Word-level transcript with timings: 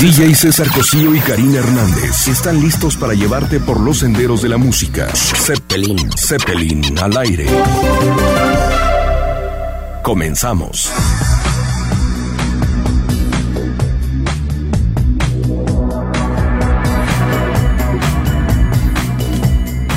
DJ 0.00 0.34
César 0.34 0.70
Cosío 0.72 1.14
y 1.14 1.20
Karina 1.20 1.60
Hernández 1.60 2.28
están 2.28 2.60
listos 2.60 2.96
para 2.96 3.14
llevarte 3.14 3.60
por 3.60 3.80
los 3.80 4.00
senderos 4.00 4.42
de 4.42 4.50
la 4.50 4.58
música. 4.58 5.08
Zeppelin, 5.14 6.10
Zeppelin 6.18 6.98
al 6.98 7.16
aire. 7.16 7.46
Comenzamos. 10.02 10.90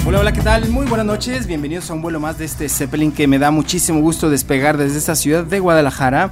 Hola, 0.06 0.20
hola, 0.20 0.32
¿qué 0.32 0.42
tal? 0.42 0.70
Muy 0.70 0.86
buenas 0.86 1.06
noches, 1.06 1.46
bienvenidos 1.46 1.90
a 1.90 1.94
un 1.94 2.02
vuelo 2.02 2.22
más 2.22 2.38
de 2.38 2.46
este 2.46 2.70
Zeppelin 2.70 3.12
que 3.12 3.28
me 3.28 3.38
da 3.38 3.52
muchísimo 3.52 4.00
gusto 4.00 4.30
despegar 4.30 4.78
desde 4.78 4.98
esta 4.98 5.16
ciudad 5.16 5.44
de 5.44 5.60
Guadalajara 5.60 6.32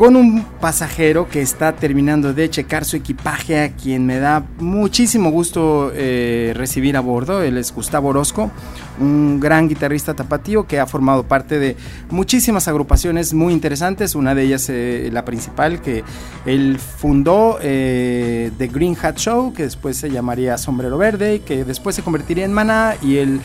con 0.00 0.16
un 0.16 0.46
pasajero 0.62 1.28
que 1.28 1.42
está 1.42 1.72
terminando 1.76 2.32
de 2.32 2.48
checar 2.48 2.86
su 2.86 2.96
equipaje, 2.96 3.62
a 3.62 3.72
quien 3.72 4.06
me 4.06 4.18
da 4.18 4.42
muchísimo 4.58 5.30
gusto 5.30 5.92
eh, 5.94 6.54
recibir 6.56 6.96
a 6.96 7.00
bordo. 7.00 7.42
Él 7.42 7.58
es 7.58 7.70
Gustavo 7.70 8.08
Orozco, 8.08 8.50
un 8.98 9.38
gran 9.40 9.68
guitarrista 9.68 10.14
tapatío 10.14 10.66
que 10.66 10.80
ha 10.80 10.86
formado 10.86 11.24
parte 11.24 11.58
de 11.58 11.76
muchísimas 12.08 12.66
agrupaciones 12.66 13.34
muy 13.34 13.52
interesantes. 13.52 14.14
Una 14.14 14.34
de 14.34 14.44
ellas, 14.44 14.70
eh, 14.70 15.10
la 15.12 15.26
principal, 15.26 15.82
que 15.82 16.02
él 16.46 16.78
fundó, 16.78 17.58
eh, 17.60 18.52
The 18.56 18.68
Green 18.68 18.96
Hat 19.02 19.18
Show, 19.18 19.52
que 19.52 19.64
después 19.64 19.98
se 19.98 20.10
llamaría 20.10 20.56
Sombrero 20.56 20.96
Verde, 20.96 21.42
que 21.44 21.66
después 21.66 21.94
se 21.94 22.00
convertiría 22.00 22.46
en 22.46 22.54
Maná 22.54 22.94
y 23.02 23.18
él 23.18 23.42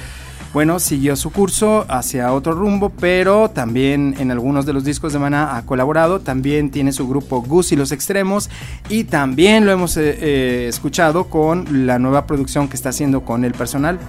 bueno, 0.55 0.80
siguió 0.80 1.18
su 1.18 1.34
curso 1.34 1.84
hacia 1.90 2.32
otro 2.32 2.54
rumbo, 2.54 2.90
pero 2.90 3.50
también 3.50 4.16
en 4.20 4.32
algunos 4.32 4.66
de 4.66 4.72
los 4.72 4.86
discos 4.86 5.12
de 5.12 5.20
Maná 5.20 5.58
ha 5.58 5.66
colaborado, 5.66 6.22
también 6.22 6.72
tiene 6.72 6.94
su 6.94 7.09
grupo 7.09 7.41
Gus 7.41 7.73
y 7.73 7.76
los 7.76 7.91
Extremos 7.91 8.50
y 8.88 9.04
también 9.04 9.66
lo 9.66 9.73
hemos 9.73 9.98
eh, 9.98 10.18
eh, 10.18 10.68
escuchado 10.70 11.26
con 11.26 11.86
la 11.86 12.00
nueva 12.00 12.26
producción 12.26 12.70
que 12.70 12.78
está 12.78 12.88
haciendo 12.88 13.26
con 13.26 13.44
el 13.44 13.52
personal. 13.52 14.00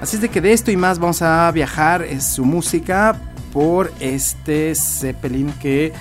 Así 0.00 0.16
es 0.16 0.22
de 0.22 0.30
que 0.30 0.40
de 0.40 0.54
esto 0.54 0.70
y 0.70 0.78
más 0.78 0.98
vamos 0.98 1.20
a 1.20 1.50
viajar, 1.52 2.00
es 2.00 2.24
su 2.24 2.46
música 2.46 3.20
por 3.52 3.92
este 4.00 4.74
Zeppelin 4.74 5.52
que 5.60 5.92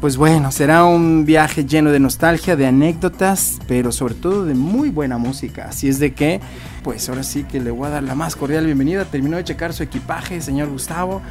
pues 0.00 0.16
bueno, 0.16 0.50
será 0.50 0.84
un 0.84 1.26
viaje 1.26 1.64
lleno 1.64 1.92
de 1.92 2.00
nostalgia, 2.00 2.56
de 2.56 2.66
anécdotas, 2.66 3.60
pero 3.68 3.92
sobre 3.92 4.14
todo 4.14 4.46
de 4.46 4.54
muy 4.54 4.88
buena 4.88 5.16
música. 5.16 5.66
Así 5.68 5.86
es 5.86 6.00
de 6.00 6.12
que, 6.12 6.40
pues 6.82 7.08
ahora 7.08 7.22
sí 7.22 7.44
que 7.44 7.60
le 7.60 7.70
voy 7.70 7.86
a 7.86 7.90
dar 7.90 8.02
la 8.02 8.14
más 8.14 8.36
cordial 8.36 8.64
bienvenida. 8.66 9.04
Terminó 9.04 9.36
de 9.36 9.44
checar 9.44 9.72
su 9.72 9.82
equipaje, 9.82 10.40
señor 10.40 10.68
Gustavo. 10.68 11.22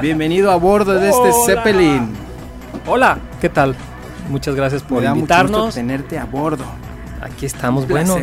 Bienvenido 0.00 0.50
a 0.50 0.56
bordo 0.56 0.94
de 0.94 1.10
este 1.10 1.30
Zeppelin. 1.46 2.10
Hola, 2.86 3.18
¿qué 3.40 3.48
tal? 3.48 3.74
Muchas 4.30 4.54
gracias 4.54 4.82
por 4.82 4.98
Me 5.00 5.04
da 5.04 5.14
invitarnos. 5.14 5.50
Mucho 5.50 5.64
gusto 5.66 5.80
tenerte 5.80 6.18
a 6.18 6.24
bordo. 6.24 6.64
Aquí 7.20 7.46
estamos, 7.46 7.84
Un 7.84 7.90
bueno. 7.90 8.16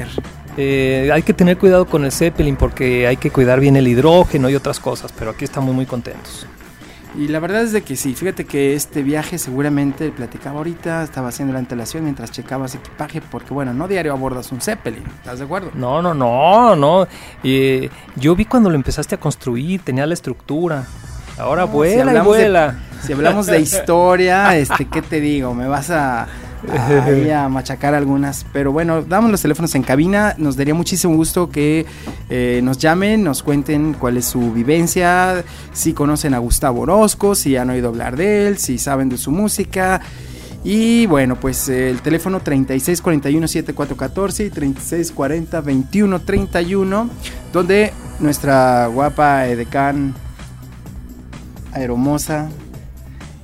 eh, 0.57 1.09
hay 1.13 1.21
que 1.23 1.33
tener 1.33 1.57
cuidado 1.57 1.85
con 1.85 2.03
el 2.05 2.11
Zeppelin 2.11 2.55
porque 2.55 3.07
hay 3.07 3.17
que 3.17 3.31
cuidar 3.31 3.59
bien 3.59 3.75
el 3.75 3.87
hidrógeno 3.87 4.49
y 4.49 4.55
otras 4.55 4.79
cosas, 4.79 5.13
pero 5.17 5.31
aquí 5.31 5.45
estamos 5.45 5.73
muy 5.73 5.85
contentos. 5.85 6.47
Y 7.17 7.27
la 7.27 7.39
verdad 7.39 7.61
es 7.63 7.73
de 7.73 7.81
que 7.81 7.97
sí, 7.97 8.13
fíjate 8.15 8.45
que 8.45 8.73
este 8.73 9.03
viaje 9.03 9.37
seguramente 9.37 10.11
platicaba 10.11 10.59
ahorita, 10.59 11.03
estaba 11.03 11.27
haciendo 11.27 11.51
la 11.53 11.59
antelación 11.59 12.03
mientras 12.05 12.31
checabas 12.31 12.73
equipaje, 12.73 13.19
porque 13.21 13.53
bueno, 13.53 13.73
no 13.73 13.87
diario 13.89 14.13
abordas 14.13 14.51
un 14.53 14.61
Zeppelin, 14.61 15.03
¿estás 15.17 15.39
de 15.39 15.45
acuerdo? 15.45 15.71
No, 15.73 16.01
no, 16.01 16.13
no, 16.13 16.75
no. 16.77 17.07
Eh, 17.43 17.89
yo 18.15 18.33
vi 18.35 18.45
cuando 18.45 18.69
lo 18.69 18.75
empezaste 18.77 19.15
a 19.15 19.19
construir, 19.19 19.81
tenía 19.81 20.05
la 20.05 20.13
estructura. 20.13 20.85
Ahora 21.37 21.63
No, 21.63 21.67
si 21.69 21.73
vuela 21.73 22.11
y 22.11 22.15
de- 22.15 22.21
vuela. 22.21 22.75
Si 23.05 23.11
hablamos 23.13 23.45
de 23.45 23.59
historia, 23.61 24.55
este, 24.57 24.85
¿qué 24.85 25.01
te 25.01 25.19
digo? 25.19 25.53
Me 25.53 25.67
vas 25.67 25.89
a- 25.89 26.27
ahí 26.69 27.29
a 27.31 27.49
machacar 27.49 27.93
algunas. 27.93 28.45
Pero 28.53 28.71
bueno, 28.71 29.01
damos 29.01 29.31
los 29.31 29.41
teléfonos 29.41 29.75
en 29.75 29.83
cabina. 29.83 30.35
Nos 30.37 30.55
daría 30.55 30.73
muchísimo 30.73 31.15
gusto 31.15 31.49
que 31.49 31.85
eh, 32.29 32.61
nos 32.63 32.77
llamen, 32.77 33.23
nos 33.23 33.43
cuenten 33.43 33.93
cuál 33.93 34.17
es 34.17 34.25
su 34.25 34.51
vivencia, 34.51 35.43
si 35.73 35.93
conocen 35.93 36.33
a 36.33 36.39
Gustavo 36.39 36.81
Orozco, 36.81 37.35
si 37.35 37.55
han 37.57 37.69
oído 37.69 37.89
hablar 37.89 38.15
de 38.15 38.47
él, 38.47 38.57
si 38.57 38.77
saben 38.77 39.09
de 39.09 39.17
su 39.17 39.31
música. 39.31 40.01
Y 40.63 41.07
bueno, 41.07 41.37
pues 41.37 41.67
el 41.69 42.01
teléfono 42.01 42.39
3641-7414 42.41 44.45
y 44.45 44.51
3640-2131, 44.51 47.09
donde 47.51 47.91
nuestra 48.19 48.85
guapa 48.87 49.47
edecán 49.47 50.13
aeromosa 51.73 52.49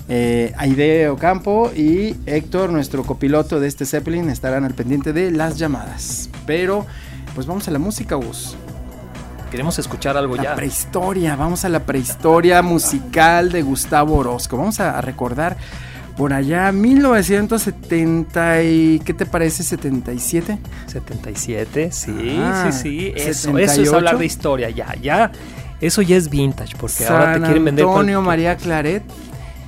eh, 0.09 0.53
Aide 0.57 1.09
Ocampo 1.09 1.72
y 1.75 2.16
Héctor, 2.25 2.69
nuestro 2.72 3.03
copiloto 3.03 3.59
de 3.59 3.68
este 3.68 3.85
Zeppelin, 3.85 4.29
estarán 4.29 4.63
al 4.66 4.73
pendiente 4.73 5.13
de 5.13 5.31
las 5.31 5.57
llamadas. 5.57 6.29
Pero, 6.45 6.85
pues 7.35 7.45
vamos 7.47 7.68
a 7.68 7.72
la 7.72 7.79
música, 7.79 8.16
Gus. 8.16 8.56
Queremos 9.51 9.79
escuchar 9.79 10.17
algo 10.17 10.35
La 10.35 10.44
ya. 10.44 10.56
prehistoria, 10.56 11.35
vamos 11.35 11.63
a 11.66 11.69
la 11.69 11.81
prehistoria 11.81 12.62
musical 12.62 13.51
de 13.51 13.62
Gustavo 13.62 14.17
Orozco. 14.17 14.57
Vamos 14.57 14.79
a, 14.81 14.97
a 14.97 15.01
recordar 15.01 15.56
por 16.17 16.34
allá 16.34 16.72
1970 16.72 18.63
y 18.63 19.00
¿qué 19.06 19.13
te 19.13 19.25
parece? 19.25 19.63
77. 19.63 20.57
77, 20.88 21.91
sí, 21.91 22.40
Ah, 22.41 22.69
sí, 22.72 22.81
sí. 22.81 23.13
Eso, 23.16 23.51
78. 23.51 23.72
eso 23.72 23.81
es 23.84 23.94
hablar 23.94 24.17
de 24.17 24.25
historia, 24.25 24.69
ya, 24.69 24.94
ya. 25.01 25.31
Eso 25.79 26.01
ya 26.01 26.17
es 26.17 26.29
vintage, 26.29 26.75
porque 26.78 27.06
ahora 27.06 27.35
te 27.35 27.41
quieren 27.41 27.63
vender. 27.63 27.85
Antonio 27.85 28.22
María 28.22 28.57
Claret, 28.57 29.03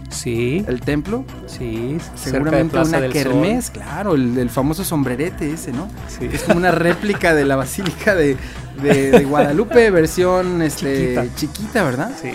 Sí, 0.09 0.65
el 0.67 0.81
templo. 0.81 1.23
sí. 1.45 1.97
Seguramente 2.15 2.75
una 2.77 2.85
Sol. 2.99 3.11
kermés, 3.13 3.69
claro, 3.69 4.15
el, 4.15 4.37
el 4.37 4.49
famoso 4.49 4.83
sombrerete 4.83 5.51
ese, 5.53 5.71
¿no? 5.71 5.87
Sí. 6.07 6.27
Es 6.31 6.43
como 6.43 6.57
una 6.57 6.71
réplica 6.71 7.33
de 7.35 7.45
la 7.45 7.55
basílica 7.55 8.15
de, 8.15 8.35
de- 8.81 9.11
de 9.11 9.23
Guadalupe, 9.25 9.91
versión 9.91 10.61
este, 10.61 11.15
Chiquita. 11.15 11.35
chiquita. 11.35 11.83
¿verdad? 11.83 12.11
Sí. 12.21 12.31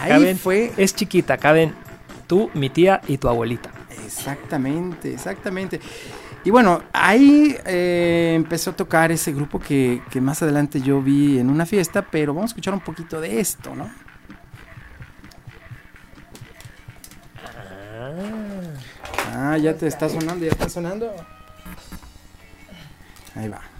Ahí 0.00 0.10
Caben- 0.10 0.36
fue. 0.36 0.72
Es 0.76 0.94
chiquita, 0.94 1.38
caben 1.38 1.74
tú, 2.26 2.50
mi 2.54 2.70
tía 2.70 3.00
y 3.06 3.18
tu 3.18 3.28
abuelita. 3.28 3.70
Exactamente, 4.04 5.12
exactamente. 5.12 5.80
Y 6.44 6.50
bueno, 6.50 6.82
ahí 6.92 7.56
eh, 7.66 8.32
empezó 8.36 8.70
a 8.70 8.76
tocar 8.76 9.10
ese 9.10 9.32
grupo 9.32 9.58
que, 9.58 10.00
que 10.10 10.20
más 10.20 10.42
adelante 10.42 10.80
yo 10.80 11.02
vi 11.02 11.38
en 11.38 11.50
una 11.50 11.66
fiesta, 11.66 12.02
pero 12.02 12.34
vamos 12.34 12.50
a 12.50 12.52
escuchar 12.52 12.74
un 12.74 12.80
poquito 12.80 13.20
de 13.20 13.40
esto, 13.40 13.74
¿no? 13.74 13.88
Ya 19.58 19.74
te 19.74 19.86
está 19.86 20.08
sonando, 20.08 20.44
ya 20.44 20.52
está 20.52 20.68
sonando. 20.68 21.12
Ahí 23.34 23.48
va. 23.48 23.75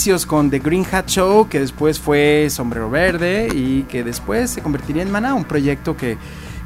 Inicios 0.00 0.24
con 0.24 0.48
The 0.48 0.60
Green 0.60 0.86
Hat 0.90 1.08
Show, 1.08 1.46
que 1.50 1.60
después 1.60 2.00
fue 2.00 2.48
Sombrero 2.48 2.88
Verde 2.88 3.48
y 3.54 3.82
que 3.82 4.02
después 4.02 4.48
se 4.48 4.62
convertiría 4.62 5.02
en 5.02 5.10
Maná, 5.10 5.34
un 5.34 5.44
proyecto 5.44 5.94
que, 5.94 6.16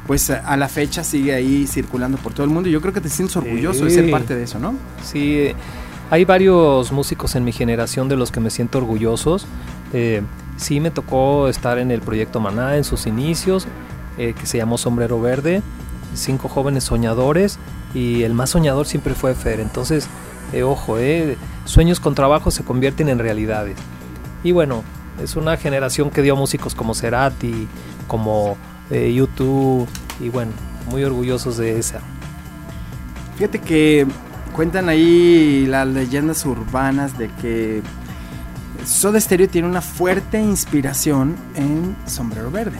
pues 0.07 0.29
a, 0.29 0.55
la 0.55 0.69
fecha 0.69 1.03
sigue 1.03 1.33
ahí 1.33 1.67
circulando 1.67 2.17
por 2.17 2.31
todo 2.31 2.45
el 2.45 2.49
mundo 2.49 2.69
yo 2.69 2.79
creo 2.79 2.93
que 2.93 3.01
te 3.01 3.09
sientes 3.09 3.35
orgulloso 3.35 3.83
de 3.83 3.89
Sí. 3.89 3.97
ser 3.97 4.09
parte 4.09 4.35
de 4.35 4.43
eso, 4.43 4.57
¿no? 4.57 4.75
Sí, 5.03 5.49
hay 6.09 6.23
varios 6.23 6.93
músicos 6.93 7.35
en 7.35 7.43
mi 7.43 7.51
generación 7.51 8.07
de 8.07 8.15
los 8.15 8.31
que 8.31 8.39
me 8.39 8.49
siento 8.49 8.77
orgullosos. 8.77 9.47
Eh, 9.91 10.21
sí, 10.55 10.79
me 10.79 10.89
tocó 10.89 11.49
estar 11.49 11.77
en 11.77 11.91
el 11.91 11.99
proyecto 11.99 12.39
Maná 12.39 12.77
en 12.77 12.85
sus 12.85 13.05
inicios, 13.05 13.67
eh, 14.17 14.33
que 14.39 14.45
se 14.45 14.59
llamó 14.59 14.77
Sombrero 14.77 15.19
Verde, 15.19 15.61
cinco 16.13 16.47
jóvenes 16.47 16.85
soñadores 16.85 17.59
y 17.93 18.23
el 18.23 18.33
más 18.33 18.51
soñador 18.51 18.85
siempre 18.87 19.13
fue 19.13 19.35
Fer. 19.35 19.59
Entonces, 19.59 20.07
eh, 20.55 20.63
ojo, 20.63 20.97
eh, 20.97 21.37
sueños 21.65 21.99
con 21.99 22.15
trabajo 22.15 22.49
se 22.49 22.63
convierten 22.63 23.09
en 23.09 23.19
realidades. 23.19 23.75
Y 24.41 24.53
bueno, 24.53 24.83
es 25.21 25.35
una 25.35 25.57
generación 25.57 26.09
que 26.09 26.21
dio 26.21 26.37
músicos 26.37 26.75
como 26.75 26.93
Cerati, 26.93 27.67
como 28.07 28.55
eh, 28.89 29.13
YouTube 29.13 29.85
y 30.21 30.29
bueno, 30.29 30.53
muy 30.89 31.03
orgullosos 31.03 31.57
de 31.57 31.77
esa. 31.77 31.99
Fíjate 33.35 33.59
que 33.59 34.07
cuentan 34.55 34.87
ahí 34.87 35.65
las 35.67 35.87
leyendas 35.87 36.45
urbanas 36.45 37.17
de 37.17 37.29
que 37.41 37.81
Soda 38.85 39.19
Stereo 39.19 39.49
tiene 39.49 39.67
una 39.67 39.81
fuerte 39.81 40.39
inspiración 40.39 41.35
en 41.55 41.97
Sombrero 42.05 42.49
Verde, 42.49 42.77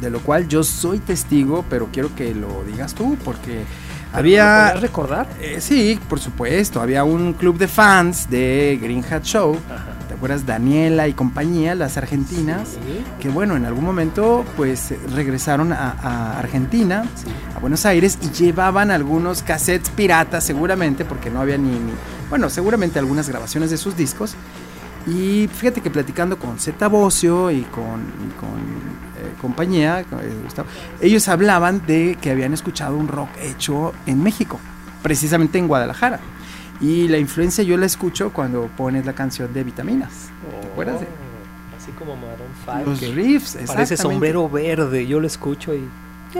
de 0.00 0.10
lo 0.10 0.18
cual 0.20 0.48
yo 0.48 0.64
soy 0.64 0.98
testigo, 0.98 1.64
pero 1.70 1.88
quiero 1.92 2.12
que 2.16 2.34
lo 2.34 2.64
digas 2.64 2.94
tú, 2.94 3.16
porque 3.24 3.62
¿Lo 3.62 3.91
había... 4.12 4.72
recordar? 4.74 5.26
Eh, 5.40 5.58
sí, 5.60 5.98
por 6.08 6.20
supuesto, 6.20 6.80
había 6.80 7.04
un 7.04 7.32
club 7.34 7.58
de 7.58 7.68
fans 7.68 8.28
de 8.30 8.78
Green 8.82 9.04
Hat 9.10 9.22
Show, 9.24 9.56
Ajá. 9.68 9.84
¿te 10.08 10.14
acuerdas? 10.14 10.44
Daniela 10.46 11.08
y 11.08 11.12
compañía, 11.14 11.74
las 11.74 11.96
argentinas, 11.96 12.68
Sí, 12.70 13.04
que 13.20 13.28
bueno, 13.28 13.56
en 13.56 13.64
algún 13.64 13.84
momento 13.84 14.44
pues 14.56 14.94
regresaron 15.14 15.72
a, 15.72 15.90
a 16.02 16.38
Argentina, 16.38 17.04
sí. 17.14 17.28
a 17.56 17.58
Buenos 17.60 17.84
Aires 17.86 18.18
y 18.22 18.30
llevaban 18.30 18.90
algunos 18.90 19.42
cassettes 19.42 19.90
piratas 19.90 20.44
seguramente 20.44 21.04
porque 21.04 21.30
no 21.30 21.40
había 21.40 21.58
ni, 21.58 21.70
ni- 21.70 21.92
bueno 22.30 22.48
seguramente 22.50 22.98
algunas 22.98 23.28
grabaciones 23.28 23.70
de 23.70 23.76
sus 23.76 23.96
discos 23.96 24.34
y 25.06 25.48
fíjate 25.52 25.80
que 25.80 25.90
platicando 25.90 26.38
con 26.38 26.58
Zeta 26.58 26.86
Bocio 26.88 27.50
y 27.50 27.62
con, 27.62 28.00
y 28.00 28.40
con, 28.40 28.91
compañía 29.42 30.00
eh, 30.00 30.04
Gustavo, 30.44 30.68
ellos 31.02 31.28
hablaban 31.28 31.84
de 31.86 32.16
que 32.20 32.30
habían 32.30 32.54
escuchado 32.54 32.96
un 32.96 33.08
rock 33.08 33.28
hecho 33.42 33.92
en 34.06 34.22
México 34.22 34.58
precisamente 35.02 35.58
en 35.58 35.68
Guadalajara 35.68 36.20
y 36.80 37.08
la 37.08 37.18
influencia 37.18 37.62
yo 37.62 37.76
la 37.76 37.86
escucho 37.86 38.32
cuando 38.32 38.68
pones 38.76 39.04
la 39.04 39.12
canción 39.12 39.52
de 39.52 39.64
Vitaminas 39.64 40.30
¿te 40.62 40.68
acuerdas 40.68 41.00
de 41.00 41.06
Oh, 41.06 41.32
Así 41.76 41.90
como 41.92 42.14
Maroon 42.14 42.48
5. 42.64 42.90
los 42.90 43.14
riffs 43.14 43.58
Parece 43.66 43.96
sombrero 43.96 44.48
verde, 44.48 45.06
yo 45.06 45.18
lo 45.18 45.26
escucho 45.26 45.74
y... 45.74 45.88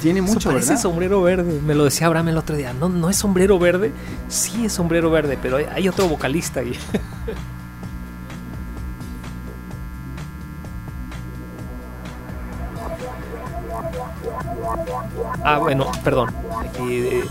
tiene 0.00 0.20
Eso 0.20 0.32
mucho 0.32 0.50
parece 0.50 0.68
verdad 0.68 0.82
sombrero 0.82 1.22
verde. 1.22 1.60
Me 1.60 1.74
lo 1.74 1.84
decía 1.84 2.06
Abraham 2.06 2.28
el 2.28 2.38
otro 2.38 2.54
día. 2.54 2.72
No, 2.72 2.88
no 2.88 3.10
es 3.10 3.16
sombrero 3.16 3.58
verde. 3.58 3.90
Sí 4.28 4.66
es 4.66 4.72
sombrero 4.72 5.10
verde, 5.10 5.36
pero 5.42 5.56
hay, 5.56 5.64
hay 5.64 5.88
otro 5.88 6.06
vocalista 6.06 6.60
ahí. 6.60 6.78
ah, 15.44 15.58
bueno, 15.58 15.90
perdón. 16.04 16.30
Aquí, 16.60 16.82
eh, 16.92 17.24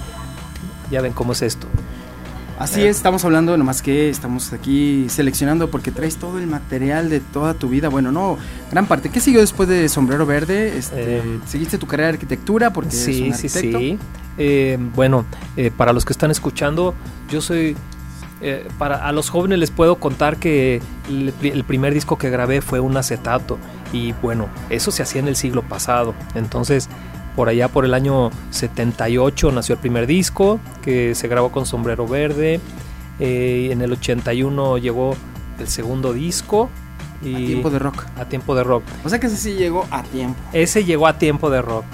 ya 0.92 1.01
ven 1.01 1.13
cómo 1.13 1.33
es 1.33 1.42
esto. 1.42 1.68
Así 2.59 2.81
es, 2.83 2.98
estamos 2.98 3.24
hablando, 3.24 3.56
nomás 3.56 3.83
que 3.83 4.09
estamos 4.09 4.51
aquí 4.51 5.06
seleccionando 5.09 5.69
porque 5.69 5.92
traes 5.92 6.18
todo 6.18 6.39
el 6.39 6.48
material 6.48 7.07
de 7.07 7.19
toda 7.19 7.54
tu 7.54 7.69
vida. 7.69 7.88
Bueno, 7.88 8.12
no, 8.12 8.38
gran 8.71 8.88
parte. 8.88 9.09
¿Qué 9.09 9.19
siguió 9.19 9.42
después 9.42 9.69
de 9.69 9.88
Sombrero 9.89 10.25
Verde? 10.25 10.75
Este, 10.75 11.18
Eh, 11.19 11.39
¿Seguiste 11.45 11.77
tu 11.77 11.86
carrera 11.86 12.07
de 12.07 12.13
arquitectura? 12.13 12.74
Porque 12.74 12.95
eres 12.95 13.06
Sí, 13.06 13.27
un 13.30 13.33
sí, 13.36 13.48
sí. 13.48 14.00
Eh, 14.39 14.77
bueno, 14.95 15.25
eh, 15.56 15.69
para 15.75 15.94
los 15.94 16.03
que 16.03 16.13
están 16.13 16.31
escuchando, 16.31 16.95
yo 17.30 17.42
soy... 17.42 17.77
eh, 18.42 18.68
para 18.80 19.07
a 19.07 19.12
los 19.12 19.30
jóvenes 19.30 19.60
les 19.60 19.69
puedo 19.69 19.98
contar 19.98 20.38
que 20.38 20.81
el, 21.10 21.33
el 21.44 21.63
primer 21.63 21.94
disco 21.94 22.18
que 22.18 22.31
grabé 22.31 22.62
fue 22.62 22.80
un 22.80 22.98
acetato 22.98 23.60
y 23.94 24.13
bueno, 24.13 24.48
eso 24.71 24.89
se 24.92 25.03
hacía 25.03 25.21
en 25.21 25.27
el 25.27 25.36
siglo 25.36 25.62
pasado. 25.62 26.15
Entonces, 26.33 26.89
por 27.38 27.48
allá 27.50 27.68
por 27.69 27.86
el 27.86 27.94
año 27.94 28.31
78 28.50 29.51
nació 29.51 29.75
el 29.75 29.80
primer 29.80 30.07
disco 30.07 30.60
que 30.81 31.13
se 31.16 31.28
grabó 31.30 31.51
con 31.51 31.66
Sombrero 31.66 32.07
Verde. 32.07 32.60
eh, 33.19 33.69
en 33.72 33.81
el 33.81 33.94
81 33.94 34.78
llegó 34.80 35.16
el 35.60 35.68
segundo 35.68 36.13
disco 36.13 36.69
y 37.24 37.34
A 37.34 37.38
tiempo 37.48 37.69
de 37.69 37.80
rock. 37.80 38.04
a 38.19 38.25
tiempo 38.25 38.56
de 38.56 38.63
rock. 38.63 38.84
O 39.06 39.10
sea 39.10 39.19
que 39.19 39.28
ese 39.28 39.38
sí 39.38 39.54
llegó 39.54 39.86
a 39.92 40.04
tiempo. 40.04 40.36
Ese 40.51 40.84
llegó 40.84 41.07
a 41.07 41.18
tiempo 41.18 41.50
de 41.50 41.62
rock. 41.62 41.86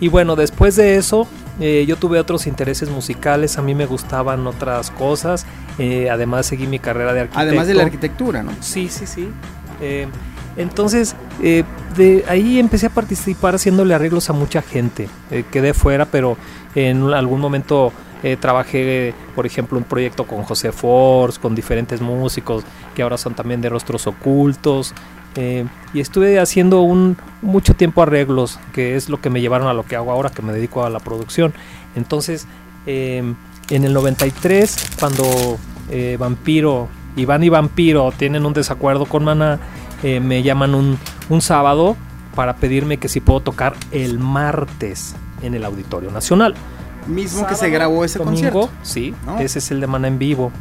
Y 0.00 0.08
bueno, 0.08 0.34
después 0.36 0.76
de 0.76 0.96
eso, 0.96 1.26
eh, 1.60 1.84
yo 1.86 1.96
tuve 1.96 2.18
otros 2.18 2.46
intereses 2.46 2.88
musicales, 2.90 3.58
a 3.58 3.62
mí 3.62 3.74
me 3.74 3.84
gustaban 3.86 4.46
otras 4.46 4.90
cosas, 4.90 5.44
eh, 5.78 6.08
además 6.10 6.46
seguí 6.46 6.66
mi 6.66 6.78
carrera 6.78 7.12
de 7.12 7.20
arquitecto. 7.20 7.40
Además 7.40 7.66
de 7.66 7.74
la 7.74 7.82
arquitectura, 7.84 8.42
¿no? 8.42 8.52
Sí, 8.60 8.88
sí, 8.88 9.06
sí. 9.06 9.28
Eh, 9.82 10.08
entonces, 10.56 11.14
eh, 11.42 11.64
de 11.96 12.24
ahí 12.28 12.58
empecé 12.58 12.86
a 12.86 12.90
participar 12.90 13.54
haciéndole 13.54 13.94
arreglos 13.94 14.30
a 14.30 14.32
mucha 14.32 14.62
gente. 14.62 15.08
Eh, 15.30 15.44
quedé 15.50 15.74
fuera, 15.74 16.06
pero 16.06 16.36
en 16.74 17.12
algún 17.12 17.40
momento 17.40 17.92
eh, 18.22 18.36
trabajé, 18.38 19.14
por 19.34 19.46
ejemplo, 19.46 19.78
un 19.78 19.84
proyecto 19.84 20.26
con 20.26 20.42
José 20.42 20.72
Force, 20.72 21.40
con 21.40 21.54
diferentes 21.54 22.00
músicos 22.00 22.64
que 22.94 23.02
ahora 23.02 23.16
son 23.16 23.34
también 23.34 23.60
de 23.60 23.68
rostros 23.68 24.06
ocultos. 24.06 24.94
y 25.94 26.00
estuve 26.00 26.40
haciendo 26.40 26.80
un, 26.80 27.16
mucho 27.40 27.74
tiempo 27.74 28.02
arreglos, 28.02 28.58
que 28.72 28.96
es 28.96 29.08
lo 29.08 29.20
que 29.20 29.30
me 29.30 29.40
llevaron 29.40 29.68
a 29.68 29.74
lo 29.74 29.84
que 29.84 29.94
hago 29.94 30.10
ahora, 30.10 30.30
que 30.30 30.42
me 30.42 30.52
dedico 30.52 30.84
a 30.84 30.90
la 30.90 30.98
producción. 30.98 31.54
Entonces, 31.94 32.48
eh, 32.86 33.22
en 33.70 33.84
el 33.84 33.92
93, 33.92 34.96
cuando 34.98 35.58
Vampiro, 36.18 36.88
Iván 37.16 37.42
y 37.42 37.48
Vampiro 37.48 38.12
tienen 38.16 38.46
un 38.46 38.52
desacuerdo 38.52 39.06
con 39.06 39.24
Maná, 39.24 39.60
eh, 40.02 40.20
me 40.20 40.42
llaman 40.42 40.74
un, 40.74 40.98
un 41.28 41.40
sábado 41.40 41.96
para 42.34 42.56
pedirme 42.56 42.98
que 42.98 43.08
si 43.08 43.20
puedo 43.20 43.40
tocar 43.40 43.74
el 43.92 44.18
martes 44.18 45.14
en 45.42 45.54
el 45.54 45.64
Auditorio 45.64 46.10
Nacional. 46.10 46.54
Mismo 47.06 47.46
que 47.46 47.54
se 47.54 47.70
grabó 47.70 48.04
ese 48.04 48.18
domingo, 48.18 48.50
concierto. 48.52 48.70
Sí, 48.82 49.14
¿no? 49.26 49.38
ese 49.38 49.58
es 49.58 49.70
el 49.70 49.80
de 49.80 49.86
Maná 49.86 50.08
en 50.08 50.18
vivo. 50.18 50.52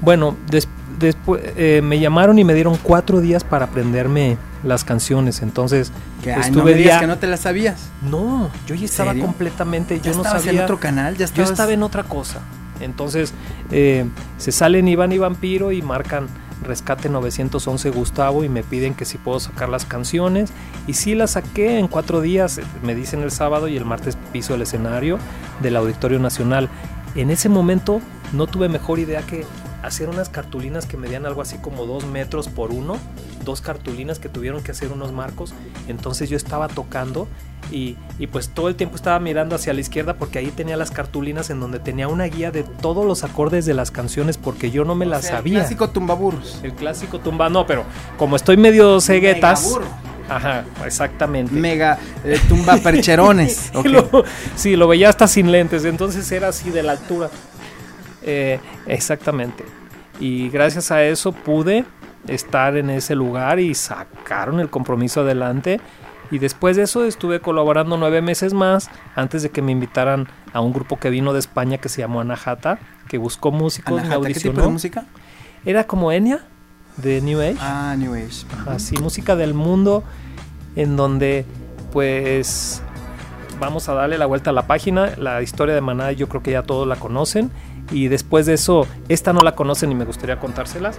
Bueno, 0.00 0.36
des- 0.50 0.68
después 0.98 1.42
eh, 1.56 1.80
me 1.82 1.98
llamaron 1.98 2.38
y 2.38 2.44
me 2.44 2.54
dieron 2.54 2.76
cuatro 2.82 3.20
días 3.20 3.44
para 3.44 3.66
aprenderme 3.66 4.36
las 4.64 4.84
canciones. 4.84 5.42
Entonces, 5.42 5.92
Que, 6.22 6.32
ay, 6.32 6.36
no 6.36 6.46
estuve 6.46 6.72
me 6.72 6.74
día- 6.78 7.00
que 7.00 7.06
no 7.08 7.18
te 7.18 7.26
la 7.26 7.36
sabías. 7.36 7.90
no, 8.08 8.48
yo 8.66 8.74
ya 8.76 8.84
estaba 8.84 9.10
serio? 9.10 9.26
completamente, 9.26 10.00
¿Ya 10.00 10.12
yo 10.12 10.18
no 10.18 10.24
sabía. 10.24 10.52
en 10.52 10.60
otro 10.60 10.78
canal? 10.78 11.16
¿Ya 11.16 11.26
Yo 11.26 11.42
estaba 11.44 11.72
en 11.72 11.82
otra 11.82 12.04
cosa. 12.04 12.40
Entonces, 12.80 13.32
eh, 13.70 14.06
se 14.38 14.50
salen 14.52 14.88
Iván 14.88 15.12
y 15.12 15.18
Vampiro 15.18 15.72
y 15.72 15.82
marcan 15.82 16.26
Rescate 16.64 17.08
911 17.08 17.90
Gustavo 17.90 18.44
y 18.44 18.48
me 18.48 18.62
piden 18.62 18.94
que 18.94 19.04
si 19.04 19.18
puedo 19.18 19.40
sacar 19.40 19.68
las 19.68 19.84
canciones. 19.84 20.50
Y 20.86 20.94
sí 20.94 21.14
las 21.14 21.32
saqué 21.32 21.78
en 21.78 21.88
cuatro 21.88 22.20
días, 22.20 22.60
me 22.82 22.94
dicen 22.94 23.22
el 23.22 23.30
sábado 23.30 23.68
y 23.68 23.76
el 23.76 23.84
martes 23.84 24.16
piso 24.32 24.54
el 24.54 24.62
escenario 24.62 25.18
del 25.60 25.76
Auditorio 25.76 26.18
Nacional. 26.18 26.68
En 27.14 27.30
ese 27.30 27.48
momento 27.48 28.00
no 28.32 28.46
tuve 28.46 28.68
mejor 28.68 28.98
idea 28.98 29.22
que 29.22 29.44
hacer 29.82 30.08
unas 30.08 30.28
cartulinas 30.28 30.86
que 30.86 30.96
medían 30.96 31.26
algo 31.26 31.42
así 31.42 31.58
como 31.58 31.86
dos 31.86 32.06
metros 32.06 32.48
por 32.48 32.70
uno, 32.70 32.96
dos 33.44 33.60
cartulinas 33.60 34.18
que 34.18 34.28
tuvieron 34.28 34.62
que 34.62 34.70
hacer 34.70 34.92
unos 34.92 35.12
marcos. 35.12 35.52
Entonces 35.88 36.30
yo 36.30 36.36
estaba 36.36 36.68
tocando 36.68 37.26
y, 37.70 37.96
y 38.18 38.26
pues 38.28 38.48
todo 38.50 38.68
el 38.68 38.76
tiempo 38.76 38.96
estaba 38.96 39.18
mirando 39.18 39.56
hacia 39.56 39.72
la 39.72 39.80
izquierda 39.80 40.14
porque 40.14 40.38
ahí 40.38 40.48
tenía 40.48 40.76
las 40.76 40.90
cartulinas 40.90 41.50
en 41.50 41.58
donde 41.60 41.78
tenía 41.78 42.08
una 42.08 42.24
guía 42.24 42.50
de 42.50 42.62
todos 42.62 43.04
los 43.06 43.24
acordes 43.24 43.66
de 43.66 43.74
las 43.74 43.90
canciones 43.90 44.38
porque 44.38 44.70
yo 44.70 44.84
no 44.84 44.94
me 44.94 45.06
O 45.06 45.08
las 45.08 45.22
sea, 45.22 45.30
el 45.30 45.36
sabía. 45.38 45.58
clásico 45.60 45.90
tumbaburros. 45.90 46.60
El 46.62 46.74
clásico 46.74 47.18
tumba, 47.20 47.48
no, 47.48 47.66
pero 47.66 47.84
como 48.18 48.36
estoy 48.36 48.56
medio 48.56 49.00
ceguetas. 49.00 49.62
Megaburro. 49.64 50.12
Ajá, 50.28 50.64
exactamente. 50.86 51.52
Mega 51.52 51.98
eh, 52.24 52.38
tumba 52.48 52.76
percherones. 52.78 53.70
Y 53.74 53.76
ok. 53.78 53.86
lo- 53.86 54.24
sí, 54.54 54.76
lo 54.76 54.86
veía 54.88 55.08
hasta 55.08 55.26
sin 55.26 55.50
lentes, 55.52 55.84
entonces 55.84 56.30
era 56.32 56.48
así 56.48 56.70
de 56.70 56.82
la 56.82 56.92
altura. 56.92 57.28
Eh, 58.24 58.60
exactamente. 58.86 59.64
Y 60.20 60.48
gracias 60.50 60.90
a 60.90 61.02
eso 61.04 61.32
pude 61.32 61.84
estar 62.28 62.76
en 62.76 62.90
ese 62.90 63.14
lugar 63.14 63.58
y 63.58 63.74
sacaron 63.74 64.60
el 64.60 64.68
compromiso 64.70 65.22
adelante. 65.22 65.80
Y 66.30 66.38
después 66.38 66.76
de 66.76 66.84
eso 66.84 67.04
estuve 67.04 67.40
colaborando 67.40 67.96
nueve 67.96 68.22
meses 68.22 68.54
más 68.54 68.90
antes 69.14 69.42
de 69.42 69.50
que 69.50 69.60
me 69.60 69.72
invitaran 69.72 70.28
a 70.54 70.60
un 70.60 70.72
grupo 70.72 70.98
que 70.98 71.10
vino 71.10 71.32
de 71.32 71.38
España 71.40 71.78
que 71.78 71.88
se 71.90 72.00
llamó 72.00 72.20
Anahata, 72.20 72.78
que 73.08 73.18
buscó 73.18 73.50
músicos, 73.50 73.92
me 73.94 74.00
Anahata, 74.00 74.28
¿Qué 74.28 74.34
tipo 74.34 74.60
de 74.62 74.68
música? 74.68 75.04
Era 75.64 75.84
como 75.86 76.10
Enya 76.10 76.40
de 76.96 77.20
New 77.20 77.40
Age 77.40 77.56
Ah, 77.60 77.94
New 77.98 78.14
Age. 78.14 78.46
así 78.66 78.96
música 78.96 79.36
del 79.36 79.54
mundo 79.54 80.04
en 80.76 80.96
donde 80.96 81.44
pues 81.92 82.82
vamos 83.60 83.88
a 83.88 83.94
darle 83.94 84.18
la 84.18 84.26
vuelta 84.26 84.50
a 84.50 84.52
la 84.52 84.66
página 84.66 85.12
la 85.16 85.40
historia 85.42 85.74
de 85.74 85.80
Maná 85.80 86.12
yo 86.12 86.28
creo 86.28 86.42
que 86.42 86.50
ya 86.52 86.62
todos 86.62 86.86
la 86.86 86.96
conocen 86.96 87.50
y 87.90 88.08
después 88.08 88.46
de 88.46 88.54
eso 88.54 88.86
esta 89.08 89.32
no 89.32 89.40
la 89.42 89.54
conocen 89.54 89.90
y 89.92 89.94
me 89.94 90.04
gustaría 90.04 90.38
contárselas 90.38 90.98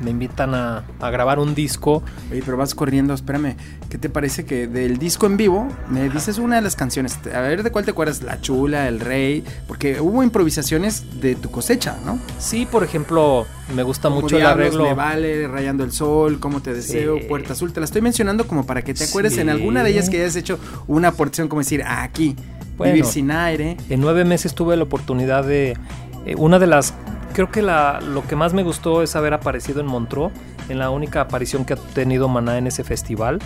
me 0.00 0.10
invitan 0.12 0.54
a, 0.54 0.84
a 1.00 1.10
grabar 1.10 1.40
un 1.40 1.56
disco. 1.56 2.04
Oye, 2.30 2.40
pero 2.44 2.56
vas 2.56 2.72
corriendo, 2.72 3.14
espérame. 3.14 3.56
¿Qué 3.90 3.98
te 3.98 4.08
parece 4.08 4.44
que 4.44 4.68
del 4.68 4.96
disco 4.98 5.26
en 5.26 5.36
vivo 5.36 5.66
me 5.88 6.08
dices 6.08 6.38
una 6.38 6.54
de 6.54 6.62
las 6.62 6.76
canciones? 6.76 7.18
A 7.34 7.40
ver 7.40 7.64
de 7.64 7.72
cuál 7.72 7.84
te 7.84 7.90
acuerdas, 7.90 8.22
La 8.22 8.40
Chula, 8.40 8.86
El 8.86 9.00
Rey, 9.00 9.42
porque 9.66 10.00
hubo 10.00 10.22
improvisaciones 10.22 11.20
de 11.20 11.34
tu 11.34 11.50
cosecha, 11.50 11.96
¿no? 12.06 12.20
Sí, 12.38 12.64
por 12.70 12.84
ejemplo, 12.84 13.44
me 13.74 13.82
gusta 13.82 14.08
Como 14.08 14.20
mucho 14.20 14.36
el 14.36 14.46
arreglo. 14.46 14.84
Me 14.84 14.94
vale, 14.94 15.48
Rayando 15.48 15.82
el 15.82 15.90
Sol, 15.90 16.38
Cómo 16.38 16.62
te 16.62 16.74
deseo, 16.74 17.18
Sí. 17.18 17.24
Puerta 17.28 17.54
Azul. 17.54 17.72
Te 17.72 17.80
la 17.80 17.84
estoy 17.84 18.00
mencionando 18.00 18.46
como 18.46 18.64
para 18.66 18.82
que 18.82 18.94
te 18.94 19.02
acuerdes 19.02 19.36
en 19.38 19.46
Sí. 19.46 19.50
alguna 19.50 19.82
de 19.82 19.90
ellas 19.90 20.08
que 20.08 20.18
hayas 20.20 20.36
hecho 20.36 20.60
una 20.86 21.08
aportación 21.08 21.48
como 21.48 21.60
decir, 21.60 21.82
ah, 21.84 22.04
aquí, 22.04 22.36
Bueno. 22.78 22.94
Vivir 22.94 23.04
sin 23.04 23.30
aire. 23.30 23.76
En 23.90 24.00
nueve 24.00 24.24
meses 24.24 24.54
tuve 24.54 24.76
la 24.76 24.84
oportunidad 24.84 25.44
de. 25.44 25.76
eh, 26.24 26.34
una 26.36 26.58
de 26.58 26.66
las. 26.66 26.94
Creo 27.34 27.50
que 27.50 27.60
la, 27.62 28.00
lo 28.00 28.26
que 28.26 28.34
más 28.36 28.54
me 28.54 28.62
gustó 28.62 29.02
es 29.02 29.14
haber 29.14 29.34
aparecido 29.34 29.80
en 29.80 29.86
Montreux, 29.86 30.32
en 30.68 30.78
la 30.78 30.90
única 30.90 31.20
aparición 31.20 31.64
que 31.64 31.74
ha 31.74 31.76
tenido 31.76 32.26
Maná 32.28 32.58
en 32.58 32.66
ese 32.66 32.82
festival, 32.84 33.38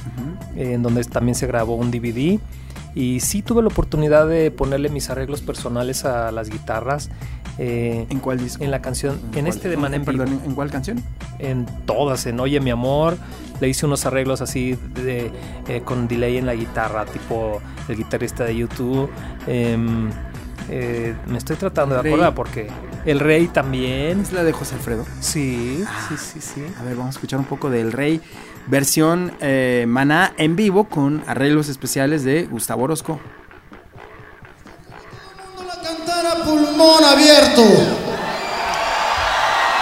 eh, 0.57 0.75
en 0.75 0.83
donde 0.83 1.03
también 1.05 1.35
se 1.35 1.47
grabó 1.47 1.75
un 1.75 1.91
DVD. 1.91 2.39
Y 2.95 3.21
sí 3.21 3.43
tuve 3.43 3.63
la 3.63 3.69
oportunidad 3.69 4.29
de 4.29 4.51
ponerle 4.51 4.89
mis 4.91 5.09
arreglos 5.11 5.41
personales 5.41 6.05
a 6.05 6.31
las 6.31 6.51
guitarras. 6.51 7.11
Eh, 7.59 8.07
¿En 8.09 8.19
cuál 8.21 8.39
disco? 8.39 8.63
en 8.65 8.71
la 8.71 8.81
canción, 8.83 9.21
en 9.35 9.47
este 9.47 9.69
de 9.69 9.75
en 9.75 9.91
vivo. 9.91 10.05
Perdón, 10.05 10.41
¿en 10.45 10.55
cuál 10.55 10.71
canción? 10.71 11.03
en 11.39 11.67
todas, 11.87 12.27
en 12.27 12.39
Oye 12.41 12.61
mi 12.61 12.71
amor, 12.71 13.17
le 13.61 13.69
hice 13.69 13.85
unos 13.87 14.07
arreglos 14.07 14.41
así 14.41 14.79
de, 14.95 15.31
eh, 15.69 15.83
con 15.85 16.07
delay 16.09 16.37
en 16.37 16.47
la 16.47 16.55
guitarra, 16.55 17.05
tipo 17.05 17.61
el 17.89 17.97
guitarrista 17.97 18.45
de 18.45 18.57
YouTube. 18.57 19.11
Em, 19.47 20.09
eh, 20.71 21.15
me 21.27 21.39
estoy 21.39 21.57
tratando 21.57 22.01
de 22.01 22.09
acordar 22.09 22.35
porque 22.35 22.69
el 23.05 23.19
rey 23.21 23.49
también. 23.49 24.21
Es 24.21 24.33
la 24.33 24.45
de 24.45 24.53
José 24.53 24.77
Alfredo. 24.77 25.05
Sí, 25.21 25.85
Ah. 25.87 26.07
sí, 26.09 26.15
sí, 26.17 26.41
sí. 26.41 26.63
A 26.81 26.85
ver, 26.85 26.95
vamos 26.95 27.15
a 27.15 27.19
escuchar 27.19 27.39
un 27.41 27.47
poco 27.47 27.69
del 27.71 27.91
Rey, 27.93 28.21
versión 28.69 29.33
Maná 29.89 30.33
en 30.39 30.55
vivo 30.57 30.85
con 30.85 31.23
arreglos 31.27 31.69
especiales 31.69 32.23
de 32.25 32.45
Gustavo 32.45 32.85
Orozco. 32.85 33.19
Pulmón 36.53 37.05
abierto. 37.05 37.63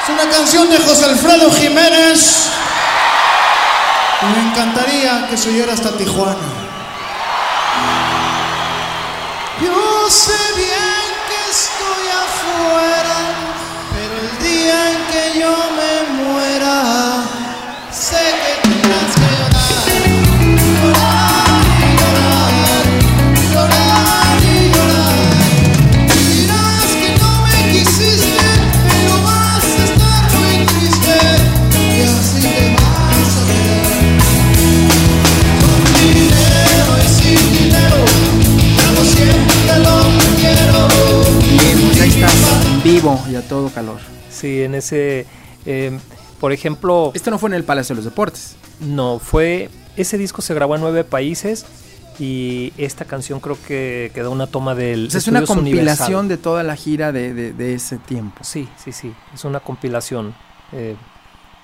Es 0.03 0.09
una 0.09 0.31
canción 0.31 0.71
de 0.71 0.79
José 0.79 1.05
Alfredo 1.07 1.50
Jiménez. 1.50 2.49
Me 4.35 4.50
encantaría 4.50 5.27
que 5.29 5.37
se 5.37 5.49
oyera 5.49 5.73
hasta 5.73 5.97
Tijuana. 5.97 6.37
Yo 9.61 10.11
sé 10.11 10.39
bien 10.57 10.80
vivo 43.00 43.21
y 43.30 43.35
a 43.37 43.42
todo 43.49 43.69
calor. 43.71 43.99
Sí, 44.30 44.62
en 44.62 44.75
ese. 44.75 45.26
em, 45.66 45.99
por 46.40 46.52
ejemplo, 46.52 47.11
Esto 47.14 47.30
no 47.30 47.38
fue 47.38 47.50
en 47.50 47.54
el 47.54 47.64
Palacio 47.64 47.95
de 47.95 47.99
los 47.99 48.04
Deportes. 48.04 48.57
no, 48.80 49.19
fue. 49.19 49.69
Ese 49.97 50.16
disco 50.19 50.40
se 50.40 50.54
grabó 50.54 50.76
en 50.76 50.80
nueve 50.80 51.04
países 51.04 51.66
y 52.19 52.73
esta 52.78 53.04
canción 53.04 53.40
creo 53.40 53.59
que 53.66 54.11
quedó 54.14 54.30
una 54.30 54.47
toma 54.47 54.75
del. 54.75 55.09
O 55.09 55.11
sea, 55.11 55.19
es 55.19 55.28
una 55.28 55.45
compilación 55.45 56.21
Universal. 56.21 56.28
de 56.28 56.37
toda 56.38 56.62
la 56.62 56.76
gira 56.76 57.12
de, 57.12 57.35
de- 57.35 57.52
de 57.52 57.75
ese 57.75 57.99
tiempo. 57.99 58.38
Sí, 58.42 58.69
sí, 58.83 58.92
sí. 58.92 59.12
Es 59.35 59.45
una 59.45 59.61
compilación. 59.61 60.35
eh, 60.73 60.95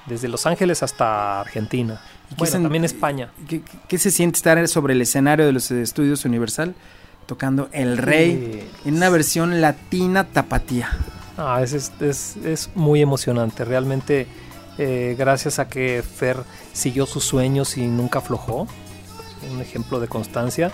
desde 0.06 0.28
Los 0.28 0.46
Ángeles 0.46 0.84
hasta 0.84 1.40
Argentina. 1.40 2.00
¿Y 2.30 2.36
Bueno, 2.36 2.60
también 2.62 2.84
España. 2.84 3.30
¿Qué, 3.48 3.60
qué- 3.62 3.78
qué 3.88 3.98
se 3.98 4.12
siente 4.12 4.36
estar 4.36 4.68
sobre 4.68 4.94
el 4.94 5.02
escenario 5.02 5.44
de 5.46 5.52
los 5.52 5.68
estudios 5.72 6.24
Universal 6.24 6.76
tocando 7.26 7.68
El 7.72 7.98
Rey 7.98 8.68
en 8.84 8.94
una 8.96 9.08
versión 9.10 9.60
latina 9.60 10.22
tapatía? 10.24 10.90
Ah, 11.36 11.60
es, 11.62 11.72
es, 12.00 12.36
es- 12.44 12.70
muy 12.74 13.02
emocionante. 13.02 13.64
Realmente, 13.64 14.26
eh, 14.78 15.14
gracias 15.18 15.58
a 15.58 15.68
que 15.68 16.02
Fer 16.02 16.38
siguió 16.72 17.06
sus 17.06 17.24
sueños 17.24 17.76
y 17.76 17.86
nunca 17.86 18.20
aflojó. 18.20 18.66
Un 19.52 19.60
ejemplo 19.60 20.00
de 20.00 20.08
constancia. 20.08 20.72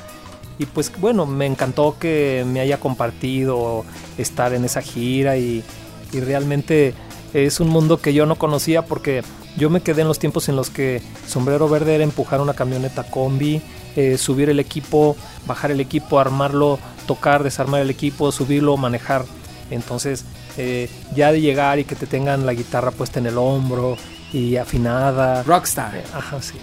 Y 0.59 0.67
pues 0.67 0.93
bueno, 1.01 1.27
me 1.27 1.47
encantó 1.47 1.97
que 1.99 2.45
me 2.47 2.61
haya 2.61 2.79
compartido 2.79 3.85
estar 4.19 4.53
en 4.55 4.65
esa 4.65 4.83
gira 4.83 5.37
y, 5.37 5.65
y 6.13 6.21
realmente 6.21 6.95
es 7.35 7.59
un 7.59 7.69
mundo 7.69 8.01
que 8.01 8.15
yo 8.15 8.27
no 8.27 8.37
conocía 8.37 8.83
porque 8.85 9.23
yo 9.57 9.71
me 9.71 9.81
quedé 9.81 10.03
en 10.03 10.09
los 10.09 10.19
tiempos 10.19 10.49
en 10.49 10.57
los 10.57 10.71
que 10.71 11.03
Sombrero 11.27 11.69
Verde 11.69 11.95
era 11.97 12.05
empujar 12.05 12.41
una 12.41 12.55
camioneta 12.55 13.03
combi, 13.05 13.63
eh, 13.97 14.19
subir 14.19 14.51
el 14.51 14.61
equipo, 14.61 15.17
bajar 15.47 15.71
el 15.71 15.81
equipo, 15.81 16.21
armarlo, 16.21 16.79
tocar, 17.07 17.43
desarmar 17.43 17.81
el 17.81 17.91
equipo, 17.91 18.31
subirlo, 18.31 18.77
manejar. 18.77 19.25
Entonces, 19.71 20.25
eh, 20.57 20.89
ya 21.15 21.33
de 21.33 21.41
llegar 21.41 21.79
y 21.79 21.85
que 21.85 21.95
te 21.95 22.07
tengan 22.07 22.47
la 22.47 22.55
guitarra 22.55 22.91
puesta 22.91 23.19
en 23.19 23.27
el 23.27 23.39
hombro 23.39 23.97
y 24.33 24.57
afinada. 24.57 25.43
Rockstar. 25.43 25.97
Eh, 25.97 26.05
Ajá, 26.15 26.41
sí. 26.41 26.55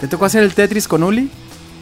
¿Te 0.00 0.08
tocó 0.08 0.24
hacer 0.24 0.42
el 0.42 0.54
Tetris 0.54 0.88
con 0.88 1.02
Uli? 1.02 1.30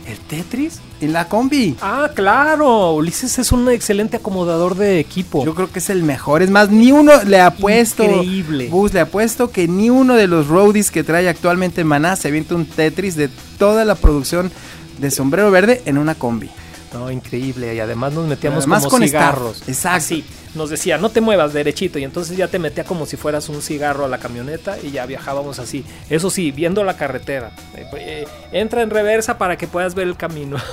¿El 0.07 0.19
Tetris? 0.19 0.81
En 1.01 1.13
la 1.13 1.29
combi. 1.29 1.77
Ah, 1.81 2.11
claro. 2.15 2.93
Ulises 2.93 3.39
es 3.39 3.53
un 3.53 3.71
excelente 3.71 4.17
acomodador 4.17 4.75
de 4.75 4.99
equipo. 4.99 5.45
Yo 5.45 5.55
creo 5.55 5.71
que 5.71 5.79
es 5.79 5.89
el 5.89 6.03
mejor. 6.03 6.43
Es 6.43 6.51
más, 6.51 6.71
ni 6.71 6.91
uno 6.91 7.13
le 7.25 7.41
ha 7.41 7.55
puesto. 7.55 8.05
Increíble. 8.05 8.69
Bus 8.69 8.93
le 8.93 9.01
ha 9.01 9.07
puesto 9.07 9.51
que 9.51 9.69
ni 9.69 9.89
uno 9.89 10.15
de 10.15 10.27
los 10.27 10.49
roadies 10.49 10.91
que 10.91 11.05
trae 11.05 11.29
actualmente 11.29 11.85
Maná 11.85 12.17
se 12.17 12.29
avienta 12.29 12.55
un 12.55 12.67
Tetris 12.67 13.15
de 13.15 13.31
toda 13.59 13.85
la 13.85 13.95
producción 13.95 14.51
de 14.99 15.11
Sombrero 15.11 15.51
Verde 15.51 15.83
en 15.87 15.97
una 15.97 16.15
combi. 16.15 16.51
No, 16.93 17.11
increíble. 17.11 17.75
Y 17.75 17.81
además 17.81 18.13
nos 18.13 18.27
metíamos 18.27 18.65
como 18.65 18.89
con 18.89 19.03
cigarros. 19.03 19.63
Exacto. 19.69 19.97
Así. 19.97 20.25
Nos 20.55 20.69
decía, 20.71 20.99
no 20.99 21.11
te 21.11 21.21
muevas 21.21 21.53
derechito. 21.53 21.99
Y 21.99 22.05
entonces 22.05 22.37
ya 22.37 22.49
te 22.49 22.59
metía 22.59 22.85
como 22.85 23.07
si 23.07 23.17
fueras 23.17 23.49
un 23.49 23.63
cigarro 23.63 24.05
a 24.05 24.09
la 24.09 24.19
camioneta 24.19 24.77
y 24.83 24.91
ya 24.91 25.07
viajábamos 25.07 25.59
así. 25.59 25.85
Eso 26.09 26.29
sí, 26.31 26.51
viendo 26.51 26.83
la 26.85 26.97
carretera. 26.97 27.53
Eh, 27.77 27.87
eh, 27.97 28.25
entra 28.53 28.83
en 28.83 28.91
reversa 28.91 29.39
para 29.39 29.57
que 29.57 29.67
puedas 29.69 29.95
ver 29.95 30.09
el 30.09 30.17
camino. 30.17 30.57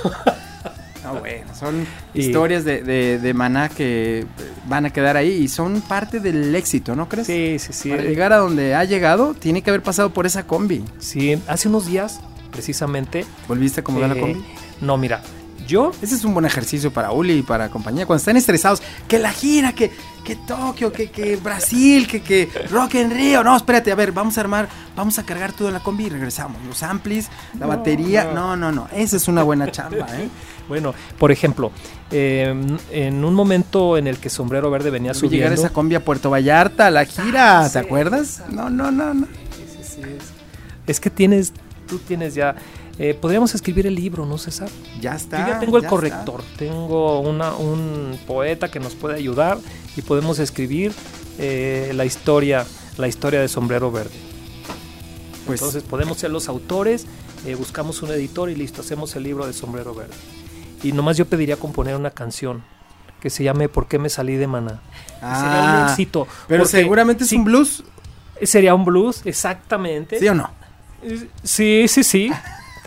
Ah, 1.04 1.12
bueno, 1.12 1.46
son 1.58 1.86
Y- 2.12 2.20
historias 2.20 2.64
de, 2.64 2.82
de, 2.82 3.18
de 3.18 3.32
Maná 3.32 3.68
que 3.70 4.26
van 4.66 4.84
a 4.84 4.90
quedar 4.90 5.16
ahí 5.16 5.30
y 5.30 5.48
son 5.48 5.80
parte 5.80 6.20
del 6.20 6.54
éxito, 6.54 6.94
¿no 6.96 7.08
crees? 7.08 7.26
sí, 7.28 7.56
sí, 7.58 7.72
sí. 7.72 7.88
Para 7.90 8.02
llegar 8.02 8.32
a 8.34 8.38
donde 8.38 8.74
ha 8.74 8.84
llegado, 8.84 9.32
tiene 9.32 9.62
que 9.62 9.70
haber 9.70 9.82
pasado 9.82 10.10
por 10.10 10.26
esa 10.26 10.46
combi. 10.46 10.84
Sí, 10.98 11.40
hace 11.46 11.68
unos 11.68 11.86
días, 11.86 12.20
precisamente. 12.50 13.24
¿Volviste 13.46 13.80
a 13.80 13.82
acomodar 13.82 14.10
la 14.10 14.16
eh, 14.16 14.20
combi? 14.20 14.44
No, 14.82 14.98
mira, 14.98 15.22
yo 15.68 15.92
Ese 16.02 16.16
es 16.16 16.24
un 16.24 16.32
buen 16.34 16.46
ejercicio 16.46 16.90
para 16.92 17.12
Uli 17.12 17.34
y 17.34 17.42
para 17.42 17.68
compañía. 17.68 18.06
Cuando 18.06 18.18
están 18.18 18.36
estresados, 18.36 18.82
que 19.06 19.18
la 19.18 19.30
gira, 19.30 19.72
que, 19.72 19.92
que 20.24 20.34
Tokio, 20.34 20.90
que, 20.90 21.10
que 21.10 21.36
Brasil, 21.36 22.08
que, 22.08 22.22
que 22.22 22.48
Rock 22.70 22.96
en 22.96 23.10
Río. 23.10 23.44
No, 23.44 23.54
espérate, 23.56 23.92
a 23.92 23.94
ver, 23.94 24.10
vamos 24.10 24.36
a 24.38 24.40
armar, 24.40 24.68
vamos 24.96 25.18
a 25.18 25.22
cargar 25.24 25.52
todo 25.52 25.68
en 25.68 25.74
la 25.74 25.80
combi 25.80 26.06
y 26.06 26.08
regresamos. 26.08 26.60
Los 26.66 26.82
amplis, 26.82 27.28
la 27.60 27.66
batería. 27.66 28.30
No, 28.34 28.56
no, 28.56 28.72
no. 28.72 28.88
Esa 28.92 29.16
es 29.16 29.28
una 29.28 29.42
buena 29.44 29.70
chamba, 29.70 30.06
¿eh? 30.18 30.28
Bueno, 30.68 30.94
por 31.18 31.32
ejemplo, 31.32 31.72
eh, 32.10 32.54
en 32.90 33.24
un 33.24 33.34
momento 33.34 33.96
en 33.96 34.06
el 34.06 34.18
que 34.18 34.28
Sombrero 34.28 34.70
Verde 34.70 34.90
venía 34.90 35.12
Debe 35.12 35.28
llegar 35.28 35.48
subiendo, 35.48 35.54
esa 35.62 35.72
combi 35.72 35.94
a 35.94 36.04
Puerto 36.04 36.28
Vallarta, 36.28 36.90
la 36.90 37.06
gira, 37.06 37.60
Ah, 37.60 37.64
¿te 37.64 37.70
sí. 37.70 37.78
acuerdas? 37.78 38.42
No, 38.50 38.68
no, 38.68 38.90
no, 38.90 39.14
no. 39.14 39.26
es 40.86 41.00
que 41.00 41.08
tienes, 41.10 41.52
tú 41.86 41.98
tienes 41.98 42.34
ya, 42.34 42.54
eh, 42.98 43.14
podríamos 43.14 43.54
escribir 43.54 43.86
el 43.86 43.94
libro, 43.94 44.26
¿no, 44.26 44.38
César? 44.38 44.68
Ya 45.00 45.12
Yo 45.12 45.16
está. 45.16 45.48
ya 45.48 45.60
tengo 45.60 45.76
el 45.76 45.84
ya 45.84 45.88
corrector, 45.88 46.42
tengo 46.56 47.20
una, 47.20 47.54
un 47.54 48.18
poeta 48.26 48.70
que 48.70 48.80
nos 48.80 48.94
puede 48.94 49.14
ayudar 49.14 49.58
y 49.96 50.02
podemos 50.02 50.38
escribir 50.38 50.92
eh, 51.38 51.92
la 51.94 52.04
historia, 52.04 52.66
la 52.96 53.06
historia 53.06 53.40
de 53.40 53.48
Sombrero 53.48 53.92
Verde. 53.92 54.16
Pues, 55.46 55.60
Entonces 55.60 55.82
podemos 55.82 56.18
ser 56.18 56.30
los 56.30 56.48
autores, 56.48 57.06
eh, 57.46 57.54
buscamos 57.54 58.02
un 58.02 58.10
editor 58.10 58.50
y 58.50 58.56
listo, 58.56 58.80
hacemos 58.80 59.14
el 59.16 59.22
libro 59.22 59.46
de 59.46 59.52
Sombrero 59.52 59.94
Verde. 59.94 60.14
Y 60.82 60.92
nomás 60.92 61.16
yo 61.16 61.26
pediría 61.26 61.56
componer 61.56 61.96
una 61.96 62.10
canción 62.10 62.62
que 63.20 63.30
se 63.30 63.42
llame 63.42 63.68
¿Por 63.68 63.88
qué 63.88 63.98
me 63.98 64.08
salí 64.08 64.36
de 64.36 64.46
Maná? 64.46 64.80
sería 65.20 65.62
un 65.62 65.68
ah, 65.68 65.86
éxito. 65.88 66.28
pero 66.46 66.64
seguramente 66.66 67.24
es 67.24 67.30
sí, 67.30 67.36
un 67.36 67.44
blues, 67.44 67.82
Sería 68.42 68.74
un 68.74 68.84
blues, 68.84 69.22
exactamente. 69.24 70.18
¿sí 70.18 70.28
o 70.28 70.34
no? 70.34 70.50
Sí, 71.42 71.86
sí, 71.88 72.04
sí. 72.04 72.30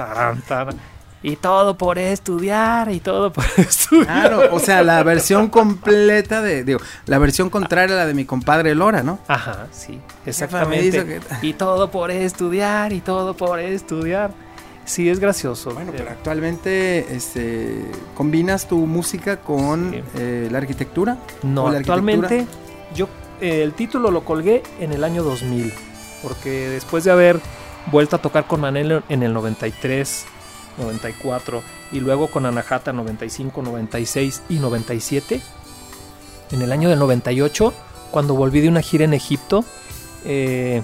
Tarán, 0.06 0.42
tarán. 0.42 0.76
y 1.24 1.36
todo 1.36 1.78
por 1.78 2.00
estudiar, 2.00 2.92
y 2.92 3.00
todo 3.00 3.32
por 3.32 3.46
estudiar. 3.58 4.06
Claro, 4.30 4.56
o 4.56 4.60
sea, 4.60 4.82
la 4.84 5.04
versión 5.04 5.50
completa 5.50 6.42
de, 6.42 6.64
digo, 6.64 6.80
la 7.06 7.18
versión 7.20 7.50
contraria 7.50 7.96
a 7.96 8.00
la 8.00 8.06
de 8.08 8.14
mi 8.14 8.26
compadre 8.26 8.74
Lora, 8.76 9.04
¿no? 9.04 9.20
Ajá, 9.28 9.68
sí, 9.72 9.94
me 10.26 10.30
exactamente. 10.30 11.06
que- 11.06 11.20
Y 11.48 11.54
todo 11.54 11.92
por 11.92 12.10
estudiar, 12.12 12.92
y 12.94 13.02
todo 13.02 13.36
por 13.36 13.60
estudiar. 13.60 14.32
Sí, 14.84 15.08
es 15.10 15.20
gracioso. 15.20 15.72
Bueno, 15.72 15.92
Eh, 15.92 15.96
pero 15.96 16.10
actualmente 16.10 17.16
este, 17.16 17.86
combinas 18.16 18.68
tu 18.68 18.78
música 18.88 19.38
con 19.38 19.92
Sí. 19.92 20.04
eh, 20.16 20.48
la 20.52 20.58
arquitectura. 20.58 21.18
No, 21.44 21.66
¿O 21.66 21.72
la 21.72 21.78
actualmente 21.78 22.48
yo 22.96 23.08
eh, 23.40 23.62
el 23.62 23.74
título 23.74 24.10
lo 24.10 24.26
colgué 24.26 24.64
en 24.80 24.92
el 24.92 25.04
año 25.04 25.22
2000, 25.24 25.72
porque 26.24 26.68
después 26.70 27.04
de 27.04 27.12
haber 27.12 27.40
vuelto 27.88 28.16
a 28.16 28.20
tocar 28.20 28.48
con 28.48 28.62
Manel 28.62 29.04
en 29.10 29.24
el 29.24 29.34
93, 29.34 30.26
94 30.78 31.64
y 31.92 32.00
luego 32.00 32.28
con 32.28 32.46
Anahata 32.46 32.94
95, 32.94 33.62
96 33.62 34.44
y 34.50 34.56
97, 34.56 35.42
en 36.52 36.62
el 36.62 36.72
año 36.72 36.90
del 36.90 37.00
98, 37.00 37.74
cuando 38.12 38.36
volví 38.36 38.62
de 38.62 38.70
una 38.70 38.82
gira 38.82 39.06
en 39.06 39.14
Egipto, 39.14 39.64
eh, 40.26 40.84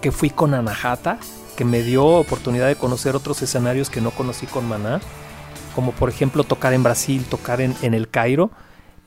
que 0.00 0.12
fui 0.12 0.30
con 0.30 0.54
Anahata, 0.54 1.18
que 1.56 1.64
me 1.64 1.82
dio 1.82 2.04
oportunidad 2.06 2.68
de 2.68 2.76
conocer 2.76 3.16
otros 3.16 3.42
escenarios 3.42 3.90
que 3.90 4.00
no 4.00 4.10
conocí 4.12 4.46
con 4.46 4.68
Maná, 4.68 5.00
como 5.74 5.92
por 5.92 6.08
ejemplo 6.08 6.44
tocar 6.44 6.72
en 6.72 6.82
Brasil, 6.82 7.24
tocar 7.28 7.60
en, 7.60 7.76
el 7.82 8.08
Cairo, 8.08 8.50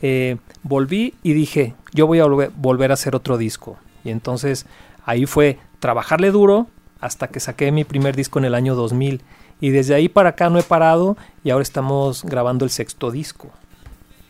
eh, 0.01 0.37
volví 0.61 1.15
y 1.23 1.33
dije, 1.33 1.75
yo 1.93 2.07
voy 2.07 2.19
a 2.19 2.25
volver 2.25 2.91
a 2.91 2.93
hacer 2.93 3.15
otro 3.15 3.37
disco. 3.37 3.77
Y 4.03 4.09
entonces 4.09 4.65
ahí 5.05 5.25
fue 5.25 5.59
trabajarle 5.79 6.31
duro 6.31 6.67
hasta 7.03 7.27
que 7.27 7.39
saqué 7.39 7.71
mi 7.71 7.83
primer 7.83 8.15
disco 8.15 8.39
en 8.39 8.45
el 8.45 8.55
año 8.55 8.75
2000. 8.75 9.21
Y 9.59 9.69
desde 9.69 9.93
ahí 9.93 10.07
para 10.07 10.29
acá 10.29 10.49
no 10.49 10.57
he 10.57 10.63
parado 10.63 11.17
y 11.43 11.49
ahora 11.49 11.63
estamos 11.63 12.23
grabando 12.23 12.65
el 12.65 12.71
sexto 12.71 13.11
disco 13.11 13.51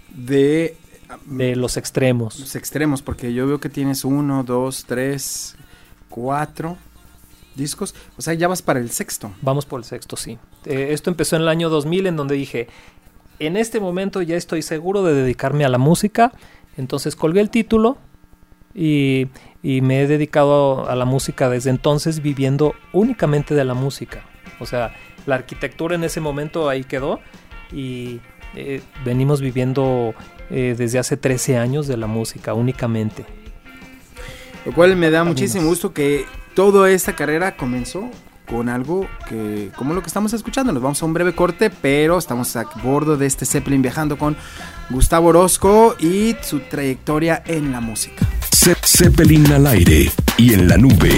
De 0.10 0.76
de 1.26 1.56
Los 1.56 1.78
Extremos. 1.78 2.40
los 2.40 2.56
extremos, 2.56 3.04
porque 3.04 3.34
yo 3.34 3.46
veo 3.46 3.60
que 3.60 3.70
tienes 3.70 4.04
uno, 4.04 4.44
dos, 4.44 4.86
tres, 4.86 5.56
cuatro 6.10 6.78
discos. 7.56 7.94
O 8.18 8.22
sea, 8.24 8.34
ya 8.34 8.48
vas 8.48 8.64
para 8.64 8.80
el 8.80 8.90
sexto. 8.90 9.32
Vamos 9.42 9.68
por 9.68 9.80
el 9.80 9.84
sexto, 9.84 10.16
sí. 10.16 10.40
Eh, 10.66 10.88
esto 10.90 11.12
empezó 11.12 11.36
en 11.36 11.44
el 11.44 11.50
año 11.50 11.70
2000 11.70 12.08
en 12.08 12.16
donde 12.16 12.34
dije, 12.34 12.68
en 13.38 13.58
este 13.58 13.80
momento 13.80 14.24
ya 14.24 14.36
estoy 14.36 14.64
seguro 14.64 15.04
de 15.04 15.14
dedicarme 15.14 15.66
a 15.66 15.70
la 15.70 15.78
música. 15.78 16.32
Entonces 16.78 17.16
colgué 17.16 17.42
el 17.42 17.52
título 17.52 17.98
y, 18.76 19.28
y 19.62 19.82
me 19.82 20.02
he 20.02 20.08
dedicado 20.08 20.90
a 20.90 20.96
la 20.96 21.06
música 21.06 21.50
desde 21.50 21.70
entonces 21.70 22.22
viviendo 22.22 22.76
únicamente 22.92 23.56
de 23.56 23.66
la 23.66 23.74
música. 23.74 24.24
O 24.60 24.66
sea, 24.66 24.94
la 25.26 25.36
arquitectura 25.36 25.96
en 25.96 26.04
ese 26.04 26.20
momento 26.20 26.70
ahí 26.70 26.84
quedó 26.84 27.20
y 27.72 28.20
eh, 28.56 28.82
venimos 29.04 29.42
viviendo 29.42 30.14
eh, 30.50 30.76
desde 30.78 31.00
hace 31.00 31.18
13 31.18 31.58
años 31.58 31.88
de 31.88 31.98
la 31.98 32.08
música 32.08 32.54
únicamente. 32.54 33.26
Lo 34.66 34.74
cual 34.74 34.96
me 34.96 35.10
da 35.10 35.20
Caminos. 35.20 35.40
muchísimo 35.40 35.68
gusto 35.68 35.94
que 35.94 36.26
toda 36.54 36.90
esta 36.90 37.16
carrera 37.16 37.58
comenzó 37.58 38.10
con 38.48 38.70
algo 38.70 39.08
que, 39.28 39.72
como 39.76 39.94
lo 39.94 40.02
que 40.02 40.08
estamos 40.08 40.34
escuchando, 40.34 40.74
nos 40.74 40.84
vamos 40.84 41.02
a 41.02 41.06
un 41.06 41.14
breve 41.14 41.34
corte, 41.34 41.70
pero 41.70 42.18
estamos 42.18 42.56
a 42.56 42.66
bordo 42.84 43.18
de 43.18 43.26
este 43.26 43.46
Zeppelin 43.46 43.82
viajando 43.82 44.18
con 44.18 44.36
Gustavo 44.94 45.30
Orozco 45.30 45.96
y 46.00 46.36
su 46.42 46.60
trayectoria 46.60 47.42
en 47.48 47.72
la 47.72 47.82
música. 47.82 48.26
Ze- 48.56 48.78
Zeppelin 48.86 49.52
al 49.52 49.66
aire 49.68 50.12
y 50.38 50.54
en 50.54 50.68
la 50.68 50.78
nube. 50.78 51.12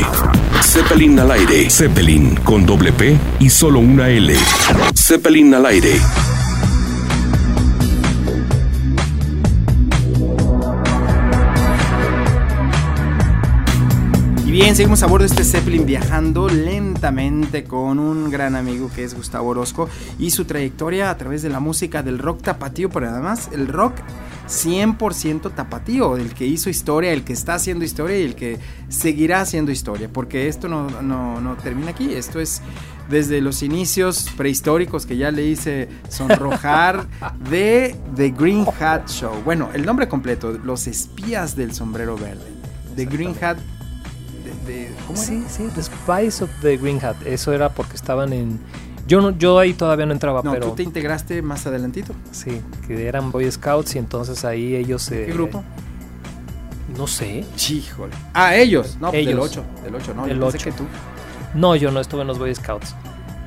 Zeppelin 0.64 1.20
al 1.20 1.32
aire. 1.32 1.70
Zeppelin 1.70 2.36
con 2.38 2.66
doble 2.66 2.94
P 2.94 3.18
y 3.40 3.50
solo 3.50 3.80
una 3.80 4.10
L. 4.10 4.34
Zeppelin 4.96 5.54
al 5.54 5.66
aire. 5.66 6.00
Bien, 14.56 14.74
seguimos 14.74 15.04
a 15.04 15.08
bordo 15.08 15.26
de 15.26 15.32
este 15.32 15.44
Zeppelin 15.44 15.86
viajando 15.86 16.48
lentamente 16.48 17.66
con 17.66 18.00
un 18.00 18.30
gran 18.30 18.56
amigo 18.56 18.90
que 18.96 19.04
es 19.04 19.14
Gustavo 19.14 19.50
Orozco 19.50 19.90
y 20.18 20.32
su 20.32 20.46
trayectoria 20.46 21.10
a 21.10 21.18
través 21.18 21.42
de 21.42 21.50
la 21.50 21.60
música 21.60 22.02
del 22.04 22.20
rock 22.20 22.42
tapatío, 22.42 22.90
pero 22.90 23.10
además 23.10 23.50
el 23.52 23.68
rock 23.68 23.96
100% 24.48 25.54
tapatío, 25.54 26.16
el 26.16 26.34
que 26.34 26.46
hizo 26.46 26.70
historia, 26.70 27.12
el 27.12 27.26
que 27.26 27.34
está 27.34 27.56
haciendo 27.56 27.84
historia 27.84 28.18
y 28.18 28.24
el 28.24 28.36
que 28.36 28.58
seguirá 28.88 29.42
haciendo 29.42 29.74
historia, 29.74 30.08
porque 30.08 30.48
esto 30.48 30.70
no, 30.70 31.02
no, 31.02 31.42
no 31.42 31.58
termina 31.58 31.90
aquí, 31.90 32.14
esto 32.14 32.40
es 32.40 32.62
desde 33.10 33.42
los 33.42 33.62
inicios 33.62 34.30
prehistóricos 34.38 35.06
que 35.06 35.18
ya 35.18 35.32
le 35.32 35.46
hice 35.46 35.90
sonrojar 36.08 37.08
de 37.50 37.94
The 38.16 38.30
Green 38.30 38.66
Hat 38.80 39.10
Show. 39.10 39.34
Bueno, 39.44 39.70
el 39.74 39.86
nombre 39.86 40.08
completo, 40.08 40.58
Los 40.64 40.88
Espías 40.88 41.58
del 41.58 41.74
Sombrero 41.74 42.16
Verde. 42.16 42.56
The 42.96 43.04
Green 43.04 43.36
Hat 43.42 43.58
de, 44.66 44.90
¿cómo 45.08 45.18
era? 45.22 45.28
Sí, 45.28 45.44
sí, 45.48 45.70
The 45.74 45.84
Spice 45.84 46.44
of 46.44 46.50
the 46.62 46.78
Green 46.78 47.04
Hat. 47.04 47.16
Eso 47.26 47.54
era 47.54 47.70
porque 47.70 47.96
estaban 47.96 48.34
en... 48.34 48.60
Yo, 49.08 49.22
no, 49.22 49.38
yo 49.38 49.60
ahí 49.60 49.74
todavía 49.74 50.06
no 50.08 50.14
entraba, 50.14 50.42
No, 50.44 50.52
pero 50.52 50.70
tú 50.70 50.76
te 50.76 50.84
integraste 50.84 51.42
más 51.44 51.66
adelantito. 51.68 52.14
sí, 52.32 52.60
que 52.88 53.08
eran 53.08 53.32
Boy 53.32 53.50
Scouts 53.52 53.96
y 53.96 54.00
entonces 54.00 54.44
ahí 54.46 54.76
ellos... 54.76 55.12
eh, 55.12 55.26
¿Qué 55.28 55.34
grupo? 55.34 55.64
No 56.98 57.08
sé. 57.08 57.44
Híjole. 57.70 58.14
Ah, 58.34 58.56
ellos. 58.56 58.98
No, 59.00 59.12
pues 59.12 59.26
del 59.26 59.36
Ellos. 59.36 59.50
8. 59.52 59.64
Del 59.84 59.96
8, 59.96 60.14
no. 60.16 60.26
Del 60.28 60.38
yo 60.38 60.42
pensé 60.50 60.58
ocho. 60.58 60.66
que 60.66 60.72
tú. 60.72 60.84
No, 61.54 61.76
yo 61.76 61.92
no 61.92 62.00
estuve 62.00 62.22
en 62.22 62.28
los 62.28 62.40
Boy 62.40 62.54
Scouts. 62.56 62.96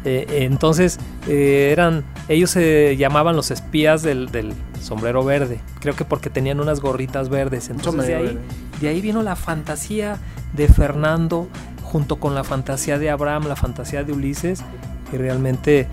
Eh, 0.05 0.27
entonces, 0.43 0.99
eh, 1.27 1.71
eran, 1.73 2.05
ellos 2.29 2.51
se 2.51 2.97
llamaban 2.97 3.37
los 3.37 3.51
espías 3.51 4.03
del, 4.03 4.31
del 4.31 4.53
sombrero 4.81 5.25
verde. 5.25 5.61
Creo 5.81 5.95
que 5.97 6.05
porque 6.05 6.31
tenían 6.31 6.61
unas 6.61 6.81
gorritas 6.81 7.29
verdes. 7.29 7.69
Entonces, 7.71 8.07
de 8.07 8.15
ahí, 8.17 8.23
verde. 8.27 8.41
de 8.81 8.89
ahí 8.89 9.01
vino 9.01 9.23
la 9.23 9.35
fantasía 9.37 10.19
de 10.53 10.69
Fernando, 10.69 11.49
junto 11.83 12.17
con 12.17 12.35
la 12.35 12.45
fantasía 12.45 12.99
de 12.99 13.11
Abraham, 13.11 13.47
la 13.47 13.57
fantasía 13.57 14.05
de 14.05 14.13
Ulises. 14.13 14.63
Y 15.13 15.17
realmente, 15.17 15.89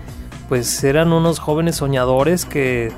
pues 0.48 0.84
eran 0.84 1.12
unos 1.12 1.38
jóvenes 1.38 1.76
soñadores 1.76 2.44
que, 2.44 2.92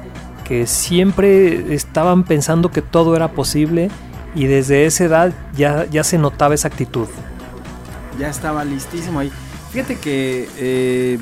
que 0.44 0.66
siempre 0.66 1.74
estaban 1.74 2.24
pensando 2.24 2.70
que 2.70 2.82
todo 2.82 3.16
era 3.16 3.28
posible. 3.28 3.90
Y 4.34 4.46
desde 4.46 4.86
esa 4.86 5.04
edad 5.04 5.32
ya, 5.56 5.86
ya 5.86 6.04
se 6.04 6.18
notaba 6.18 6.54
esa 6.54 6.68
actitud. 6.68 7.08
Ya 8.18 8.28
estaba 8.28 8.64
listísimo 8.64 9.20
ahí. 9.20 9.32
Fíjate 9.70 9.96
que 9.96 10.48
eh, 10.56 11.18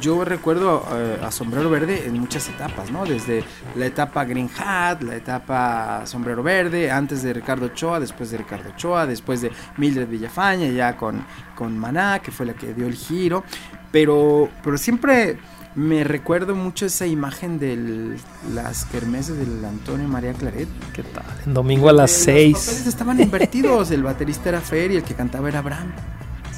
yo 0.00 0.24
recuerdo 0.24 0.84
eh, 0.92 1.18
a 1.22 1.30
Sombrero 1.30 1.70
Verde 1.70 2.04
en 2.06 2.18
muchas 2.18 2.48
etapas, 2.48 2.90
¿no? 2.90 3.04
Desde 3.04 3.44
la 3.76 3.86
etapa 3.86 4.24
Green 4.24 4.50
Hat, 4.58 5.02
la 5.02 5.16
etapa 5.16 6.02
Sombrero 6.06 6.42
Verde, 6.42 6.90
antes 6.90 7.22
de 7.22 7.32
Ricardo 7.32 7.66
Ochoa, 7.66 8.00
después 8.00 8.30
de 8.30 8.38
Ricardo 8.38 8.70
Ochoa, 8.70 9.06
después 9.06 9.40
de 9.42 9.52
Mildred 9.76 10.08
Villafaña, 10.08 10.68
ya 10.68 10.96
con, 10.96 11.24
con 11.54 11.78
Maná, 11.78 12.20
que 12.20 12.30
fue 12.30 12.46
la 12.46 12.54
que 12.54 12.74
dio 12.74 12.86
el 12.86 12.94
giro. 12.94 13.44
Pero, 13.90 14.48
pero 14.62 14.78
siempre 14.78 15.38
me 15.74 16.04
recuerdo 16.04 16.54
mucho 16.54 16.86
esa 16.86 17.06
imagen 17.06 17.58
de 17.58 18.16
las 18.54 18.84
kermeses 18.86 19.36
del 19.36 19.64
Antonio 19.64 20.06
María 20.08 20.32
Claret. 20.32 20.68
¿Qué 20.92 21.02
tal? 21.02 21.24
En 21.46 21.54
domingo 21.54 21.88
a 21.88 21.92
las 21.92 22.10
Los 22.10 22.24
6. 22.24 22.56
papeles 22.56 22.86
estaban 22.86 23.20
invertidos. 23.20 23.90
El 23.90 24.02
baterista 24.02 24.50
era 24.50 24.60
Fer 24.60 24.92
y 24.92 24.96
el 24.96 25.02
que 25.02 25.14
cantaba 25.14 25.48
era 25.48 25.60
Abraham. 25.60 25.92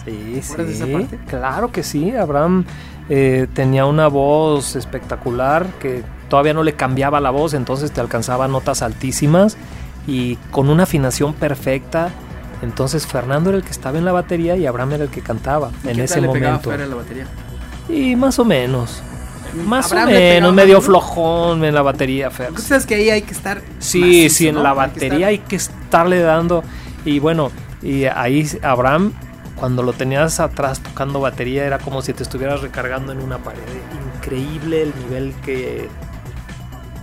Sí, 0.04 0.10
de 0.10 0.38
esa 0.38 0.86
sí, 0.86 0.92
parte? 0.92 1.18
Claro 1.28 1.72
que 1.72 1.82
sí. 1.82 2.10
Abraham 2.10 2.64
eh, 3.08 3.46
tenía 3.52 3.86
una 3.86 4.08
voz 4.08 4.76
espectacular 4.76 5.66
que 5.80 6.02
todavía 6.28 6.54
no 6.54 6.62
le 6.62 6.72
cambiaba 6.74 7.20
la 7.20 7.30
voz, 7.30 7.54
entonces 7.54 7.92
te 7.92 8.00
alcanzaba 8.00 8.48
notas 8.48 8.82
altísimas 8.82 9.56
y 10.06 10.36
con 10.50 10.68
una 10.70 10.84
afinación 10.84 11.34
perfecta. 11.34 12.10
Entonces 12.62 13.06
Fernando 13.06 13.50
era 13.50 13.58
el 13.58 13.64
que 13.64 13.70
estaba 13.70 13.98
en 13.98 14.04
la 14.04 14.12
batería 14.12 14.56
y 14.56 14.66
Abraham 14.66 14.92
era 14.92 15.04
el 15.04 15.10
que 15.10 15.20
cantaba 15.20 15.70
en 15.84 15.96
¿Qué 15.96 16.04
ese 16.04 16.14
tal 16.14 16.22
le 16.24 16.28
pegaba 16.30 16.52
momento. 16.56 16.70
Fer 16.70 16.80
a 16.82 16.86
la 16.86 16.94
batería? 16.94 17.26
Y 17.88 18.16
más 18.16 18.38
o 18.38 18.44
menos. 18.44 19.02
Más 19.66 19.86
Abraham 19.92 20.08
o 20.08 20.10
pegaba 20.10 20.34
menos, 20.34 20.54
medio 20.54 20.80
flojón 20.80 21.64
en 21.64 21.74
la 21.74 21.82
batería, 21.82 22.30
Fer. 22.30 22.58
Sabes 22.58 22.86
que 22.86 22.94
ahí 22.94 23.10
hay 23.10 23.22
que 23.22 23.32
estar. 23.32 23.60
Sí, 23.80 24.00
macizo, 24.00 24.34
sí, 24.36 24.48
en 24.48 24.54
¿no? 24.54 24.62
la 24.62 24.70
Hay 24.70 24.74
que 24.74 24.80
batería 24.80 25.14
estar- 25.14 25.28
hay 25.28 25.38
que 25.40 25.56
estarle 25.56 26.20
dando. 26.20 26.64
Y 27.04 27.18
bueno, 27.18 27.50
y 27.82 28.04
ahí 28.06 28.48
Abraham, 28.62 29.12
cuando 29.64 29.82
lo 29.82 29.94
tenías 29.94 30.40
atrás 30.40 30.80
tocando 30.80 31.20
batería, 31.20 31.64
era 31.64 31.78
como 31.78 32.02
si 32.02 32.12
te 32.12 32.22
estuvieras 32.22 32.60
recargando 32.60 33.12
en 33.12 33.22
una 33.22 33.38
pared. 33.38 33.62
Increíble 34.16 34.82
el 34.82 34.92
nivel 34.94 35.32
que 35.42 35.88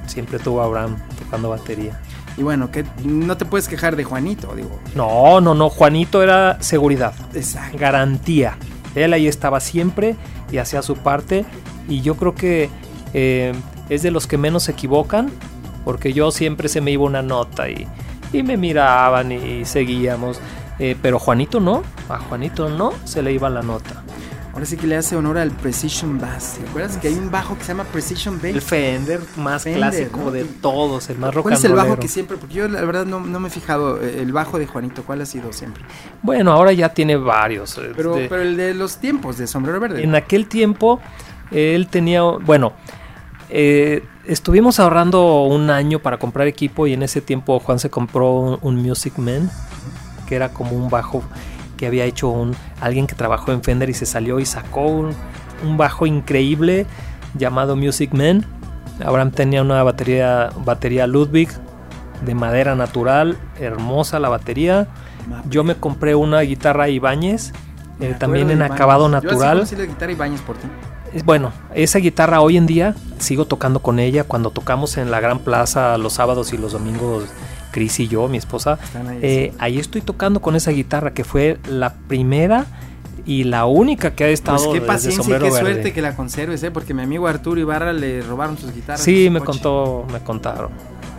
siempre 0.05 0.37
tuvo 0.37 0.61
Abraham 0.61 0.95
tocando 1.17 1.49
batería. 1.49 1.99
Y 2.37 2.43
bueno, 2.43 2.69
que 2.69 2.85
no 3.03 3.35
te 3.35 3.45
puedes 3.45 3.67
quejar 3.67 3.95
de 3.95 4.03
Juanito, 4.03 4.53
digo. 4.55 4.79
No, 4.93 5.41
no, 5.41 5.55
no, 5.55 5.71
Juanito 5.71 6.21
era 6.21 6.61
seguridad, 6.61 7.15
Exacto. 7.33 7.79
garantía. 7.79 8.59
Él 8.93 9.13
ahí 9.13 9.25
estaba 9.25 9.59
siempre 9.59 10.15
y 10.51 10.59
hacía 10.59 10.83
su 10.83 10.97
parte. 10.97 11.45
Y 11.89 12.01
yo 12.01 12.15
creo 12.15 12.35
que 12.35 12.69
eh, 13.15 13.53
es 13.89 14.03
de 14.03 14.11
los 14.11 14.27
que 14.27 14.37
menos 14.37 14.61
se 14.61 14.73
equivocan, 14.73 15.31
porque 15.83 16.13
yo 16.13 16.29
siempre 16.29 16.69
se 16.69 16.79
me 16.79 16.91
iba 16.91 17.05
una 17.05 17.23
nota 17.23 17.71
y, 17.71 17.87
y 18.31 18.43
me 18.43 18.55
miraban 18.55 19.31
y 19.31 19.65
seguíamos. 19.65 20.39
Eh, 20.77 20.95
pero 21.01 21.17
Juanito 21.17 21.59
no, 21.59 21.81
a 22.13 22.19
Juanito 22.19 22.69
no 22.69 22.93
se 23.05 23.21
le 23.21 23.33
iba 23.33 23.49
la 23.49 23.61
nota. 23.61 24.03
Ahora 24.53 24.65
sí 24.65 24.75
que 24.75 24.85
le 24.85 24.97
hace 24.97 25.15
honor 25.15 25.37
al 25.37 25.51
Precision 25.51 26.19
Bass. 26.19 26.57
¿Te 26.61 26.67
acuerdas 26.67 26.97
que 26.97 27.07
hay 27.07 27.13
un 27.13 27.31
bajo 27.31 27.55
que 27.57 27.61
se 27.63 27.69
llama 27.69 27.85
Precision 27.85 28.35
Bass? 28.35 28.43
El 28.45 28.61
Fender 28.61 29.21
más 29.37 29.63
Fender, 29.63 29.79
clásico 29.79 30.19
¿no? 30.25 30.31
de 30.31 30.43
todos, 30.43 31.09
el 31.09 31.17
más 31.19 31.33
rock 31.33 31.43
¿Cuál 31.43 31.53
es 31.53 31.63
el 31.63 31.71
bajo 31.73 31.95
que 31.97 32.09
siempre? 32.09 32.35
Porque 32.35 32.55
yo 32.55 32.67
la 32.67 32.81
verdad 32.83 33.05
no, 33.05 33.21
no 33.21 33.39
me 33.39 33.47
he 33.47 33.51
fijado. 33.51 34.01
eh, 34.03 34.21
El 34.21 34.33
bajo 34.33 34.59
de 34.59 34.67
Juanito, 34.67 35.03
¿cuál 35.03 35.21
ha 35.21 35.25
sido 35.25 35.53
siempre? 35.53 35.85
Bueno, 36.21 36.51
ahora 36.51 36.73
ya 36.73 36.89
tiene 36.89 37.15
varios. 37.15 37.77
eh, 37.77 37.93
Pero, 37.95 38.15
de- 38.15 38.27
pero 38.27 38.41
el 38.41 38.57
de 38.57 38.73
los 38.73 38.97
tiempos 38.97 39.37
de 39.37 39.47
Sombrero 39.47 39.79
Verde. 39.79 40.03
En 40.03 40.15
aquel 40.15 40.47
tiempo, 40.47 40.99
él 41.51 41.87
tenía, 41.87 42.21
bueno, 42.21 42.73
eh, 43.49 44.03
estuvimos 44.25 44.81
ahorrando 44.81 45.43
un 45.43 45.69
año 45.69 45.99
para 45.99 46.17
comprar 46.17 46.47
equipo 46.47 46.87
y 46.87 46.93
en 46.93 47.03
ese 47.03 47.21
tiempo 47.21 47.57
Juan 47.61 47.79
se 47.79 47.89
compró 47.89 48.31
un, 48.33 48.59
un 48.61 48.75
Music 48.81 49.13
Man, 49.17 49.49
que 50.27 50.35
era 50.35 50.49
como 50.49 50.71
un 50.71 50.89
bajo 50.89 51.23
que 51.81 51.87
había 51.87 52.05
hecho 52.05 52.29
un, 52.29 52.55
alguien 52.79 53.07
que 53.07 53.15
trabajó 53.15 53.51
en 53.51 53.63
Fender 53.63 53.89
y 53.89 53.95
se 53.95 54.05
salió 54.05 54.39
y 54.39 54.45
sacó 54.45 54.85
un, 54.85 55.15
un 55.67 55.77
bajo 55.77 56.05
increíble 56.05 56.85
llamado 57.33 57.75
Music 57.75 58.13
Man. 58.13 58.45
Abraham 59.03 59.31
tenía 59.31 59.63
una 59.63 59.81
batería, 59.81 60.51
batería 60.63 61.07
Ludwig 61.07 61.49
de 62.23 62.35
madera 62.35 62.75
natural, 62.75 63.35
hermosa 63.59 64.19
la 64.19 64.29
batería. 64.29 64.89
Yo 65.49 65.63
me 65.63 65.73
compré 65.73 66.13
una 66.13 66.41
guitarra 66.41 66.87
Ibáñez, 66.87 67.51
eh, 67.99 68.15
también 68.19 68.51
en 68.51 68.57
Ibáñez. 68.57 68.75
acabado 68.75 69.09
Yo 69.09 69.17
así 69.17 69.25
natural. 69.27 69.67
la 69.75 69.85
guitarra 69.85 70.11
Ibáñez 70.11 70.41
por 70.41 70.57
ti. 70.57 70.67
Es- 71.13 71.25
Bueno, 71.25 71.51
esa 71.73 71.97
guitarra 71.97 72.41
hoy 72.41 72.57
en 72.57 72.67
día 72.67 72.93
sigo 73.17 73.45
tocando 73.45 73.79
con 73.81 73.97
ella. 73.97 74.23
Cuando 74.23 74.51
tocamos 74.51 74.97
en 74.97 75.09
la 75.09 75.19
Gran 75.19 75.39
Plaza 75.39 75.97
los 75.97 76.13
sábados 76.13 76.53
y 76.53 76.59
los 76.59 76.73
domingos, 76.73 77.23
Chris 77.71 77.99
y 77.99 78.07
yo, 78.07 78.27
mi 78.27 78.37
esposa, 78.37 78.77
ahí, 79.07 79.19
eh, 79.21 79.53
ahí 79.59 79.79
estoy 79.79 80.01
tocando 80.01 80.41
con 80.41 80.55
esa 80.55 80.71
guitarra 80.71 81.13
que 81.13 81.23
fue 81.23 81.57
la 81.69 81.93
primera 81.93 82.65
y 83.25 83.43
la 83.43 83.65
única 83.65 84.15
que 84.15 84.23
ha 84.25 84.29
estado 84.29 84.57
Pues 84.57 84.67
qué 84.67 84.73
desde 84.79 84.87
paciencia 84.87 85.21
y 85.23 85.25
qué 85.39 85.43
Verde. 85.43 85.59
suerte 85.59 85.93
que 85.93 86.01
la 86.01 86.15
conserves, 86.15 86.63
¿eh? 86.63 86.71
Porque 86.71 86.93
mi 86.93 87.03
amigo 87.03 87.27
Arturo 87.27 87.59
Ibarra 87.61 87.93
le 87.93 88.21
robaron 88.21 88.57
sus 88.57 88.73
guitarras. 88.73 89.01
Sí, 89.01 89.29
me 89.29 89.39
coche. 89.39 89.45
contó, 89.61 90.05
me 90.11 90.19
contaron. 90.19 90.71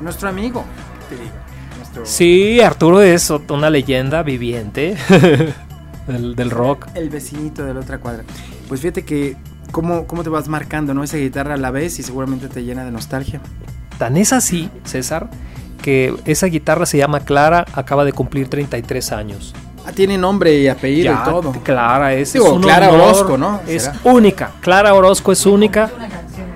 Nuestro 0.02 0.28
amigo. 0.28 0.64
¿qué 1.08 1.16
te 1.16 1.22
digo? 1.22 1.34
Nuestro- 1.78 2.06
Sí, 2.06 2.60
Arturo 2.60 3.00
es 3.02 3.30
una 3.30 3.70
leyenda 3.70 4.22
viviente 4.24 4.96
del, 6.06 6.34
del 6.34 6.50
rock. 6.50 6.88
El 6.94 7.08
vecinito 7.08 7.64
de 7.64 7.74
la 7.74 7.80
otra 7.80 7.98
cuadra. 7.98 8.24
Pues 8.68 8.80
fíjate 8.80 9.04
que 9.04 9.36
cómo, 9.70 10.06
cómo 10.06 10.22
te 10.24 10.28
vas 10.30 10.48
marcando, 10.48 10.94
¿no? 10.94 11.04
Esa 11.04 11.16
guitarra 11.18 11.54
a 11.54 11.56
la 11.58 11.70
vez 11.70 11.98
y 11.98 12.02
seguramente 12.02 12.48
te 12.48 12.62
llena 12.64 12.84
de 12.84 12.90
nostalgia. 12.90 13.40
Tan 13.98 14.16
es 14.16 14.32
así, 14.32 14.68
César, 14.84 15.28
que 15.82 16.14
esa 16.24 16.46
guitarra 16.46 16.86
se 16.86 16.96
llama 16.98 17.20
Clara, 17.20 17.66
acaba 17.74 18.04
de 18.04 18.12
cumplir 18.12 18.48
33 18.48 19.12
años. 19.12 19.54
Ah, 19.84 19.90
tiene 19.92 20.16
nombre 20.16 20.54
y 20.60 20.68
apellido 20.68 21.12
Ya, 21.12 21.22
y 21.22 21.24
todo. 21.28 21.52
Clara 21.64 22.14
es, 22.14 22.32
Digo, 22.32 22.46
es 22.46 22.52
un 22.52 22.62
Clara 22.62 22.88
honor, 22.90 23.00
Orozco, 23.00 23.36
¿no? 23.36 23.60
Es 23.66 23.82
¿Será? 23.84 23.98
única. 24.04 24.52
Clara 24.60 24.94
Orozco 24.94 25.32
es 25.32 25.44
única. 25.44 25.90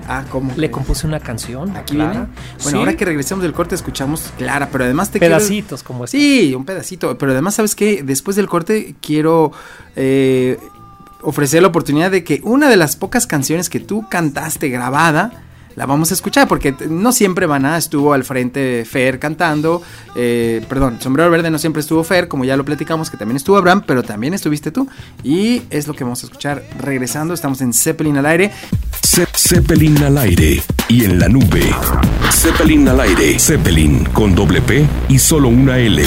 Ah, 0.07 0.23
¿cómo? 0.31 0.53
Le 0.55 0.71
compuse 0.71 1.05
una 1.05 1.19
canción. 1.19 1.75
a 1.75 1.79
Aquí 1.79 1.95
Clara. 1.95 2.11
viene. 2.11 2.25
Bueno, 2.27 2.69
Sí, 2.71 2.75
ahora 2.77 2.95
que 2.95 3.03
regresemos 3.03 3.43
del 3.43 3.51
corte 3.51 3.75
escuchamos 3.75 4.31
Clara, 4.37 4.69
pero 4.71 4.85
además 4.85 5.11
te 5.11 5.19
quiero- 5.19 5.35
pedacitos 5.35 5.83
como 5.83 6.05
este. 6.05 6.17
Sí, 6.17 6.55
un 6.55 6.63
pedacito. 6.63 7.17
Pero 7.17 7.33
además, 7.33 7.55
¿sabes 7.55 7.75
qué? 7.75 8.01
Después 8.01 8.37
del 8.37 8.47
corte 8.47 8.95
quiero 9.01 9.51
eh, 9.97 10.57
ofrecer 11.21 11.61
la 11.61 11.67
oportunidad 11.67 12.09
de 12.11 12.23
que 12.23 12.39
una 12.45 12.69
de 12.69 12.77
las 12.77 12.95
pocas 12.95 13.27
canciones 13.27 13.69
que 13.69 13.81
tú 13.81 14.05
cantaste 14.09 14.69
grabada, 14.69 15.31
la 15.77 15.85
vamos 15.85 16.09
a 16.11 16.15
escuchar, 16.15 16.47
porque 16.47 16.75
no 16.89 17.11
siempre 17.11 17.47
Maná 17.47 17.77
estuvo 17.77 18.11
al 18.13 18.23
frente 18.25 18.83
Fer 18.83 19.19
cantando. 19.19 19.81
eh, 20.15 20.65
perdón, 20.67 20.97
Sombrero 20.99 21.29
Verde 21.29 21.51
no 21.51 21.59
siempre 21.59 21.81
estuvo 21.81 22.03
Fer, 22.03 22.27
como 22.27 22.43
ya 22.45 22.57
lo 22.57 22.65
platicamos, 22.65 23.09
que 23.11 23.15
también 23.15 23.37
estuvo 23.37 23.57
Abraham, 23.57 23.83
pero 23.85 24.01
también 24.01 24.33
estuviste 24.33 24.71
tú. 24.71 24.89
Y 25.23 25.61
es 25.69 25.87
lo 25.87 25.93
que 25.93 26.03
vamos 26.03 26.23
a 26.23 26.25
escuchar 26.25 26.63
regresando. 26.79 27.33
Estamos 27.33 27.61
en 27.61 27.73
Zeppelin 27.73 28.17
al 28.17 28.25
aire. 28.25 28.51
Ze- 29.05 29.27
Zeppelin 29.33 30.03
al 30.03 30.17
aire 30.17 30.61
y 30.89 31.05
en 31.05 31.19
la 31.19 31.29
nube. 31.29 31.63
Zeppelin 32.31 32.87
al 32.89 32.99
aire. 32.99 33.37
Zeppelin 33.39 34.03
con 34.05 34.33
doble 34.35 34.61
P 34.61 34.83
y 35.09 35.19
solo 35.19 35.47
una 35.47 35.77
L. 35.77 36.03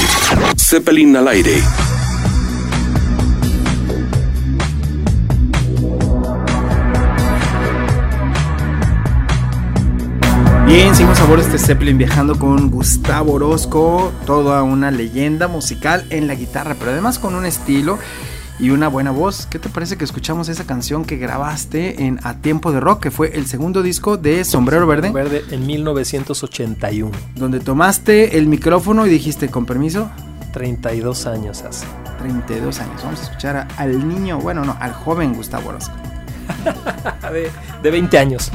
Zeppelin 0.59 1.17
al 1.17 1.29
aire. 1.29 1.63
Bien, 10.71 10.95
seguimos 10.95 11.19
a 11.21 11.25
bordo 11.25 11.43
de 11.43 11.49
este 11.57 11.59
Zeppelin 11.59 11.99
viajando 11.99 12.39
con 12.39 12.71
Gustavo 12.71 13.33
Orozco, 13.33 14.13
toda 14.25 14.63
una 14.63 14.93
leyenda 14.93 15.49
musical 15.49 16.07
en 16.11 16.29
la 16.29 16.35
guitarra, 16.37 16.77
pero 16.79 16.93
además 16.93 17.19
con 17.19 17.35
un 17.35 17.45
estilo 17.45 17.99
y 18.61 18.71
una 18.71 18.87
buena 18.87 19.11
voz. 19.11 19.47
¿Qué 19.47 19.59
te 19.59 19.69
parece 19.69 19.97
que 19.97 20.05
escuchamos 20.05 20.49
esa 20.49 20.65
canción 20.65 21.05
que 21.05 21.17
grabaste 21.17 22.05
en 22.05 22.21
A 22.23 22.35
Tiempo 22.35 22.71
de 22.71 22.79
Rock, 22.79 23.03
que 23.03 23.11
fue 23.11 23.37
el 23.37 23.47
segundo 23.47 23.83
disco 23.83 24.17
de 24.17 24.45
Sombrero 24.45 24.87
Verde, 24.87 25.11
Verde 25.11 25.45
en 25.51 25.67
1981. 25.67 27.11
donde 27.35 27.59
tomaste 27.59 28.39
el 28.39 28.47
micrófono 28.47 29.07
y 29.07 29.11
dijiste, 29.11 29.49
con 29.49 29.67
permiso, 29.67 30.09
32 30.53 31.27
años 31.27 31.63
hace. 31.63 31.85
32 32.21 32.79
años. 32.79 33.03
Vamos 33.03 33.21
a 33.21 33.23
escuchar 33.25 33.57
a- 33.57 33.69
al 33.77 34.07
niño, 34.09 34.39
bueno, 34.39 34.65
no, 34.65 34.77
al 34.79 34.93
joven 34.93 35.35
Gustavo 35.35 35.71
Orozco. 35.71 35.95
De, 37.33 37.51
de 37.83 37.91
20 37.91 38.19
años. 38.19 38.51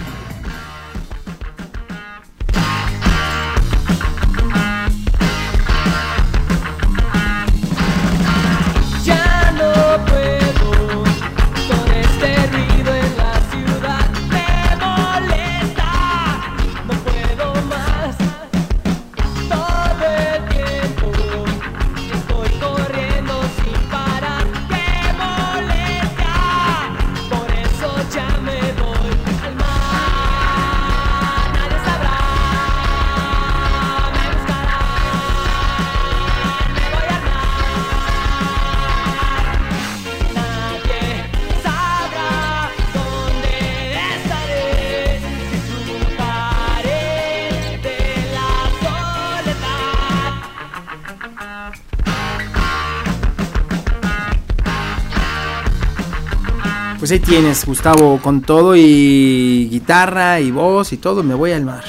Ahí 57.15 57.19
tienes, 57.21 57.65
Gustavo, 57.65 58.19
con 58.21 58.41
todo 58.41 58.75
y 58.75 59.69
guitarra 59.71 60.41
y 60.41 60.51
voz 60.51 60.91
y 60.91 60.97
todo, 60.97 61.23
me 61.23 61.33
voy 61.33 61.53
al 61.53 61.63
mar. 61.63 61.85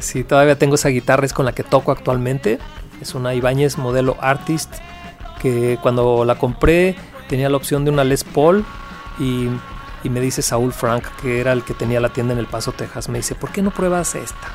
Sí, 0.00 0.24
todavía 0.24 0.58
tengo 0.58 0.76
esa 0.76 0.88
guitarra, 0.88 1.26
es 1.26 1.34
con 1.34 1.44
la 1.44 1.52
que 1.52 1.62
toco 1.62 1.92
actualmente. 1.92 2.58
Es 3.02 3.14
una 3.14 3.34
Ibáñez 3.34 3.76
modelo 3.76 4.16
Artist, 4.22 4.72
que 5.42 5.78
cuando 5.82 6.24
la 6.24 6.36
compré 6.36 6.96
tenía 7.28 7.50
la 7.50 7.58
opción 7.58 7.84
de 7.84 7.90
una 7.90 8.04
Les 8.04 8.24
Paul 8.24 8.64
y, 9.18 9.48
y 10.02 10.08
me 10.08 10.18
dice 10.18 10.40
Saúl 10.40 10.72
Frank, 10.72 11.04
que 11.20 11.40
era 11.40 11.52
el 11.52 11.62
que 11.62 11.74
tenía 11.74 12.00
la 12.00 12.08
tienda 12.08 12.32
en 12.32 12.38
El 12.38 12.46
Paso, 12.46 12.72
Texas, 12.72 13.10
me 13.10 13.18
dice, 13.18 13.34
¿por 13.34 13.52
qué 13.52 13.60
no 13.60 13.70
pruebas 13.70 14.14
esta? 14.14 14.48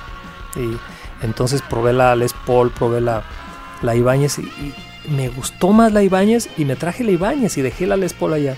Y 0.55 0.75
entonces 1.23 1.61
probé 1.61 1.93
la 1.93 2.15
Les 2.15 2.33
Paul, 2.33 2.71
probé 2.71 2.99
la, 2.99 3.21
la 3.83 3.95
Ibáñez 3.95 4.39
y, 4.39 4.41
y 4.41 4.73
me 5.11 5.29
gustó 5.29 5.69
más 5.69 5.93
la 5.93 6.01
Ibáñez 6.01 6.49
y 6.57 6.65
me 6.65 6.75
traje 6.75 7.03
la 7.03 7.11
Ibáñez 7.11 7.59
y 7.59 7.61
dejé 7.61 7.85
la 7.85 7.95
Les 7.95 8.13
Paul 8.13 8.33
allá. 8.33 8.57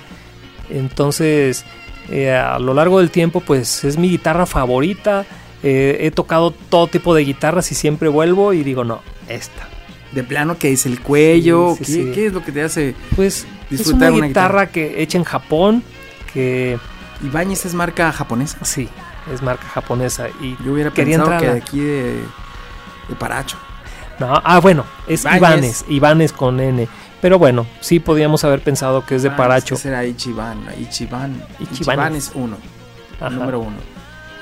Entonces, 0.70 1.66
eh, 2.10 2.32
a 2.32 2.60
lo 2.60 2.74
largo 2.74 3.00
del 3.00 3.12
tiempo, 3.12 3.40
pues 3.42 3.84
es 3.84 3.98
mi 3.98 4.10
guitarra 4.10 4.46
favorita. 4.46 5.26
Eh, 5.64 5.98
he 6.02 6.12
tocado 6.12 6.52
todo 6.52 6.88
tipo 6.88 7.16
de 7.16 7.24
guitarras 7.24 7.72
y 7.72 7.76
siempre 7.76 8.10
vuelvo 8.10 8.54
y 8.54 8.64
digo, 8.64 8.84
no, 8.84 9.02
esta. 9.28 9.68
De 10.12 10.24
plano, 10.24 10.58
que 10.58 10.72
es 10.72 10.86
el 10.86 11.02
cuello? 11.02 11.76
Sí, 11.78 11.86
sí, 11.86 11.94
¿Qué, 11.94 12.04
sí. 12.04 12.12
qué 12.14 12.26
es 12.28 12.34
lo 12.34 12.44
que 12.44 12.52
te 12.52 12.62
hace? 12.62 12.96
Pues 13.16 13.46
Disfrutar 13.70 14.10
es 14.10 14.10
una 14.10 14.18
una 14.20 14.28
guitarra, 14.28 14.68
que 14.68 15.02
hecha 15.02 15.18
en 15.18 15.24
Japón, 15.24 15.84
que 16.34 16.78
Ibáñez 17.24 17.66
es 17.66 17.74
marca 17.74 18.12
japonesa. 18.12 18.64
sí, 18.64 18.88
es 19.34 19.42
marca 19.42 19.66
japonesa. 19.68 20.28
Y 20.42 20.56
Yo 20.64 20.74
hubiera 20.74 20.92
quería 20.92 21.18
pensado 21.18 21.40
que 21.40 21.48
de 21.48 21.58
aquí 21.58 21.80
de, 21.80 22.14
de 23.10 23.16
Paracho. 23.18 23.58
No, 24.20 24.42
ah, 24.44 24.60
bueno, 24.60 24.86
es 25.08 25.26
Ibáñez. 25.26 25.84
Ivanes 25.90 26.32
con 26.32 26.60
N. 26.60 26.88
Pero 27.26 27.40
bueno, 27.40 27.66
sí 27.80 28.00
podíamos 28.00 28.44
haber 28.44 28.62
pensado 28.62 29.04
que 29.04 29.16
es 29.16 29.24
de 29.24 29.30
Ah, 29.30 29.36
Paracho. 29.36 29.76
Será 29.76 30.06
Ichiban. 30.06 30.60
Ichiban. 30.80 31.42
Ichiban 31.60 32.14
es 32.14 32.32
uno. 32.36 32.56
Ajá. 33.16 33.30
El 33.30 33.40
número 33.40 33.62
uno. 33.62 33.78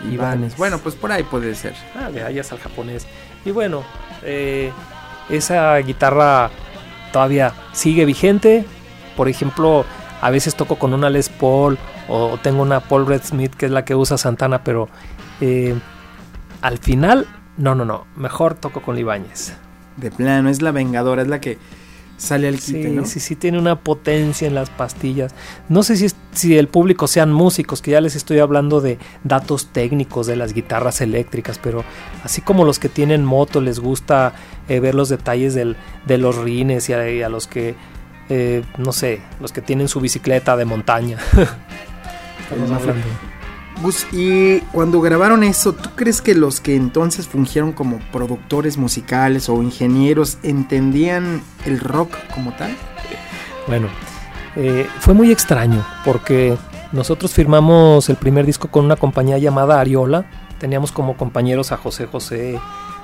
Ibanes. 0.02 0.14
Ibanes. 0.14 0.58
Bueno, 0.58 0.80
pues 0.80 0.94
por 0.96 1.10
ahí 1.10 1.24
puede 1.24 1.56
ser. 1.56 1.76
Ah, 1.98 2.10
le 2.10 2.22
hallas 2.22 2.52
al 2.52 2.60
japonés. 2.60 3.08
Y 3.46 3.52
bueno, 3.52 3.84
eh, 4.22 4.74
esa 5.30 5.78
guitarra 5.78 6.52
todavía 7.14 7.54
sigue 7.72 8.04
vigente. 8.04 8.66
Por 9.16 9.30
ejemplo, 9.30 9.86
a 10.20 10.30
veces 10.30 10.54
toco 10.54 10.78
con 10.78 10.94
una 10.94 11.10
Les 11.10 11.30
Paul 11.30 11.78
o 12.10 12.38
tengo 12.44 12.64
una 12.64 12.82
Paul 12.82 13.08
Red 13.08 13.24
Smith 13.24 13.56
que 13.56 13.68
es 13.68 13.72
la 13.72 13.86
que 13.86 13.96
usa 13.96 14.18
Santana, 14.18 14.66
pero 14.66 14.90
eh, 15.40 15.74
al 16.62 16.80
final, 16.80 17.28
no, 17.56 17.76
no, 17.76 17.86
no, 17.86 18.08
mejor 18.18 18.56
toco 18.56 18.82
con 18.82 18.98
Ibáñez. 18.98 19.54
De 19.96 20.12
plano, 20.12 20.50
es 20.50 20.62
la 20.62 20.72
vengadora, 20.72 21.22
es 21.22 21.30
la 21.30 21.40
que 21.40 21.58
sale 22.18 22.48
al 22.48 22.56
quite, 22.60 22.84
Sí, 22.84 22.90
¿no? 22.90 23.06
sí, 23.06 23.20
sí, 23.20 23.36
tiene 23.36 23.58
una 23.60 23.80
potencia 23.80 24.48
en 24.48 24.56
las 24.56 24.70
pastillas. 24.70 25.34
No 25.70 25.84
sé 25.84 25.98
si, 25.98 26.06
es- 26.06 26.16
si 26.32 26.58
el 26.58 26.68
público 26.68 27.08
sean 27.08 27.34
músicos, 27.34 27.82
que 27.82 27.92
ya 27.92 28.02
les 28.02 28.16
estoy 28.16 28.40
hablando 28.40 28.80
de 28.82 28.98
datos 29.24 29.68
técnicos 29.74 30.28
de 30.28 30.36
las 30.36 30.54
guitarras 30.54 31.02
eléctricas, 31.02 31.60
pero 31.62 31.84
así 32.24 32.42
como 32.42 32.64
los 32.66 32.80
que 32.80 32.90
tienen 32.90 33.26
moto 33.26 33.60
les 33.62 33.80
gusta 33.80 34.34
eh, 34.70 34.80
ver 34.80 34.96
los 34.96 35.10
detalles 35.10 35.54
del- 35.54 35.76
de 36.06 36.18
los 36.18 36.38
rines 36.38 36.88
y 36.90 36.94
a, 36.94 37.10
y 37.10 37.22
a 37.22 37.30
los 37.30 37.48
que, 37.48 37.76
eh, 38.30 38.64
no 38.78 38.94
sé, 38.94 39.20
los 39.42 39.52
que 39.52 39.62
tienen 39.62 39.88
su 39.90 40.00
bicicleta 40.00 40.56
de 40.56 40.64
montaña. 40.66 41.18
Estamos 42.44 42.72
hablando. 42.72 43.06
Gus, 43.84 44.08
y 44.12 44.60
cuando 44.72 45.02
grabaron 45.02 45.44
eso, 45.44 45.74
¿tú 45.74 45.90
crees 45.96 46.22
que 46.22 46.34
los 46.34 46.62
que 46.62 46.76
entonces 46.76 47.28
fungieron 47.28 47.74
como 47.74 48.00
productores 48.12 48.78
musicales 48.78 49.50
o 49.50 49.62
ingenieros 49.62 50.38
entendían 50.42 51.44
el 51.66 51.80
rock 51.80 52.16
como 52.34 52.54
tal? 52.54 52.76
Bueno, 53.68 53.88
eh, 54.56 54.88
fue 55.00 55.14
muy 55.14 55.32
extraño 55.32 55.86
porque 56.06 56.58
nosotros 56.92 57.34
firmamos 57.34 58.10
el 58.10 58.16
primer 58.16 58.46
disco 58.46 58.70
con 58.70 58.86
una 58.86 58.96
compañía 58.96 59.38
llamada 59.38 59.80
Ariola. 59.80 60.26
Teníamos 60.60 60.92
como 60.92 61.18
compañeros 61.18 61.72
a 61.72 61.78
José 61.78 62.06
José, 62.06 62.60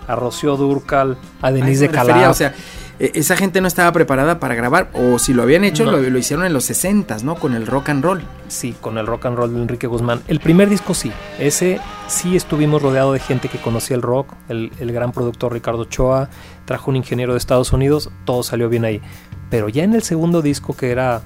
a 0.08 0.16
Rocío 0.16 0.58
Durcal, 0.58 1.18
a 1.42 1.52
Denise 1.52 1.82
de 1.82 1.88
refería, 1.88 2.14
Calaf. 2.14 2.32
O 2.32 2.34
sea, 2.34 2.54
esa 3.00 3.38
gente 3.38 3.62
no 3.62 3.68
estaba 3.68 3.92
preparada 3.94 4.40
para 4.40 4.56
grabar, 4.56 4.90
o 4.94 5.18
si 5.20 5.34
lo 5.34 5.44
habían 5.44 5.64
hecho, 5.64 5.86
No. 5.86 5.92
lo, 5.94 6.02
lo 6.02 6.18
hicieron 6.18 6.46
en 6.46 6.52
los 6.54 6.66
60 6.66 7.18
¿no? 7.24 7.36
Con 7.36 7.54
el 7.56 7.66
rock 7.66 7.90
and 7.90 8.04
roll. 8.04 8.22
Sí, 8.50 8.76
con 8.82 8.98
el 8.98 9.08
rock 9.08 9.26
and 9.28 9.38
roll 9.38 9.54
de 9.54 9.62
Enrique 9.62 9.88
Guzmán. 9.88 10.22
El 10.28 10.40
primer 10.42 10.70
disco 10.70 10.94
sí, 10.94 11.12
ese 11.40 11.80
sí 12.08 12.36
estuvimos 12.36 12.82
rodeado 12.82 13.14
de 13.14 13.20
gente 13.20 13.48
que 13.48 13.58
conocía 13.58 13.96
el 13.96 14.02
rock. 14.02 14.34
El, 14.50 14.72
el 14.80 14.92
gran 14.92 15.12
productor 15.14 15.54
Ricardo 15.54 15.82
Ochoa 15.84 16.30
trajo 16.66 16.92
un 16.92 16.98
ingeniero 16.98 17.34
de 17.34 17.38
Estados 17.40 17.72
Unidos, 17.72 18.10
todo 18.26 18.44
salió 18.44 18.68
bien 18.70 18.84
ahí. 18.86 19.02
Pero 19.50 19.70
ya 19.70 19.84
en 19.84 19.94
el 19.96 20.04
segundo 20.04 20.42
disco, 20.42 20.76
que 20.76 20.92
era 20.92 21.22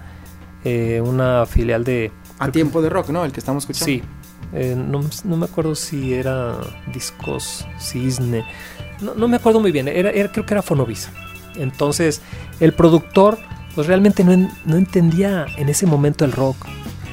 eh, 0.63 1.01
una 1.03 1.45
filial 1.45 1.83
de... 1.83 2.11
A 2.39 2.49
tiempo 2.51 2.81
de 2.81 2.89
rock, 2.89 3.09
¿no? 3.09 3.25
El 3.25 3.31
que 3.31 3.39
estamos 3.39 3.63
escuchando. 3.63 3.85
Sí, 3.85 4.03
eh, 4.53 4.75
no, 4.77 5.01
no 5.23 5.37
me 5.37 5.45
acuerdo 5.45 5.73
si 5.75 6.13
era 6.13 6.55
Discos 6.93 7.65
Cisne. 7.79 8.45
No, 9.01 9.13
no 9.15 9.27
me 9.27 9.37
acuerdo 9.37 9.59
muy 9.59 9.71
bien, 9.71 9.87
era, 9.87 10.09
era- 10.11 10.31
creo 10.31 10.45
que 10.45 10.53
era 10.53 10.61
Fonovisa. 10.61 11.11
Entonces, 11.55 12.21
el 12.59 12.73
productor, 12.73 13.37
pues 13.75 13.87
realmente 13.87 14.23
no, 14.23 14.31
en- 14.33 14.49
no 14.65 14.75
entendía 14.77 15.45
en 15.57 15.69
ese 15.69 15.85
momento 15.85 16.25
el 16.25 16.31
rock. 16.31 16.57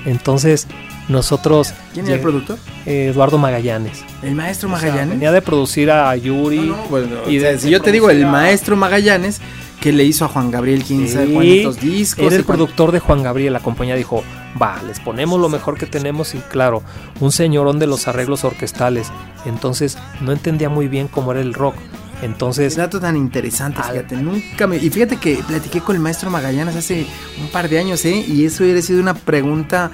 Entonces, 0.06 0.66
nosotros. 1.08 1.74
¿Quién 1.92 2.06
era 2.06 2.16
el 2.16 2.20
productor? 2.22 2.58
eh, 2.86 3.08
Eduardo 3.12 3.36
Magallanes. 3.38 4.02
El 4.22 4.34
maestro 4.34 4.68
O 4.68 4.72
sea, 4.72 4.80
Magallanes. 4.88 5.14
venía 5.14 5.32
de 5.32 5.42
producir 5.42 5.90
a 5.90 6.14
Yuri. 6.16 6.60
No, 6.60 6.76
no, 6.76 6.82
bueno, 6.88 7.16
y 7.28 7.38
o 7.38 7.40
sea, 7.40 7.50
de- 7.52 7.58
si 7.58 7.70
yo 7.70 7.80
te 7.82 7.92
digo, 7.92 8.08
el 8.10 8.24
maestro 8.26 8.76
Magallanes, 8.76 9.40
que 9.80 9.92
le 9.92 10.04
hizo 10.04 10.24
a 10.26 10.28
Juan 10.28 10.50
Gabriel 10.50 10.84
15 10.84 11.26
Sí, 11.26 11.32
cuántos 11.32 11.80
discos. 11.80 12.24
Era 12.26 12.36
el 12.36 12.44
productor 12.44 12.92
de 12.92 13.00
Juan 13.00 13.22
Gabriel. 13.22 13.52
La 13.54 13.60
compañía 13.60 13.94
dijo: 13.96 14.22
Va, 14.60 14.76
les 14.86 15.00
ponemos 15.00 15.40
lo 15.40 15.48
mejor 15.48 15.76
que 15.78 15.86
tenemos. 15.86 16.34
Y 16.34 16.38
claro, 16.38 16.82
un 17.18 17.32
señorón 17.32 17.78
de 17.78 17.86
los 17.86 18.06
arreglos 18.06 18.44
orquestales. 18.44 19.10
Entonces, 19.46 19.96
no 20.20 20.32
entendía 20.32 20.68
muy 20.68 20.86
bien 20.88 21.08
cómo 21.08 21.32
era 21.32 21.40
el 21.40 21.54
rock. 21.54 21.74
Entonces, 22.22 22.74
Qué 22.74 22.80
dato 22.80 23.00
tan 23.00 23.16
interesante, 23.16 23.80
Al- 23.82 23.92
fíjate, 23.92 24.16
nunca 24.16 24.66
me... 24.66 24.76
Y 24.76 24.90
fíjate 24.90 25.16
que 25.16 25.36
platiqué 25.46 25.80
con 25.80 25.96
el 25.96 26.02
maestro 26.02 26.30
Magallanes 26.30 26.76
hace 26.76 27.06
un 27.40 27.48
par 27.48 27.68
de 27.68 27.78
años, 27.78 28.04
¿eh? 28.04 28.24
Y 28.26 28.44
eso 28.44 28.62
hubiera 28.64 28.82
sido 28.82 29.00
una 29.00 29.14
pregunta 29.14 29.90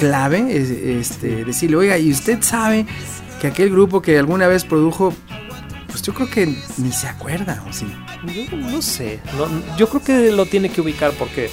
clave, 0.00 0.56
es- 0.56 0.70
este, 0.70 1.44
decirle, 1.44 1.76
oiga, 1.76 1.96
¿y 1.98 2.10
usted 2.10 2.42
sabe 2.42 2.86
que 3.40 3.46
aquel 3.46 3.70
grupo 3.70 4.02
que 4.02 4.18
alguna 4.18 4.48
vez 4.48 4.64
produjo, 4.64 5.14
pues 5.86 6.02
yo 6.02 6.12
creo 6.14 6.28
que 6.28 6.46
ni 6.78 6.90
se 6.92 7.06
acuerda, 7.06 7.64
¿o 7.68 7.72
sí? 7.72 7.86
Yo 8.50 8.56
no 8.56 8.82
sé, 8.82 9.20
no- 9.36 9.76
yo 9.76 9.88
creo 9.88 10.02
que 10.02 10.32
lo 10.32 10.46
tiene 10.46 10.70
que 10.70 10.80
ubicar 10.80 11.12
porque 11.12 11.48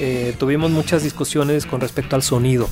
eh, 0.00 0.34
tuvimos 0.38 0.70
muchas 0.70 1.02
discusiones 1.04 1.66
con 1.66 1.80
respecto 1.80 2.16
al 2.16 2.22
sonido. 2.22 2.68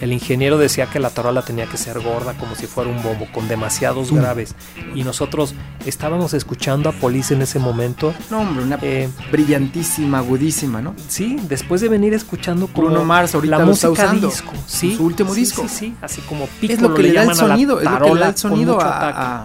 El 0.00 0.12
ingeniero 0.14 0.56
decía 0.56 0.86
que 0.86 0.98
la 0.98 1.10
tarola 1.10 1.42
tenía 1.42 1.66
que 1.66 1.76
ser 1.76 2.00
gorda 2.00 2.32
como 2.34 2.54
si 2.54 2.66
fuera 2.66 2.88
un 2.90 3.02
bombo, 3.02 3.26
con 3.32 3.48
demasiados 3.48 4.10
graves. 4.12 4.54
Y 4.94 5.04
nosotros 5.04 5.54
estábamos 5.84 6.32
escuchando 6.32 6.88
a 6.88 6.92
Police 6.92 7.34
en 7.34 7.42
ese 7.42 7.58
momento. 7.58 8.14
No, 8.30 8.40
hombre, 8.40 8.64
una 8.64 8.78
Eh, 8.80 9.10
brillantísima, 9.30 10.18
agudísima, 10.18 10.80
¿no? 10.80 10.94
sí, 11.08 11.36
después 11.48 11.80
de 11.82 11.88
venir 11.88 12.14
escuchando 12.14 12.66
como 12.68 12.86
Bruno 12.88 13.04
Mars 13.04 13.34
ahorita 13.34 13.58
la 13.58 13.64
lo 13.64 13.72
está 13.72 13.88
música 13.88 14.04
usando, 14.04 14.28
disco, 14.28 14.52
¿sí? 14.66 14.96
su 14.96 15.04
último 15.04 15.34
Sí, 15.34 15.40
disco. 15.40 15.62
Sí, 15.68 15.76
sí, 15.76 15.94
así 16.00 16.20
como 16.22 16.44
Es 16.44 16.50
Piccolo 16.60 16.88
lo 16.88 16.94
que 16.94 17.02
le 17.02 17.12
da 17.12 17.22
el 17.24 17.34
sonido, 17.34 17.80
es 17.80 17.90
lo 17.90 17.98
que 18.00 18.14
le 18.14 18.20
da 18.20 18.28
el 18.28 18.36
sonido 18.38 18.80
a, 18.80 18.96
ataque. 18.96 19.18
a- 19.18 19.44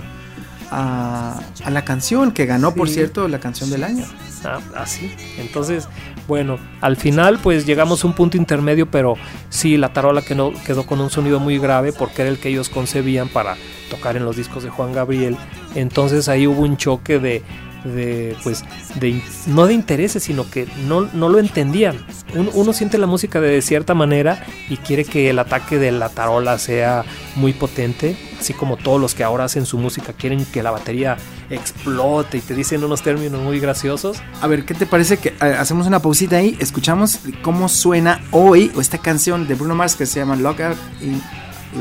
a- 0.72 1.40
a 1.64 1.70
la 1.70 1.86
canción, 1.86 2.32
que 2.32 2.46
ganó, 2.46 2.74
por 2.74 2.90
cierto, 2.90 3.28
la 3.28 3.40
canción 3.40 3.70
del 3.70 3.84
año. 3.84 4.06
Ah, 4.44 4.60
así. 4.76 5.12
Entonces, 5.38 5.88
bueno, 6.28 6.58
al 6.82 6.98
final 6.98 7.40
pues 7.42 7.66
llegamos 7.66 8.04
a 8.04 8.08
un 8.08 8.14
punto 8.14 8.38
intermedio, 8.38 8.90
pero 8.90 9.16
sí, 9.50 9.78
la 9.78 9.94
tarola 9.94 10.22
que 10.22 10.36
no, 10.36 10.52
quedó 10.66 10.86
con 10.86 11.02
un 11.02 11.10
sonido 11.10 11.40
muy 11.40 11.60
grave 11.60 11.94
porque 11.94 12.24
era 12.24 12.32
el 12.32 12.40
que 12.40 12.50
ellos 12.50 12.70
concebían 12.70 13.30
para 13.30 13.56
tocar 13.90 14.18
en 14.18 14.26
los 14.26 14.36
discos 14.36 14.64
de 14.64 14.70
Juan 14.70 14.94
Gabriel. 14.94 15.38
Entonces 15.76 16.28
ahí 16.30 16.48
hubo 16.48 16.62
un 16.62 16.78
choque 16.78 17.20
de, 17.20 17.44
de 17.86 18.36
pues, 18.44 18.64
de, 19.00 19.22
no 19.48 19.66
de 19.68 19.74
intereses, 19.74 20.24
sino 20.24 20.50
que 20.50 20.68
no, 20.88 21.08
no 21.14 21.30
lo 21.30 21.40
entendían. 21.40 21.98
Un- 22.36 22.50
uno 22.54 22.74
siente 22.74 22.98
la 22.98 23.08
música 23.08 23.40
de 23.40 23.62
cierta 23.62 23.94
manera 23.94 24.44
y 24.70 24.78
quiere 24.78 25.06
que 25.06 25.30
el 25.30 25.40
ataque 25.40 25.78
de 25.80 25.92
la 25.92 26.10
tarola 26.10 26.58
sea 26.60 27.06
muy 27.36 27.54
potente, 27.54 28.18
así 28.40 28.54
como 28.54 28.76
todos 28.78 29.00
los 29.00 29.14
que 29.16 29.24
ahora 29.24 29.46
hacen 29.46 29.66
su 29.66 29.78
música 29.78 30.14
quieren 30.14 30.46
que 30.46 30.64
la 30.64 30.72
batería 30.72 31.18
explote 31.50 32.38
y 32.38 32.42
te 32.42 32.56
dicen 32.56 32.84
unos 32.84 33.02
términos 33.04 33.42
muy 33.42 33.60
graciosos. 33.60 34.18
A 34.42 34.48
ver, 34.48 34.66
¿qué 34.66 34.74
te 34.74 34.86
parece 34.86 35.18
que 35.18 35.30
eh, 35.30 35.56
hacemos 35.58 35.88
una 35.88 36.00
pausita 36.00 36.38
ahí? 36.38 36.58
Escuchamos 36.60 37.20
cómo 37.42 37.70
suena 37.70 38.22
hoy 38.32 38.72
esta 38.80 38.98
canción 38.98 39.48
de 39.48 39.56
Bruno 39.56 39.76
Mars 39.76 39.96
que 39.96 40.06
se 40.06 40.20
llama 40.20 40.36
Lock 40.36 40.62
Out, 40.62 40.78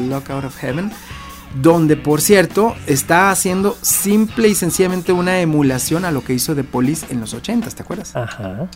Lock 0.09 0.31
Out 0.31 0.45
of 0.45 0.57
Heaven, 0.59 0.91
donde 1.55 1.97
por 1.97 2.21
cierto 2.21 2.75
está 2.87 3.31
haciendo 3.31 3.77
simple 3.81 4.49
y 4.49 4.55
sencillamente 4.55 5.13
una 5.13 5.41
emulación 5.41 6.05
a 6.05 6.11
lo 6.11 6.25
que 6.25 6.35
hizo 6.35 6.55
The 6.55 6.65
Police 6.65 7.07
en 7.11 7.21
los 7.21 7.35
80, 7.35 7.71
¿te 7.71 7.83
acuerdas? 7.83 8.15
Ajá. 8.15 8.69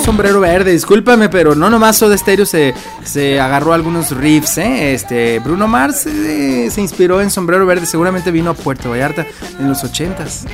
Sombrero 0.00 0.40
verde, 0.40 0.72
discúlpame, 0.72 1.28
pero 1.28 1.54
no 1.54 1.70
nomás 1.70 1.96
Soda 1.98 2.16
Stereo 2.16 2.46
se, 2.46 2.74
se 3.04 3.40
agarró 3.40 3.72
algunos 3.72 4.10
riffs, 4.16 4.58
¿eh? 4.58 4.94
Este, 4.94 5.38
Bruno 5.40 5.68
Mars 5.68 6.06
eh, 6.06 6.68
se 6.70 6.80
inspiró 6.80 7.20
en 7.20 7.30
sombrero 7.30 7.66
verde, 7.66 7.86
seguramente 7.86 8.30
vino 8.30 8.50
a 8.50 8.54
Puerto 8.54 8.90
Vallarta 8.90 9.26
en 9.58 9.68
los 9.68 9.84
80s. 9.84 10.46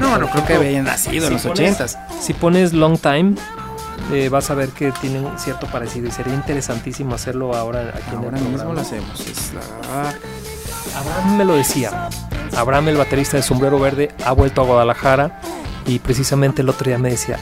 No, 0.00 0.18
no 0.18 0.28
creo 0.30 0.44
que 0.46 0.54
habían 0.54 0.84
nacido 0.84 1.26
en 1.26 1.34
los 1.34 1.42
pones- 1.46 1.78
80s. 1.78 1.98
Si 2.20 2.32
pones 2.34 2.72
Long 2.72 2.98
Time, 2.98 3.34
eh, 4.12 4.28
vas 4.28 4.50
a 4.50 4.54
ver 4.54 4.70
que 4.70 4.92
tienen 4.92 5.26
cierto 5.38 5.66
parecido 5.66 6.08
y 6.08 6.10
sería 6.10 6.34
interesantísimo 6.34 7.14
hacerlo 7.14 7.54
ahora 7.54 7.92
aquí 7.94 8.10
en 8.10 8.16
Ahora 8.16 8.26
el 8.38 8.42
mismo 8.44 8.48
programa. 8.56 8.74
lo 8.74 8.80
hacemos. 8.80 9.20
es 9.20 9.52
la- 9.54 10.14
Abraham 10.98 11.36
me 11.38 11.44
lo 11.44 11.54
decía. 11.54 12.08
Abraham, 12.56 12.88
el 12.88 12.96
baterista 12.96 13.36
de 13.36 13.42
Sombrero 13.42 13.78
Verde, 13.80 14.10
ha 14.24 14.32
vuelto 14.32 14.60
a 14.60 14.64
Guadalajara 14.64 15.40
y 15.86 15.98
precisamente 15.98 16.62
el 16.62 16.68
otro 16.68 16.86
día 16.88 16.98
me 16.98 17.10
decía, 17.10 17.38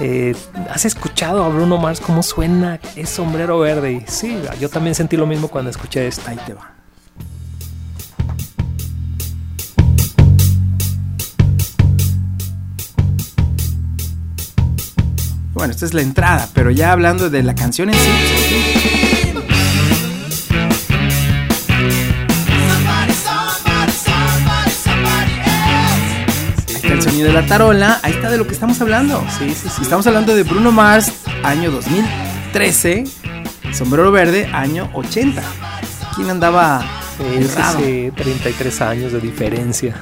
eh, 0.00 0.34
¿has 0.70 0.84
escuchado 0.84 1.44
a 1.44 1.48
Bruno 1.48 1.78
Mars 1.78 2.00
cómo 2.00 2.22
suena? 2.22 2.80
Es 2.96 3.10
Sombrero 3.10 3.58
Verde. 3.58 3.92
Y 3.92 4.04
sí, 4.06 4.38
yo 4.60 4.68
también 4.68 4.94
sentí 4.94 5.16
lo 5.16 5.26
mismo 5.26 5.48
cuando 5.48 5.70
escuché 5.70 6.06
esto. 6.06 6.22
Ahí 6.26 6.38
te 6.46 6.54
va. 6.54 6.72
Bueno, 15.54 15.72
esta 15.72 15.86
es 15.86 15.94
la 15.94 16.02
entrada, 16.02 16.48
pero 16.54 16.70
ya 16.70 16.90
hablando 16.90 17.30
de 17.30 17.42
la 17.42 17.54
canción 17.54 17.90
en 17.90 17.94
sí, 17.94 18.10
pues, 18.10 19.01
de 27.32 27.40
la 27.40 27.46
tarola, 27.46 27.98
ahí 28.02 28.12
está 28.12 28.30
de 28.30 28.36
lo 28.36 28.46
que 28.46 28.52
estamos 28.52 28.78
hablando. 28.82 29.24
Sí, 29.38 29.54
sí, 29.54 29.68
sí. 29.74 29.82
Estamos 29.82 30.06
hablando 30.06 30.36
de 30.36 30.42
Bruno 30.42 30.70
Mars, 30.70 31.12
año 31.42 31.70
2013, 31.70 33.04
Sombrero 33.72 34.12
Verde, 34.12 34.50
año 34.52 34.90
80. 34.92 35.42
¿Quién 36.14 36.28
andaba 36.28 36.82
Sí, 37.16 37.24
sí, 37.38 37.44
errado? 37.44 37.78
sí, 37.78 38.12
33 38.14 38.80
años 38.82 39.12
de 39.12 39.20
diferencia. 39.20 39.96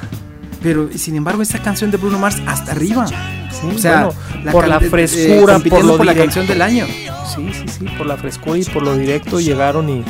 Pero 0.60 0.90
sin 0.92 1.14
embargo, 1.14 1.40
esta 1.40 1.60
canción 1.60 1.92
de 1.92 1.98
Bruno 1.98 2.18
Mars 2.18 2.42
hasta 2.46 2.72
arriba. 2.72 3.06
Sí, 3.06 3.68
O 3.76 3.78
sea, 3.78 4.06
bueno, 4.06 4.50
por 4.50 4.66
la 4.66 4.78
eh, 4.78 4.90
frescura, 4.90 5.38
por 5.40 5.52
compitiendo 5.52 5.92
lo 5.92 5.96
por 5.98 6.06
la 6.06 6.14
canción 6.14 6.48
del 6.48 6.62
año. 6.62 6.86
Sí, 7.32 7.48
sí, 7.52 7.64
sí, 7.78 7.84
por 7.96 8.08
la 8.08 8.16
frescura 8.16 8.58
y 8.58 8.64
por 8.64 8.82
lo 8.82 8.96
directo 8.96 9.38
llegaron 9.38 9.88
y 9.88 10.04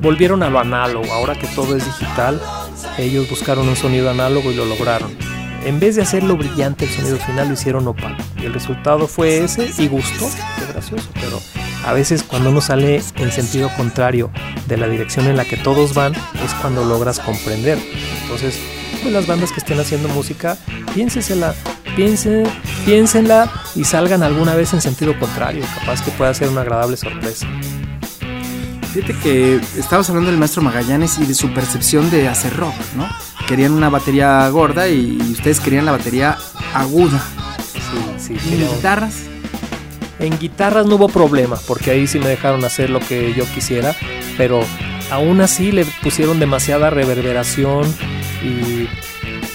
volvieron 0.00 0.42
a 0.42 0.50
lo 0.50 0.60
análogo. 0.60 1.10
Ahora 1.14 1.34
que 1.34 1.46
todo 1.46 1.74
es 1.74 1.86
digital, 1.86 2.42
ellos 2.98 3.30
buscaron 3.30 3.66
un 3.66 3.76
sonido 3.76 4.10
análogo 4.10 4.52
y 4.52 4.54
lo 4.54 4.66
lograron. 4.66 5.37
En 5.64 5.80
vez 5.80 5.96
de 5.96 6.02
hacerlo 6.02 6.36
brillante 6.36 6.84
el 6.84 6.90
sonido 6.90 7.18
final 7.18 7.48
lo 7.48 7.54
hicieron 7.54 7.86
opaco. 7.88 8.22
Y 8.40 8.46
el 8.46 8.54
resultado 8.54 9.06
fue 9.06 9.44
ese 9.44 9.70
y 9.78 9.88
gustó, 9.88 10.30
qué 10.58 10.72
gracioso, 10.72 11.08
pero 11.14 11.40
a 11.84 11.92
veces 11.92 12.22
cuando 12.22 12.50
uno 12.50 12.60
sale 12.60 13.02
en 13.16 13.32
sentido 13.32 13.70
contrario 13.76 14.30
de 14.66 14.76
la 14.76 14.88
dirección 14.88 15.26
en 15.26 15.36
la 15.36 15.44
que 15.44 15.56
todos 15.56 15.94
van 15.94 16.14
es 16.14 16.54
cuando 16.60 16.84
logras 16.84 17.20
comprender. 17.20 17.78
Entonces, 18.22 18.58
pues 19.02 19.12
las 19.12 19.26
bandas 19.26 19.52
que 19.52 19.60
estén 19.60 19.80
haciendo 19.80 20.08
música, 20.08 20.56
piénsensela, 20.94 21.54
piensen, 21.96 22.44
piénsenla 22.84 23.50
y 23.74 23.84
salgan 23.84 24.22
alguna 24.22 24.54
vez 24.54 24.72
en 24.74 24.80
sentido 24.80 25.18
contrario. 25.18 25.64
Capaz 25.80 26.02
que 26.02 26.10
pueda 26.12 26.32
ser 26.34 26.48
una 26.48 26.62
agradable 26.62 26.96
sorpresa. 26.96 27.46
Fíjate 28.92 29.14
que 29.18 29.60
estabas 29.78 30.08
hablando 30.08 30.30
del 30.30 30.38
maestro 30.38 30.62
Magallanes 30.62 31.18
y 31.18 31.26
de 31.26 31.34
su 31.34 31.52
percepción 31.52 32.10
de 32.10 32.28
hacer 32.28 32.56
rock, 32.56 32.74
¿no? 32.96 33.08
Querían 33.48 33.72
una 33.72 33.88
batería 33.88 34.46
gorda 34.50 34.88
y 34.88 35.16
ustedes 35.32 35.58
querían 35.60 35.86
la 35.86 35.92
batería 35.92 36.36
aguda. 36.74 37.22
Sí, 38.18 38.34
¿Y 38.34 38.38
sí, 38.38 38.48
en 38.54 38.58
pero- 38.60 38.74
guitarras? 38.74 39.14
En 40.20 40.38
guitarras 40.38 40.84
no 40.86 40.96
hubo 40.96 41.08
problema, 41.08 41.56
porque 41.66 41.92
ahí 41.92 42.06
sí 42.08 42.18
me 42.18 42.26
dejaron 42.28 42.64
hacer 42.64 42.90
lo 42.90 42.98
que 43.00 43.32
yo 43.34 43.44
quisiera, 43.54 43.94
pero 44.36 44.60
aún 45.12 45.40
así 45.40 45.70
le 45.70 45.84
pusieron 46.02 46.40
demasiada 46.40 46.90
reverberación 46.90 47.86
y 48.42 48.88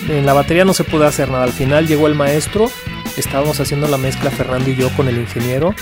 en 0.09 0.25
la 0.25 0.31
batería 0.33 0.63
no 0.63 0.73
se 0.73 0.85
pudo 0.85 1.05
hacer 1.05 1.29
nada. 1.29 1.43
Al 1.43 1.51
final 1.51 1.85
llegó 1.85 2.07
el 2.07 2.15
maestro, 2.15 2.71
estábamos 3.17 3.59
haciendo 3.59 3.87
la 3.89 3.97
mezcla 3.97 4.31
Fernando 4.31 4.69
y 4.69 4.75
yo 4.77 4.89
con 4.95 5.09
el 5.09 5.17
ingeniero 5.17 5.75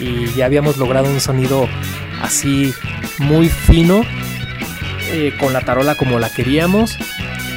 y 0.00 0.32
ya 0.32 0.46
habíamos 0.46 0.78
logrado 0.78 1.08
un 1.10 1.20
sonido 1.20 1.68
así 2.22 2.72
muy 3.18 3.50
fino, 3.50 4.00
eh, 5.10 5.34
con 5.38 5.52
la 5.52 5.60
tarola 5.60 5.94
como 5.94 6.18
la 6.18 6.30
queríamos. 6.30 6.96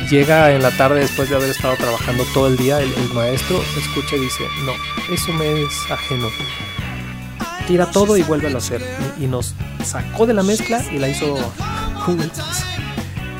Llega 0.09 0.51
en 0.51 0.61
la 0.61 0.71
tarde 0.71 0.99
después 0.99 1.29
de 1.29 1.35
haber 1.35 1.49
estado 1.49 1.75
trabajando 1.77 2.23
todo 2.33 2.47
el 2.47 2.57
día 2.57 2.79
el, 2.79 2.93
maestro, 3.13 3.59
escucha 3.77 4.15
y 4.15 4.19
dice, 4.19 4.43
no, 4.63 4.73
eso 5.13 5.33
me 5.33 5.63
es 5.63 5.91
ajeno. 5.91 6.27
Tira 7.67 7.89
todo 7.89 8.15
y 8.15 8.21
vuélvelo 8.21 8.57
a 8.57 8.59
hacer. 8.59 8.83
Y, 9.17 9.23
y 9.23 9.27
nos 9.27 9.55
sacó 9.83 10.27
de 10.27 10.35
la 10.35 10.43
mezcla 10.43 10.83
y 10.91 10.99
la 10.99 11.09
hizo. 11.09 11.35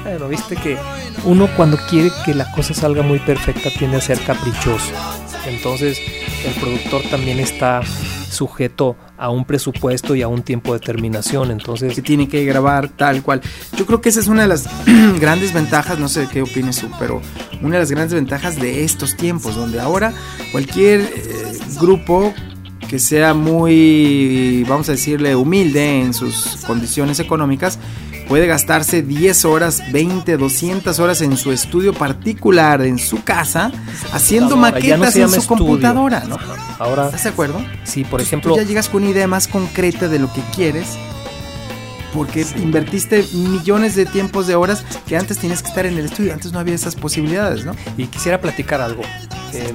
Bueno, 0.04 0.28
viste 0.28 0.56
que 0.56 0.78
uno 1.24 1.48
cuando 1.56 1.78
quiere 1.90 2.12
que 2.24 2.34
la 2.34 2.52
cosa 2.52 2.74
salga 2.74 3.04
muy 3.04 3.20
perfecta 3.20 3.70
tiende 3.78 3.98
a 3.98 4.02
ser 4.02 4.20
caprichoso. 4.24 4.92
Entonces 5.46 6.00
el 6.46 6.54
productor 6.54 7.04
también 7.10 7.40
está 7.40 7.82
sujeto 8.30 8.96
a 9.18 9.30
un 9.30 9.46
presupuesto 9.46 10.16
y 10.16 10.22
a 10.22 10.28
un 10.28 10.44
tiempo 10.44 10.74
de 10.74 10.80
terminación. 10.80 11.52
Entonces 11.52 11.94
que 11.94 12.02
tiene 12.02 12.28
que 12.28 12.46
grabar 12.46 12.90
tal 12.90 13.22
cual. 13.24 13.42
Yo 13.78 13.86
creo 13.86 14.02
que 14.02 14.10
esa 14.10 14.20
es 14.20 14.28
una 14.28 14.44
de 14.44 14.48
las 14.48 14.70
grandes 15.20 15.54
ventajas, 15.54 16.00
no 16.00 16.08
sé 16.08 16.28
qué 16.32 16.42
opines 16.42 16.80
tú, 16.80 16.88
pero 17.00 17.22
una 17.62 17.76
de 17.76 17.80
las 17.80 17.92
grandes 17.92 18.14
ventajas 18.14 18.60
de 18.60 18.84
estos 18.84 19.16
tiempos, 19.16 19.56
donde 19.56 19.80
ahora 19.80 20.14
cualquier 20.52 21.02
eh, 21.02 21.60
grupo 21.80 22.34
que 22.88 23.00
sea 23.00 23.34
muy, 23.34 24.64
vamos 24.68 24.90
a 24.90 24.94
decirle, 24.94 25.36
humilde 25.36 26.02
en 26.02 26.14
sus 26.14 26.58
condiciones 26.68 27.20
económicas, 27.20 27.80
puede 28.28 28.48
gastarse 28.48 29.02
10 29.02 29.46
horas, 29.46 29.82
20, 29.92 30.38
200 30.38 31.00
horas 31.00 31.22
en 31.22 31.38
su 31.38 31.52
estudio 31.52 31.94
particular, 31.94 32.82
en 32.82 32.98
su 32.98 33.24
casa, 33.24 33.72
haciendo 34.14 34.52
no 34.52 34.58
maquetas 34.58 35.16
en 35.16 35.30
su 35.30 35.36
estudio. 35.38 35.48
computadora, 35.66 36.24
¿no? 36.28 36.38
ahora, 36.80 37.06
¿Estás 37.06 37.24
de 37.24 37.30
acuerdo? 37.30 37.64
sí, 37.84 38.04
por 38.04 38.22
ejemplo, 38.22 38.54
tú 38.54 38.58
ya 38.60 38.64
llegas 38.68 38.90
con 38.90 39.04
una 39.04 39.12
idea 39.12 39.28
más 39.28 39.48
concreta 39.48 40.08
de 40.08 40.20
lo 40.20 40.32
que 40.34 40.42
quieres. 40.56 40.88
Porque 42.16 42.46
invertiste 42.56 43.26
millones 43.34 43.96
de 43.96 44.06
tiempos 44.06 44.48
de 44.48 44.56
horas 44.56 44.84
que 45.06 45.18
antes 45.18 45.38
tenías 45.38 45.62
que 45.62 45.68
estar 45.68 45.86
en 45.86 45.98
el 45.98 46.06
estudio. 46.06 46.34
Antes 46.34 46.54
no 46.54 46.60
había 46.60 46.74
esas 46.74 46.96
posibilidades, 46.96 47.66
¿no? 47.66 47.76
Y 47.98 48.08
quisiera 48.08 48.40
platicar 48.40 48.80
algo. 48.80 49.04
Eh, 49.54 49.74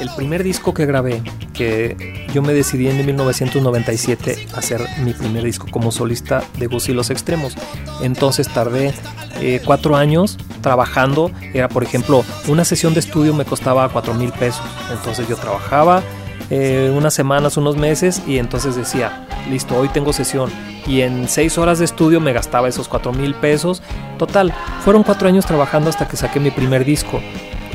el 0.00 0.10
primer 0.14 0.42
disco 0.42 0.72
que 0.74 0.86
grabé, 0.86 1.22
que 1.52 2.26
yo 2.32 2.42
me 2.42 2.52
decidí 2.52 2.88
en 2.88 3.04
1997 3.04 4.46
a 4.54 4.58
hacer 4.58 4.80
mi 5.02 5.12
primer 5.12 5.42
disco 5.44 5.66
como 5.70 5.90
solista 5.90 6.44
de 6.58 6.66
Gus 6.66 6.88
y 6.88 6.92
los 6.92 7.10
Extremos. 7.10 7.54
Entonces 8.02 8.48
tardé 8.48 8.92
eh, 9.40 9.60
cuatro 9.64 9.96
años 9.96 10.38
trabajando. 10.60 11.30
Era, 11.54 11.68
por 11.68 11.82
ejemplo, 11.82 12.24
una 12.48 12.64
sesión 12.64 12.94
de 12.94 13.00
estudio 13.00 13.34
me 13.34 13.44
costaba 13.44 13.88
cuatro 13.88 14.14
mil 14.14 14.30
pesos. 14.32 14.62
Entonces 14.92 15.26
yo 15.26 15.36
trabajaba 15.36 16.02
eh, 16.50 16.92
unas 16.94 17.14
semanas, 17.14 17.56
unos 17.56 17.76
meses 17.76 18.22
y 18.26 18.38
entonces 18.38 18.74
decía, 18.74 19.26
listo, 19.50 19.76
hoy 19.76 19.88
tengo 19.88 20.12
sesión. 20.12 20.50
Y 20.86 21.02
en 21.02 21.28
seis 21.28 21.58
horas 21.58 21.78
de 21.78 21.84
estudio 21.84 22.20
me 22.20 22.32
gastaba 22.32 22.68
esos 22.68 22.88
cuatro 22.88 23.12
mil 23.12 23.34
pesos. 23.34 23.82
Total, 24.18 24.52
fueron 24.82 25.02
cuatro 25.02 25.28
años 25.28 25.44
trabajando 25.44 25.90
hasta 25.90 26.08
que 26.08 26.16
saqué 26.16 26.40
mi 26.40 26.50
primer 26.50 26.84
disco. 26.84 27.20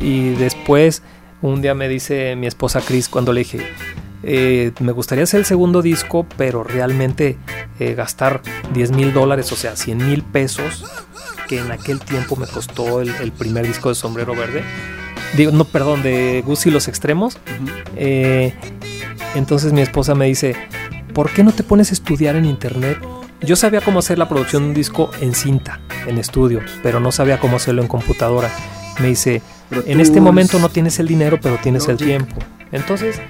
Y 0.00 0.30
después, 0.30 1.02
un 1.40 1.62
día 1.62 1.74
me 1.74 1.88
dice 1.88 2.34
mi 2.36 2.46
esposa 2.46 2.80
Chris 2.80 3.08
cuando 3.08 3.32
le 3.32 3.40
dije, 3.40 3.60
eh, 4.24 4.72
me 4.80 4.92
gustaría 4.92 5.24
hacer 5.24 5.40
el 5.40 5.46
segundo 5.46 5.82
disco, 5.82 6.26
pero 6.36 6.64
realmente 6.64 7.38
eh, 7.78 7.94
gastar 7.94 8.40
10 8.72 8.92
mil 8.92 9.12
dólares, 9.12 9.52
o 9.52 9.56
sea, 9.56 9.76
100 9.76 9.98
mil 9.98 10.22
pesos, 10.22 10.84
que 11.46 11.60
en 11.60 11.70
aquel 11.70 12.00
tiempo 12.00 12.34
me 12.34 12.46
costó 12.46 13.00
el, 13.00 13.14
el 13.16 13.32
primer 13.32 13.66
disco 13.66 13.90
de 13.90 13.94
Sombrero 13.94 14.34
Verde. 14.34 14.64
Digo, 15.36 15.52
no, 15.52 15.64
perdón, 15.64 16.02
de 16.02 16.42
Gus 16.46 16.66
y 16.66 16.70
los 16.70 16.88
Extremos. 16.88 17.38
Eh, 17.96 18.54
entonces 19.34 19.72
mi 19.72 19.80
esposa 19.80 20.14
me 20.14 20.26
dice, 20.26 20.54
¿por 21.12 21.30
qué 21.30 21.42
no 21.42 21.52
te 21.52 21.62
pones 21.62 21.90
a 21.90 21.94
estudiar 21.94 22.36
en 22.36 22.44
internet? 22.44 22.98
Yo 23.40 23.56
sabía 23.56 23.80
cómo 23.80 23.98
hacer 23.98 24.18
la 24.18 24.28
producción 24.28 24.62
de 24.62 24.68
un 24.68 24.74
disco 24.74 25.10
en 25.20 25.34
cinta, 25.34 25.80
en 26.06 26.18
estudio, 26.18 26.60
pero 26.82 27.00
no 27.00 27.12
sabía 27.12 27.38
cómo 27.38 27.56
hacerlo 27.56 27.82
en 27.82 27.88
computadora. 27.88 28.50
Me 29.00 29.08
dice, 29.08 29.42
en 29.86 30.00
este 30.00 30.20
momento 30.20 30.58
no 30.58 30.68
tienes 30.68 30.98
el 31.00 31.08
dinero, 31.08 31.38
pero 31.42 31.58
tienes 31.62 31.88
el 31.88 31.96
tiempo. 31.96 32.36
Entonces 32.70 33.20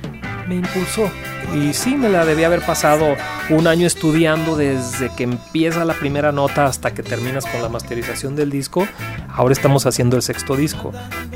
me 0.48 0.56
impulsó. 0.56 1.10
Y 1.54 1.72
sí, 1.72 1.96
me 1.96 2.08
la 2.08 2.24
debía 2.24 2.46
haber 2.46 2.62
pasado 2.62 3.16
un 3.50 3.66
año 3.66 3.86
estudiando 3.86 4.56
desde 4.56 5.10
que 5.14 5.24
empieza 5.24 5.84
la 5.84 5.94
primera 5.94 6.32
nota 6.32 6.66
hasta 6.66 6.92
que 6.92 7.02
terminas 7.02 7.44
con 7.46 7.62
la 7.62 7.68
masterización 7.68 8.34
del 8.36 8.50
disco. 8.50 8.86
Ahora 9.28 9.52
estamos 9.52 9.86
haciendo 9.86 10.16
el 10.16 10.22
sexto 10.22 10.56
disco. 10.56 10.92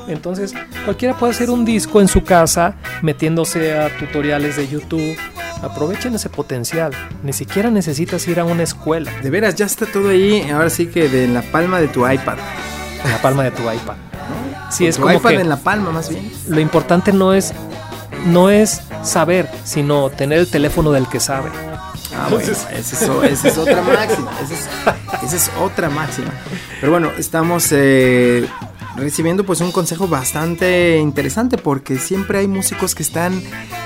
Entonces, 0.08 0.54
cualquiera 0.84 1.16
puede 1.16 1.32
hacer 1.32 1.50
un 1.50 1.64
disco 1.64 2.00
en 2.00 2.08
su 2.08 2.24
casa 2.24 2.76
metiéndose 3.02 3.78
a 3.78 3.96
tutoriales 3.96 4.56
de 4.56 4.68
YouTube. 4.68 5.16
Aprovechen 5.62 6.14
ese 6.14 6.28
potencial. 6.28 6.92
Ni 7.22 7.32
siquiera 7.32 7.70
necesitas 7.70 8.26
ir 8.28 8.38
a 8.38 8.44
una 8.44 8.62
escuela 8.62 9.10
De 9.22 9.30
veras, 9.30 9.56
ya 9.56 9.66
está 9.66 9.86
todo 9.86 10.10
ahí. 10.10 10.48
Ahora 10.50 10.70
sí 10.70 10.86
que 10.86 11.08
de 11.08 11.24
en 11.24 11.34
la 11.34 11.42
palma 11.42 11.80
de 11.80 11.88
tu 11.88 12.08
iPad. 12.08 12.38
en 13.04 13.10
la 13.10 13.20
palma 13.20 13.44
de 13.44 13.50
tu 13.50 13.62
iPad. 13.62 13.96
Sí, 14.70 14.86
es 14.86 14.96
tu 14.96 15.02
como 15.02 15.14
iPad 15.14 15.30
que 15.30 15.40
en 15.40 15.48
la 15.48 15.56
palma, 15.56 15.90
más 15.90 16.10
bien. 16.10 16.30
lo 16.48 16.60
importante 16.60 17.12
no 17.12 17.32
es 17.32 17.52
no 18.28 18.50
es 18.50 18.82
saber, 19.02 19.50
sino 19.64 20.10
tener 20.10 20.38
el 20.38 20.50
teléfono 20.50 20.92
del 20.92 21.08
que 21.08 21.20
sabe. 21.20 21.50
Ah, 22.14 22.28
bueno, 22.30 22.50
esa 22.50 22.72
es, 23.26 23.58
otra 23.58 23.82
máxima. 23.82 24.32
Esa 24.42 24.54
es, 24.54 24.68
esa 25.24 25.36
es 25.36 25.50
otra 25.60 25.90
máxima. 25.90 26.32
Pero 26.80 26.92
bueno, 26.92 27.10
estamos 27.18 27.68
eh, 27.72 28.46
recibiendo 28.96 29.44
pues 29.44 29.60
un 29.60 29.72
consejo 29.72 30.08
bastante 30.08 30.98
interesante 30.98 31.58
porque 31.58 31.98
siempre 31.98 32.38
hay 32.38 32.48
músicos 32.48 32.94
que 32.94 33.02
están 33.02 33.42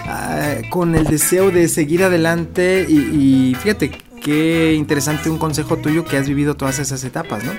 ah, 0.07 0.57
con 0.70 0.94
el 0.94 1.05
deseo 1.05 1.50
de 1.50 1.68
seguir 1.68 2.05
adelante 2.05 2.87
y, 2.88 3.50
y 3.50 3.55
fíjate 3.55 3.90
qué 4.22 4.74
interesante 4.74 5.28
un 5.28 5.38
consejo 5.38 5.76
tuyo 5.76 6.05
que 6.05 6.16
has 6.16 6.28
vivido 6.28 6.55
todas 6.55 6.78
esas 6.78 7.02
etapas, 7.05 7.42
¿no? 7.44 7.52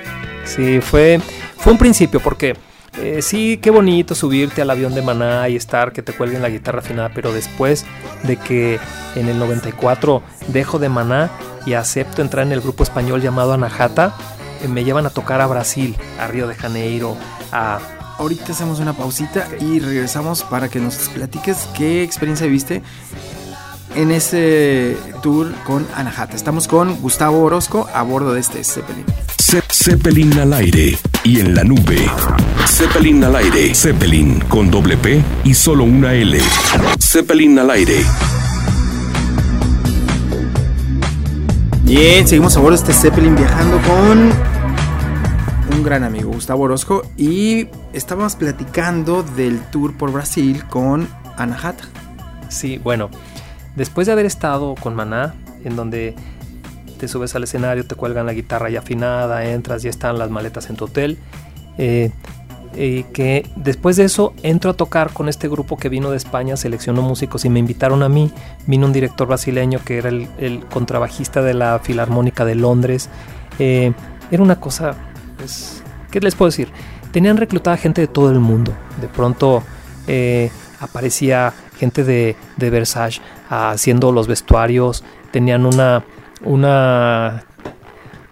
Sí, 0.44 0.80
fue, 0.80 1.20
fue 1.56 1.72
un 1.72 1.78
principio 1.78 2.20
porque 2.20 2.56
eh, 2.98 3.20
sí, 3.22 3.58
qué 3.60 3.70
bonito 3.70 4.14
subirte 4.14 4.62
al 4.62 4.70
avión 4.70 4.94
de 4.94 5.02
Maná 5.02 5.48
y 5.48 5.56
estar, 5.56 5.92
que 5.92 6.02
te 6.02 6.12
cuelguen 6.12 6.42
la 6.42 6.48
guitarra 6.48 6.78
afinada, 6.80 7.10
pero 7.14 7.32
después 7.32 7.84
de 8.22 8.36
que 8.36 8.78
en 9.16 9.28
el 9.28 9.38
94 9.38 10.22
dejo 10.48 10.78
de 10.78 10.88
Maná 10.88 11.30
y 11.66 11.74
acepto 11.74 12.22
entrar 12.22 12.46
en 12.46 12.52
el 12.52 12.60
grupo 12.60 12.82
español 12.82 13.20
llamado 13.22 13.52
Anahata, 13.52 14.14
eh, 14.62 14.68
me 14.68 14.84
llevan 14.84 15.06
a 15.06 15.10
tocar 15.10 15.40
a 15.40 15.46
Brasil, 15.46 15.96
a 16.18 16.26
Río 16.28 16.46
de 16.46 16.54
Janeiro, 16.54 17.16
a... 17.52 17.78
Ahorita 18.16 18.52
hacemos 18.52 18.78
una 18.78 18.92
pausita 18.92 19.48
y 19.60 19.80
regresamos 19.80 20.44
para 20.44 20.68
que 20.68 20.78
nos 20.78 20.94
platiques 21.08 21.66
qué 21.76 22.04
experiencia 22.04 22.46
viste 22.46 22.80
en 23.96 24.12
ese 24.12 24.96
tour 25.20 25.52
con 25.66 25.84
Anahata. 25.96 26.36
Estamos 26.36 26.68
con 26.68 26.94
Gustavo 27.00 27.42
Orozco 27.42 27.88
a 27.92 28.04
bordo 28.04 28.32
de 28.32 28.38
este 28.40 28.62
Zeppelin. 28.62 29.04
Ze- 29.42 29.62
Zeppelin 29.68 30.38
al 30.38 30.52
aire 30.52 30.96
y 31.24 31.40
en 31.40 31.54
la 31.54 31.64
nube. 31.64 32.06
Zeppelin 32.66 33.24
al 33.24 33.36
aire. 33.36 33.74
Zeppelin 33.74 34.40
con 34.40 34.70
doble 34.70 34.96
P 34.96 35.22
y 35.42 35.54
solo 35.54 35.84
una 35.84 36.12
L. 36.12 36.38
Zeppelin 37.00 37.58
al 37.58 37.70
aire. 37.70 38.04
Bien, 41.82 42.26
seguimos 42.28 42.56
a 42.56 42.60
bordo 42.60 42.76
de 42.76 42.82
este 42.82 42.92
Zeppelin 42.92 43.34
viajando 43.34 43.78
con 43.82 44.32
un 45.76 45.82
gran 45.82 46.04
amigo, 46.04 46.30
Gustavo 46.30 46.64
Orozco, 46.64 47.02
y 47.16 47.68
estábamos 47.92 48.36
platicando 48.36 49.22
del 49.22 49.60
tour 49.70 49.94
por 49.96 50.12
Brasil 50.12 50.64
con 50.68 51.08
Anahata. 51.36 51.84
Sí, 52.48 52.78
bueno, 52.78 53.10
después 53.76 54.06
de 54.06 54.12
haber 54.12 54.26
estado 54.26 54.74
con 54.74 54.94
Maná, 54.94 55.34
en 55.64 55.76
donde 55.76 56.14
te 56.94 57.08
subes 57.08 57.34
al 57.34 57.44
escenario, 57.44 57.84
te 57.86 57.94
cuelgan 57.94 58.26
la 58.26 58.32
guitarra 58.32 58.70
ya 58.70 58.80
afinada, 58.80 59.44
entras, 59.44 59.82
ya 59.82 59.90
están 59.90 60.18
las 60.18 60.30
maletas 60.30 60.70
en 60.70 60.76
tu 60.76 60.86
hotel, 60.86 61.18
eh, 61.78 62.10
eh, 62.76 63.04
que 63.12 63.48
después 63.54 63.96
de 63.96 64.04
eso 64.04 64.34
entro 64.42 64.72
a 64.72 64.74
tocar 64.74 65.12
con 65.12 65.28
este 65.28 65.48
grupo 65.48 65.76
que 65.76 65.88
vino 65.88 66.10
de 66.10 66.16
España, 66.16 66.56
seleccionó 66.56 67.02
músicos 67.02 67.44
y 67.44 67.48
me 67.48 67.60
invitaron 67.60 68.02
a 68.02 68.08
mí. 68.08 68.32
Vino 68.66 68.86
un 68.86 68.92
director 68.92 69.28
brasileño 69.28 69.80
que 69.84 69.98
era 69.98 70.08
el, 70.08 70.64
contrabajista 70.72 71.42
de 71.42 71.54
la 71.54 71.78
Filarmónica 71.78 72.44
de 72.44 72.56
Londres. 72.56 73.08
Eh, 73.58 73.92
era 74.30 74.42
una 74.42 74.58
cosa, 74.58 74.94
pues, 75.38 75.82
¿qué 76.10 76.20
les 76.20 76.34
puedo 76.34 76.50
decir? 76.50 76.68
Tenían 77.12 77.36
reclutada 77.36 77.76
gente 77.76 78.00
de 78.00 78.08
todo 78.08 78.30
el 78.32 78.40
mundo. 78.40 78.72
De 79.00 79.06
pronto 79.06 79.62
eh, 80.08 80.50
aparecía 80.80 81.52
gente 81.78 82.02
de, 82.02 82.34
de 82.56 82.70
Versace 82.70 83.20
haciendo 83.48 84.10
los 84.10 84.26
vestuarios. 84.26 85.04
Tenían 85.30 85.64
una, 85.64 86.04
una, 86.44 87.44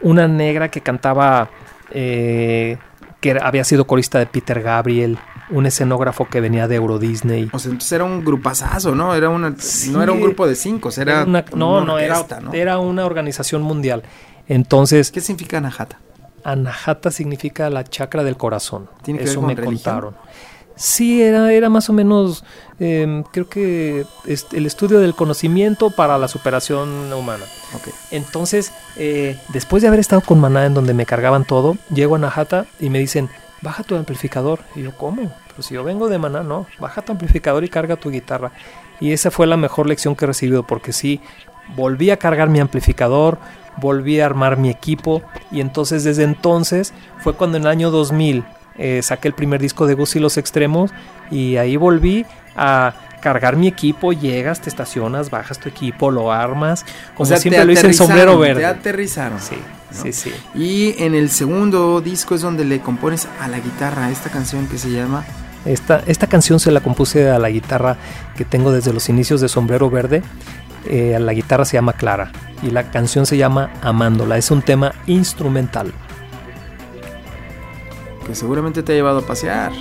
una 0.02 0.28
negra 0.28 0.70
que 0.70 0.80
cantaba, 0.80 1.50
eh, 1.90 2.78
que 3.20 3.38
había 3.40 3.64
sido 3.64 3.86
corista 3.86 4.18
de 4.18 4.26
Peter 4.26 4.62
Gabriel. 4.62 5.18
Un 5.50 5.66
escenógrafo 5.66 6.26
que 6.28 6.40
venía 6.40 6.66
de 6.66 6.76
Euro 6.76 6.98
Disney. 6.98 7.50
O 7.52 7.58
sea, 7.58 7.72
entonces 7.72 7.92
era 7.92 8.04
un 8.04 8.24
grupazazo, 8.24 8.94
¿no? 8.94 9.14
Era 9.14 9.28
una, 9.28 9.54
Sí. 9.58 9.90
no 9.90 10.02
era 10.02 10.12
un 10.12 10.20
grupo 10.22 10.46
de 10.46 10.54
cinco, 10.54 10.88
era, 10.96 11.24
una- 11.24 11.44
no, 11.54 11.76
una 11.78 11.84
no, 11.84 11.98
era, 11.98 12.24
era 12.54 12.78
una 12.78 13.04
organización 13.04 13.60
mundial. 13.60 14.02
Entonces, 14.48 15.10
¿Qué 15.10 15.20
significa 15.20 15.60
Najata? 15.60 15.98
Anahata 16.42 17.10
significa 17.10 17.68
la 17.68 17.84
chakra 17.84 18.24
del 18.24 18.36
corazón. 18.38 18.88
¿Tiene 19.02 19.18
que 19.18 19.24
ver 19.24 19.30
Eso 19.32 19.40
con 19.40 19.48
me 19.48 19.54
religión? 19.54 19.74
contaron. 19.94 20.14
Sí, 20.77 21.23
era, 21.23 21.53
era 21.53 21.68
más 21.68 21.89
o 21.91 21.93
menos, 21.93 22.45
em, 22.79 23.23
creo 23.25 23.49
que 23.49 24.07
es 24.27 24.47
el 24.53 24.66
estudio 24.66 24.99
del 24.99 25.14
conocimiento 25.14 25.91
para 25.91 26.18
la 26.18 26.29
superación 26.29 27.12
humana. 27.12 27.45
Ok. 27.75 27.89
Entonces, 28.11 28.73
eh, 28.97 29.39
después 29.53 29.83
de 29.83 29.89
haber 29.89 30.01
estado 30.01 30.23
con 30.23 30.41
Maná 30.41 30.66
en 30.66 30.75
donde 30.75 30.95
me 30.95 31.07
cargaban 31.07 31.45
todo, 31.45 31.77
llego 31.93 32.16
a 32.16 32.18
Najata 32.18 32.66
y 32.81 32.91
me 32.91 32.99
dicen, 32.99 33.29
baja 33.61 33.83
tu 33.83 33.97
amplificador. 33.97 34.61
Y 34.75 34.83
yo, 34.83 34.97
¿cómo? 34.97 35.33
Pero 35.49 35.62
si 35.62 35.75
yo 35.75 35.85
vengo 35.85 36.09
de 36.09 36.18
Maná, 36.18 36.43
no, 36.43 36.66
baja 36.79 37.03
tu 37.03 37.12
amplificador 37.12 37.64
y 37.64 37.68
carga 37.68 37.97
tu 37.97 38.11
guitarra. 38.11 38.53
Y 39.01 39.12
esa 39.12 39.31
fue 39.31 39.47
la 39.47 39.57
mejor 39.57 39.87
lección 39.87 40.16
que 40.16 40.25
he 40.25 40.29
recibido 40.29 40.66
porque 40.66 40.93
sí, 40.93 41.20
volví 41.77 42.11
a 42.11 42.18
cargar 42.18 42.49
mi 42.49 42.61
amplificador, 42.61 43.39
volví 43.77 44.20
a 44.20 44.27
armar 44.27 44.57
mi 44.57 44.70
equipo 44.70 45.23
y 45.51 45.61
entonces 45.61 46.05
desde 46.05 46.25
entonces 46.25 46.93
fue 47.20 47.35
cuando 47.35 47.57
en 47.57 47.64
el 47.64 47.68
año 47.68 47.91
2000 47.91 48.45
eh, 48.79 49.01
saqué 49.03 49.29
el 49.29 49.35
primer 49.35 49.61
disco 49.61 49.87
de 49.87 49.95
Gus 49.95 50.16
y 50.16 50.20
los 50.20 50.37
Extremos 50.39 50.91
y 51.31 51.57
ahí 51.57 51.77
volví 51.77 52.27
a 52.57 52.95
cargar 53.20 53.57
mi 53.57 53.68
equipo, 53.68 54.12
llegas, 54.12 54.61
te 54.61 54.68
estacionas, 54.68 55.31
bajas 55.31 55.59
tu 55.59 55.68
equipo, 55.68 56.11
lo 56.11 56.33
armas, 56.33 56.85
como 57.14 57.23
O 57.23 57.27
sea, 57.27 57.37
siempre 57.39 57.64
lo 57.64 57.73
hice 57.73 57.87
en 57.87 57.95
sombrero 57.95 58.33
aterrizaron, 58.33 58.57
Te 58.57 58.62
verde. 58.62 58.66
aterrizaron. 58.66 59.41
Sí, 59.41 59.57
¿no? 59.95 60.03
sí, 60.03 60.12
sí. 60.12 60.33
Y 60.55 61.01
en 61.03 61.14
el 61.14 61.31
segundo 61.31 62.01
disco 62.01 62.35
es 62.35 62.41
donde 62.41 62.64
le 62.64 62.81
compones 62.81 63.29
a 63.41 63.47
la 63.49 63.61
guitarra 63.61 64.11
esta 64.11 64.29
canción 64.29 64.66
que 64.66 64.77
se 64.77 64.91
llama 64.91 65.25
Esta, 65.64 66.03
esta 66.07 66.27
canción 66.27 66.59
se 66.59 66.73
la 66.73 66.81
compuse 66.81 67.31
a 67.31 67.39
la 67.39 67.49
guitarra 67.49 67.97
que 68.37 68.45
tengo 68.45 68.73
desde 68.73 68.93
los 68.93 69.09
inicios 69.09 69.41
de 69.41 69.49
Sombrero 69.49 69.89
Verde. 69.89 70.23
Eh, 70.87 71.16
la 71.20 71.33
guitarra 71.33 71.64
se 71.64 71.75
llama 71.75 71.93
Clara 71.93 72.33
y 72.61 72.70
la 72.70 72.91
canción 72.91 73.25
se 73.25 73.37
llama 73.37 73.70
Amándola. 73.83 74.37
Es 74.37 74.51
un 74.51 74.62
tema 74.62 74.93
instrumental. 75.07 75.93
Que 78.27 78.35
seguramente 78.35 78.83
te 78.83 78.93
ha 78.93 78.95
llevado 78.95 79.18
a 79.18 79.23
pasear. 79.23 79.73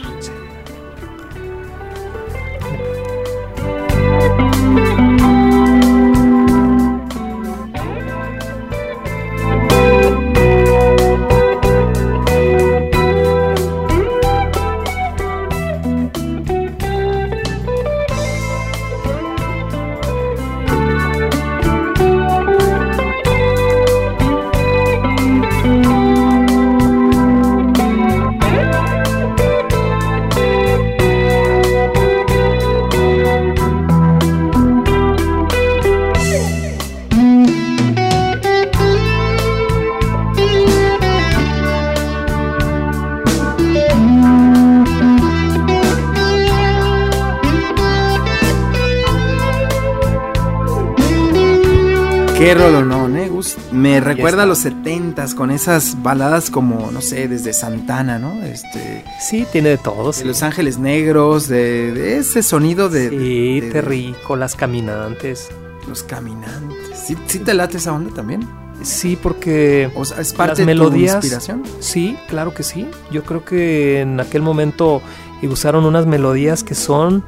Recuerda 54.16 54.43
a 54.43 54.45
los 54.45 54.59
setentas 54.59 55.34
con 55.36 55.51
esas 55.51 56.01
baladas 56.03 56.49
como, 56.49 56.91
no 56.91 57.01
sé, 57.01 57.28
desde 57.28 57.53
Santana, 57.53 58.20
¿no? 58.20 58.43
Este, 58.43 59.03
Sí, 59.20 59.45
tiene 59.51 59.70
de 59.70 59.78
todo. 59.78 60.07
de 60.07 60.14
sí. 60.14 60.24
Los 60.24 60.43
Ángeles 60.43 60.78
Negros, 60.78 61.47
de, 61.47 61.91
de 61.93 62.18
ese 62.18 62.43
sonido 62.43 62.89
de, 62.89 63.09
Sí, 63.09 63.59
de- 63.59 63.68
de 63.68 63.72
Terrico, 63.74 64.36
Las 64.36 64.55
Caminantes. 64.55 65.49
los 65.88 66.03
caminantes. 66.03 66.78
¿Sí, 67.07 67.18
sí 67.26 67.39
te 67.39 67.53
late 67.55 67.78
esa 67.78 67.91
onda 67.93 68.14
también? 68.14 68.47
Sí, 68.84 69.18
porque 69.22 69.91
O 69.95 70.05
sea, 70.05 70.20
es 70.22 70.32
parte 70.34 70.51
Las 70.51 70.57
de 70.59 70.66
melodías- 70.66 71.12
tu 71.20 71.26
inspiración. 71.28 71.64
Sí, 71.80 72.18
claro 72.30 72.53
que 72.53 72.64
sí. 72.64 72.88
Yo 73.12 73.24
creo 73.24 73.43
que 73.45 74.01
en 74.01 74.20
aquel 74.20 74.41
momento 74.43 75.01
usaron 75.43 75.86
unas 75.86 76.05
melodías 76.05 76.64
que 76.64 76.76
son, 76.76 77.24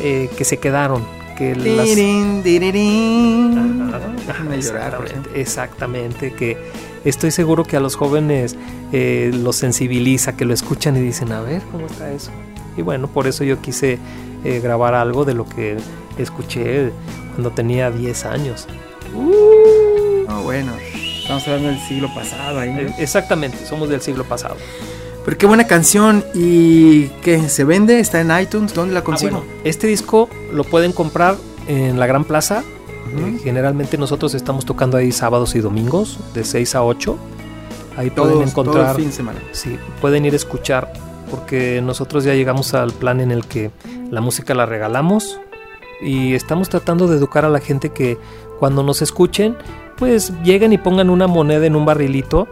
eh, 0.00 0.28
que 0.36 0.44
se 0.44 0.58
quedaron. 0.58 1.04
Que 1.42 1.56
las... 1.56 1.88
Ajá, 4.28 4.44
llorar, 4.56 4.96
por 4.96 5.06
ejemplo. 5.06 5.32
exactamente, 5.34 5.40
exactamente, 5.40 6.32
que 6.32 6.56
estoy 7.04 7.32
seguro 7.32 7.64
que 7.64 7.76
a 7.76 7.80
los 7.80 7.96
jóvenes 7.96 8.56
eh, 8.92 9.32
los 9.34 9.56
sensibiliza, 9.56 10.36
que 10.36 10.44
lo 10.44 10.54
escuchan 10.54 10.96
y 10.96 11.00
dicen, 11.00 11.32
a 11.32 11.40
ver, 11.40 11.62
¿cómo 11.72 11.86
está 11.86 12.12
eso? 12.12 12.30
Y 12.76 12.82
bueno, 12.82 13.08
por 13.08 13.26
eso 13.26 13.42
yo 13.42 13.60
quise 13.60 13.98
eh, 14.44 14.60
grabar 14.62 14.94
algo 14.94 15.24
de 15.24 15.34
lo 15.34 15.44
que 15.48 15.78
escuché 16.16 16.92
cuando 17.32 17.50
tenía 17.50 17.90
10 17.90 18.24
años. 18.24 18.68
No, 19.12 20.42
bueno, 20.44 20.72
estamos 21.22 21.42
hablando 21.48 21.70
del 21.70 21.80
siglo 21.80 22.08
pasado 22.14 22.60
ahí. 22.60 22.72
¿no? 22.72 22.82
Eh, 22.82 22.94
exactamente, 22.98 23.66
somos 23.66 23.88
del 23.88 24.00
siglo 24.00 24.22
pasado. 24.22 24.56
Pero 25.24 25.38
qué 25.38 25.46
buena 25.46 25.66
canción. 25.66 26.24
¿Y 26.34 27.06
qué? 27.22 27.48
¿Se 27.48 27.64
vende? 27.64 28.00
¿Está 28.00 28.20
en 28.20 28.30
iTunes? 28.40 28.74
¿Dónde 28.74 28.92
la 28.94 29.00
Ah, 29.00 29.04
consigo? 29.04 29.38
bueno, 29.38 29.46
este 29.64 29.86
disco 29.86 30.28
lo 30.52 30.64
pueden 30.64 30.92
comprar 30.92 31.36
en 31.68 31.98
la 32.00 32.06
Gran 32.06 32.24
Plaza. 32.24 32.64
Eh, 33.16 33.38
generalmente 33.42 33.98
nosotros 33.98 34.34
estamos 34.34 34.64
tocando 34.64 34.96
ahí 34.96 35.12
sábados 35.12 35.54
y 35.54 35.60
domingos, 35.60 36.18
de 36.34 36.44
6 36.44 36.74
a 36.74 36.82
8. 36.82 37.18
Ahí 37.96 38.10
Todos- 38.10 38.32
pueden 38.32 38.50
todo 38.50 38.62
encontrar. 38.64 38.90
el 38.90 38.96
fin 38.96 39.06
de 39.06 39.12
semana. 39.12 39.38
Sí, 39.52 39.76
pueden 40.00 40.24
ir 40.24 40.32
a 40.32 40.36
escuchar 40.36 40.92
porque 41.30 41.80
nosotros 41.82 42.24
ya 42.24 42.34
llegamos 42.34 42.74
al 42.74 42.90
plan 42.92 43.20
en 43.20 43.30
el 43.30 43.44
que 43.46 43.70
la 44.10 44.20
música 44.20 44.54
la 44.54 44.66
regalamos 44.66 45.38
y 46.02 46.34
estamos 46.34 46.68
tratando 46.68 47.06
de 47.06 47.16
educar 47.16 47.44
a 47.44 47.48
la 47.50 47.60
gente 47.60 47.90
que 47.90 48.18
cuando 48.58 48.82
nos 48.82 49.02
escuchen, 49.02 49.56
pues 49.98 50.32
lleguen 50.42 50.72
y 50.72 50.78
pongan 50.78 51.10
una 51.10 51.26
moneda 51.26 51.66
en 51.66 51.76
un 51.76 51.84
barrilito 51.84 52.48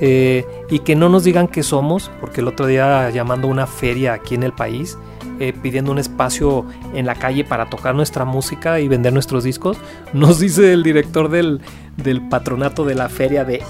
eh, 0.00 0.46
y 0.70 0.80
que 0.80 0.96
no 0.96 1.08
nos 1.08 1.24
digan 1.24 1.48
qué 1.48 1.62
somos, 1.62 2.10
porque 2.20 2.40
el 2.40 2.48
otro 2.48 2.66
día 2.66 3.10
llamando 3.10 3.48
a 3.48 3.50
una 3.50 3.66
feria 3.66 4.14
aquí 4.14 4.34
en 4.34 4.42
el 4.42 4.52
país, 4.52 4.98
eh, 5.38 5.52
pidiendo 5.62 5.92
un 5.92 5.98
espacio 5.98 6.64
en 6.94 7.06
la 7.06 7.14
calle 7.14 7.44
para 7.44 7.68
tocar 7.68 7.94
nuestra 7.94 8.24
música 8.24 8.80
y 8.80 8.88
vender 8.88 9.12
nuestros 9.12 9.44
discos, 9.44 9.76
nos 10.12 10.40
dice 10.40 10.72
el 10.72 10.82
director 10.82 11.28
del, 11.28 11.60
del 11.96 12.26
patronato 12.28 12.84
de 12.84 12.94
la 12.94 13.08
feria 13.08 13.44
de 13.44 13.62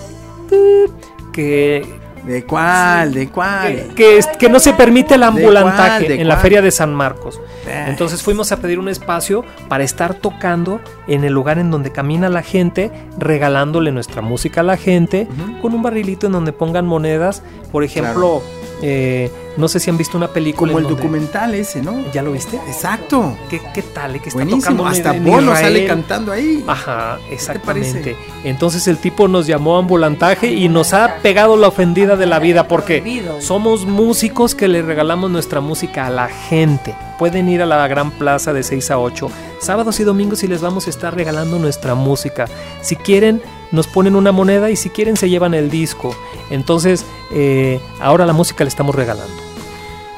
que 1.33 2.06
¿De 2.27 2.45
cuál? 2.45 3.15
¿De 3.15 3.29
cuál? 3.29 3.95
que, 3.95 4.21
que 4.39 4.49
no 4.49 4.59
se 4.59 4.73
permite 4.73 5.15
el 5.15 5.23
ambulantaje 5.23 6.09
¿De 6.09 6.21
en 6.21 6.29
la 6.29 6.37
feria 6.37 6.61
de 6.61 6.73
San 6.73 6.93
Marcos. 6.93 7.41
Eh, 7.67 7.87
Entonces 7.89 8.23
fuimos 8.23 8.51
a 8.51 8.57
pedir 8.57 8.81
un 8.81 8.89
espacio 8.89 9.45
para 9.69 9.85
estar 9.85 10.15
tocando 10.15 10.81
en 11.07 11.25
el 11.25 11.33
lugar 11.33 11.59
en 11.59 11.71
donde 11.71 11.93
camina 11.93 12.29
la 12.29 12.43
gente, 12.43 12.91
regalándole 13.17 13.93
nuestra 13.93 14.23
música 14.23 14.61
a 14.61 14.65
la 14.65 14.77
gente, 14.77 15.29
con 15.63 15.73
un 15.73 15.83
barrilito 15.83 16.27
en 16.27 16.33
donde 16.33 16.53
pongan 16.53 16.87
monedas. 16.87 17.43
Por 17.71 17.85
ejemplo, 17.85 18.43
eh, 18.83 19.31
no 19.57 19.69
sé 19.69 19.81
si 19.81 19.89
han 19.89 19.97
visto 19.97 20.17
una 20.19 20.29
película. 20.29 20.73
Como 20.73 20.87
el 20.87 20.95
documental 20.95 21.55
ese, 21.55 21.81
¿no? 21.81 22.05
¿Ya 22.13 22.23
lo 22.23 22.33
viste? 22.33 22.57
Exacto. 22.69 23.37
¿Qué, 23.49 23.61
qué 23.75 23.83
tal? 23.83 24.13
Que 24.21 24.29
está 24.29 24.35
Buenísimo. 24.35 24.61
tocando 24.61 24.87
Hasta 24.87 25.17
en 25.17 25.25
Bono 25.25 25.53
Israel. 25.53 25.65
sale 25.65 25.87
cantando 25.87 26.33
ahí. 26.33 26.63
Ajá, 26.67 27.17
parece? 27.17 27.35
exactamente. 27.35 28.17
Entonces 28.45 28.87
el 28.87 28.99
tipo 28.99 29.29
nos 29.29 29.47
llamó 29.47 29.79
ambulantaje 29.79 30.49
y 30.53 30.69
nos 30.69 30.93
ha 30.93 31.17
pegado 31.23 31.57
la 31.57 31.69
ofendida 31.69 32.17
de 32.17 32.27
la 32.27 32.39
vida 32.39 32.69
porque 32.69 33.23
somos 33.41 33.87
músicos 33.87 34.55
que 34.55 34.69
le 34.69 34.83
regalamos 34.83 35.31
nuestra 35.31 35.61
música 35.61 36.07
a 36.07 36.11
la 36.11 36.29
gente. 36.29 36.95
Pueden 37.19 37.49
ir 37.49 37.63
a 37.63 37.67
la 37.67 37.87
gran 37.89 38.11
plaza 38.11 38.53
de 38.53 38.63
6 38.63 38.91
a 38.91 38.99
8, 38.99 39.31
sábados 39.59 39.99
y 40.01 40.05
domingos 40.05 40.43
y 40.45 40.49
les 40.49 40.61
vamos 40.61 40.87
a 40.87 40.91
estar 40.91 41.15
regalando 41.15 41.59
nuestra 41.59 41.95
música. 41.95 42.47
Si 42.83 42.95
quieren, 42.97 43.41
nos 43.73 43.87
ponen 43.87 44.17
una 44.17 44.33
moneda 44.33 44.71
y 44.71 44.77
si 44.77 44.91
quieren 44.91 45.17
se 45.17 45.29
llevan 45.29 45.55
el 45.55 45.71
disco. 45.71 46.15
Entonces, 46.51 47.05
eh, 47.33 47.81
ahora 48.01 48.27
la 48.27 48.33
música 48.33 48.65
le 48.65 48.69
estamos 48.69 48.95
regalando. 48.95 49.35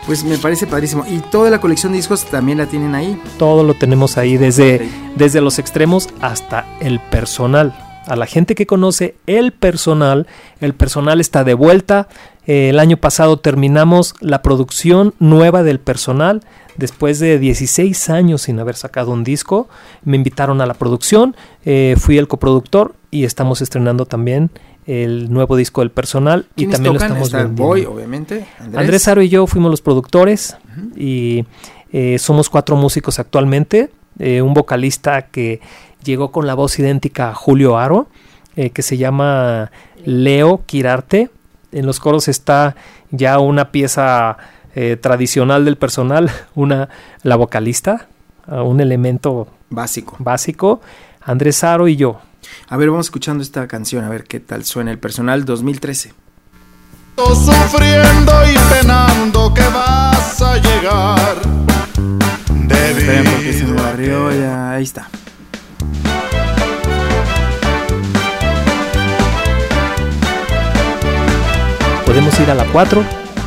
Pues 0.06 0.24
me 0.24 0.38
parece 0.38 0.66
padrísimo. 0.66 1.04
Y 1.06 1.18
toda 1.18 1.50
la 1.50 1.60
colección 1.60 1.92
de 1.92 1.98
discos 1.98 2.24
también 2.24 2.58
la 2.58 2.66
tienen 2.66 2.94
ahí. 2.94 3.20
Todo 3.38 3.62
lo 3.62 3.74
tenemos 3.74 4.16
ahí, 4.16 4.38
desde, 4.38 4.88
desde 5.16 5.42
los 5.42 5.58
extremos 5.58 6.08
hasta 6.20 6.66
el 6.80 6.98
personal. 6.98 7.76
A 8.06 8.16
la 8.16 8.24
gente 8.24 8.54
que 8.54 8.66
conoce 8.66 9.16
el 9.26 9.52
personal, 9.52 10.26
el 10.60 10.72
personal 10.72 11.20
está 11.20 11.44
de 11.44 11.52
vuelta. 11.52 12.08
Eh, 12.46 12.70
el 12.70 12.78
año 12.78 12.96
pasado 12.96 13.38
terminamos 13.38 14.14
la 14.20 14.40
producción 14.40 15.12
nueva 15.18 15.62
del 15.62 15.78
personal. 15.78 16.40
Después 16.78 17.18
de 17.18 17.38
16 17.38 18.08
años 18.08 18.42
sin 18.42 18.60
haber 18.60 18.76
sacado 18.76 19.10
un 19.10 19.24
disco, 19.24 19.68
me 20.04 20.16
invitaron 20.16 20.62
a 20.62 20.66
la 20.66 20.72
producción, 20.72 21.36
eh, 21.66 21.96
fui 21.98 22.16
el 22.16 22.28
coproductor 22.28 22.94
y 23.10 23.24
estamos 23.24 23.60
estrenando 23.62 24.06
también 24.06 24.50
el 24.86 25.30
nuevo 25.30 25.56
disco 25.56 25.82
del 25.82 25.90
personal 25.90 26.46
y 26.56 26.62
¿Quiénes 26.62 26.76
también 26.76 26.94
tocan? 26.94 27.08
lo 27.08 27.14
estamos 27.14 27.28
Está 27.28 27.38
vendiendo. 27.38 27.64
Boy, 27.64 27.84
obviamente. 27.84 28.46
Andrés. 28.58 28.80
Andrés 28.80 29.08
Aro 29.08 29.22
y 29.22 29.28
yo 29.28 29.46
fuimos 29.46 29.70
los 29.70 29.82
productores 29.82 30.56
y 30.96 31.44
eh, 31.92 32.18
somos 32.18 32.48
cuatro 32.48 32.76
músicos 32.76 33.18
actualmente. 33.18 33.90
Eh, 34.18 34.42
un 34.42 34.54
vocalista 34.54 35.22
que 35.26 35.60
llegó 36.04 36.32
con 36.32 36.46
la 36.46 36.54
voz 36.54 36.78
idéntica 36.78 37.30
a 37.30 37.34
Julio 37.34 37.76
Aro, 37.78 38.08
eh, 38.56 38.70
que 38.70 38.82
se 38.82 38.96
llama 38.96 39.70
Leo 40.04 40.62
Quirarte. 40.66 41.30
En 41.70 41.84
los 41.86 42.00
coros 42.00 42.28
está 42.28 42.74
ya 43.10 43.38
una 43.38 43.70
pieza 43.70 44.36
tradicional 45.00 45.64
del 45.64 45.76
personal, 45.76 46.30
una 46.54 46.88
la 47.24 47.34
vocalista, 47.34 48.06
un 48.46 48.80
elemento 48.80 49.48
Básico. 49.70 50.14
básico, 50.20 50.80
Andrés 51.20 51.64
Aro 51.64 51.88
y 51.88 51.96
yo. 51.96 52.20
A 52.70 52.76
ver, 52.76 52.90
vamos 52.90 53.06
escuchando 53.06 53.42
esta 53.42 53.66
canción, 53.66 54.04
a 54.04 54.08
ver 54.08 54.24
qué 54.24 54.40
tal 54.40 54.64
suena 54.64 54.90
el 54.90 54.98
personal 54.98 55.44
2013. 55.44 56.12
Sufriendo 57.16 58.32
y 58.52 58.58
penando 58.74 59.52
que 59.54 59.62
vas 59.62 60.42
a 60.42 60.56
llegar. 60.56 61.36
Esperen 62.70 63.24
porque 63.24 63.52
se 63.54 63.64
me 63.64 63.80
barrió 63.80 64.30
ya. 64.30 64.72
Ahí 64.72 64.84
está. 64.84 65.08
Podemos 72.06 72.38
ir 72.40 72.50
a 72.50 72.54
la 72.54 72.64
4. 72.66 73.02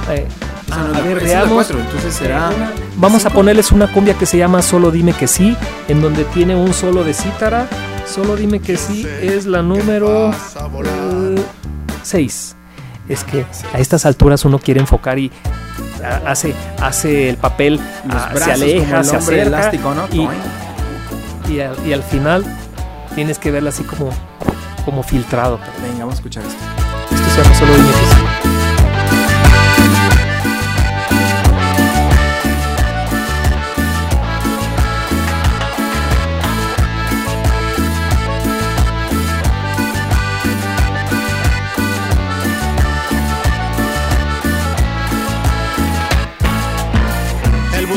Eh, 0.10 0.28
Ah, 0.74 0.88
a 0.96 1.02
ver, 1.02 1.20
veamos. 1.22 1.52
cuatro, 1.52 1.80
entonces 1.82 2.14
será. 2.14 2.50
Vamos 2.96 3.26
a 3.26 3.30
ponerles 3.30 3.74
una 3.74 3.92
cumbia 3.92 4.14
que 4.14 4.26
se 4.26 4.38
llama 4.38 4.62
Solo 4.62 4.90
dime 4.90 5.12
que 5.12 5.28
sí, 5.28 5.58
en 5.90 6.02
donde 6.02 6.24
tiene 6.24 6.56
un 6.56 6.74
solo 6.74 7.04
de 7.04 7.14
cítara. 7.14 7.68
Solo 8.14 8.36
dime 8.36 8.60
que 8.60 8.76
sí 8.76 9.08
es 9.22 9.46
la 9.46 9.62
número 9.62 10.32
6. 12.04 12.56
Es 13.08 13.24
que 13.24 13.46
a 13.74 13.80
estas 13.80 14.06
alturas 14.06 14.44
uno 14.44 14.60
quiere 14.60 14.82
enfocar 14.82 15.18
y 15.18 15.32
hace, 16.26 16.54
hace 16.82 17.30
el 17.30 17.38
papel, 17.38 17.80
ah, 18.10 18.32
se 18.36 18.52
aleja, 18.52 19.04
se 19.06 19.16
acerca 19.16 19.44
elástico, 19.44 19.94
¿no? 19.94 20.08
y, 20.12 20.28
y 21.54 21.60
al, 21.62 21.88
y 21.88 21.94
al 21.94 22.04
final 22.04 22.44
tienes 23.16 23.40
que 23.40 23.50
verla 23.50 23.70
así 23.70 23.84
como, 23.84 24.10
como 24.84 25.04
filtrado. 25.04 25.60
Venga, 25.82 26.00
vamos 26.00 26.16
a 26.16 26.18
escuchar 26.18 26.44
esto. 26.44 26.64
Esto 27.16 27.30
se 27.30 27.42
llama 27.44 27.56
Solo 27.56 27.74
dime 27.76 27.88
que 27.88 27.94
sí. 27.94 28.31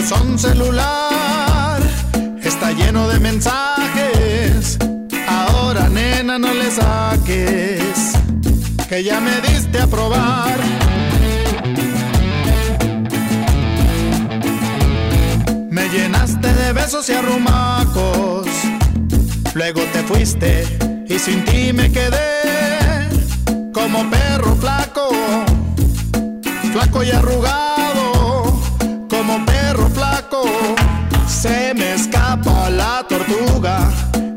Buzón 0.04 0.38
celular 0.38 1.80
está 2.42 2.72
lleno 2.72 3.08
de 3.08 3.18
mensajes. 3.20 4.78
Ahora, 5.26 5.88
nena, 5.88 6.38
no 6.38 6.52
le 6.52 6.70
saques, 6.70 8.12
que 8.86 9.02
ya 9.02 9.18
me 9.20 9.40
diste 9.40 9.80
a 9.80 9.86
probar. 9.86 10.58
Me 15.70 15.88
llenaste 15.88 16.52
de 16.52 16.72
besos 16.74 17.08
y 17.08 17.12
arrumacos. 17.14 18.46
Luego 19.54 19.80
te 19.94 20.02
fuiste 20.02 20.66
y 21.08 21.18
sin 21.18 21.42
ti 21.46 21.72
me 21.72 21.90
quedé 21.90 23.08
como 23.72 24.10
perro 24.10 24.54
flaco 24.56 25.08
flaco 26.74 27.04
y 27.04 27.10
arrugado, 27.12 27.63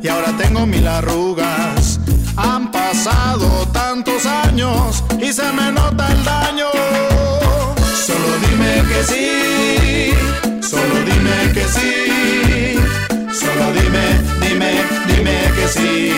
y 0.01 0.07
ahora 0.07 0.31
tengo 0.37 0.65
mil 0.65 0.87
arrugas. 0.87 1.99
Han 2.35 2.71
pasado 2.71 3.67
tantos 3.71 4.25
años 4.25 5.03
y 5.19 5.33
se 5.33 5.51
me 5.53 5.71
nota 5.71 6.11
el 6.11 6.23
daño. 6.23 6.67
Solo 8.05 8.29
dime 8.47 8.83
que 8.89 9.03
sí, 9.03 10.11
solo 10.61 10.95
dime 11.05 11.53
que 11.53 11.65
sí. 11.65 12.17
Solo 13.39 13.71
dime, 13.73 14.05
dime, 14.41 14.71
dime 15.07 15.37
que 15.55 15.67
sí. 15.67 16.11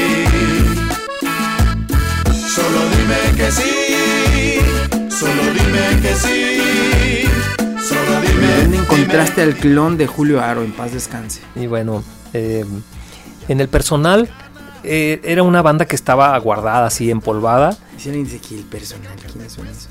Solo 2.56 2.80
dime 2.96 3.36
que 3.38 3.52
sí, 3.52 4.60
solo 5.10 5.44
dime 5.54 6.02
que 6.02 6.16
sí, 6.16 7.24
solo 7.88 8.22
dime. 8.22 8.48
¿Dónde 8.48 8.64
dime. 8.66 8.78
encontraste 8.78 9.42
al 9.42 9.56
clon 9.56 9.98
de 9.98 10.08
Julio 10.08 10.42
Aro? 10.42 10.64
En 10.64 10.72
paz 10.72 10.94
descanse. 10.94 11.42
Y 11.56 11.68
bueno, 11.68 12.04
eh, 12.34 12.66
en 13.50 13.60
el 13.60 13.68
personal 13.68 14.30
eh, 14.84 15.20
era 15.24 15.44
una 15.44 15.62
banda 15.62 15.86
que 15.86 15.96
estaba 15.96 16.38
guardada 16.38 16.88
así, 16.88 17.12
empolvada. 17.12 17.78
Si 17.98 18.08
alguien 18.10 18.26
dice 18.26 18.38
aquí 18.38 18.56
el 18.56 18.64
personal, 18.64 19.12
¿quiénes 19.32 19.52
son 19.52 19.68
esos? 19.68 19.90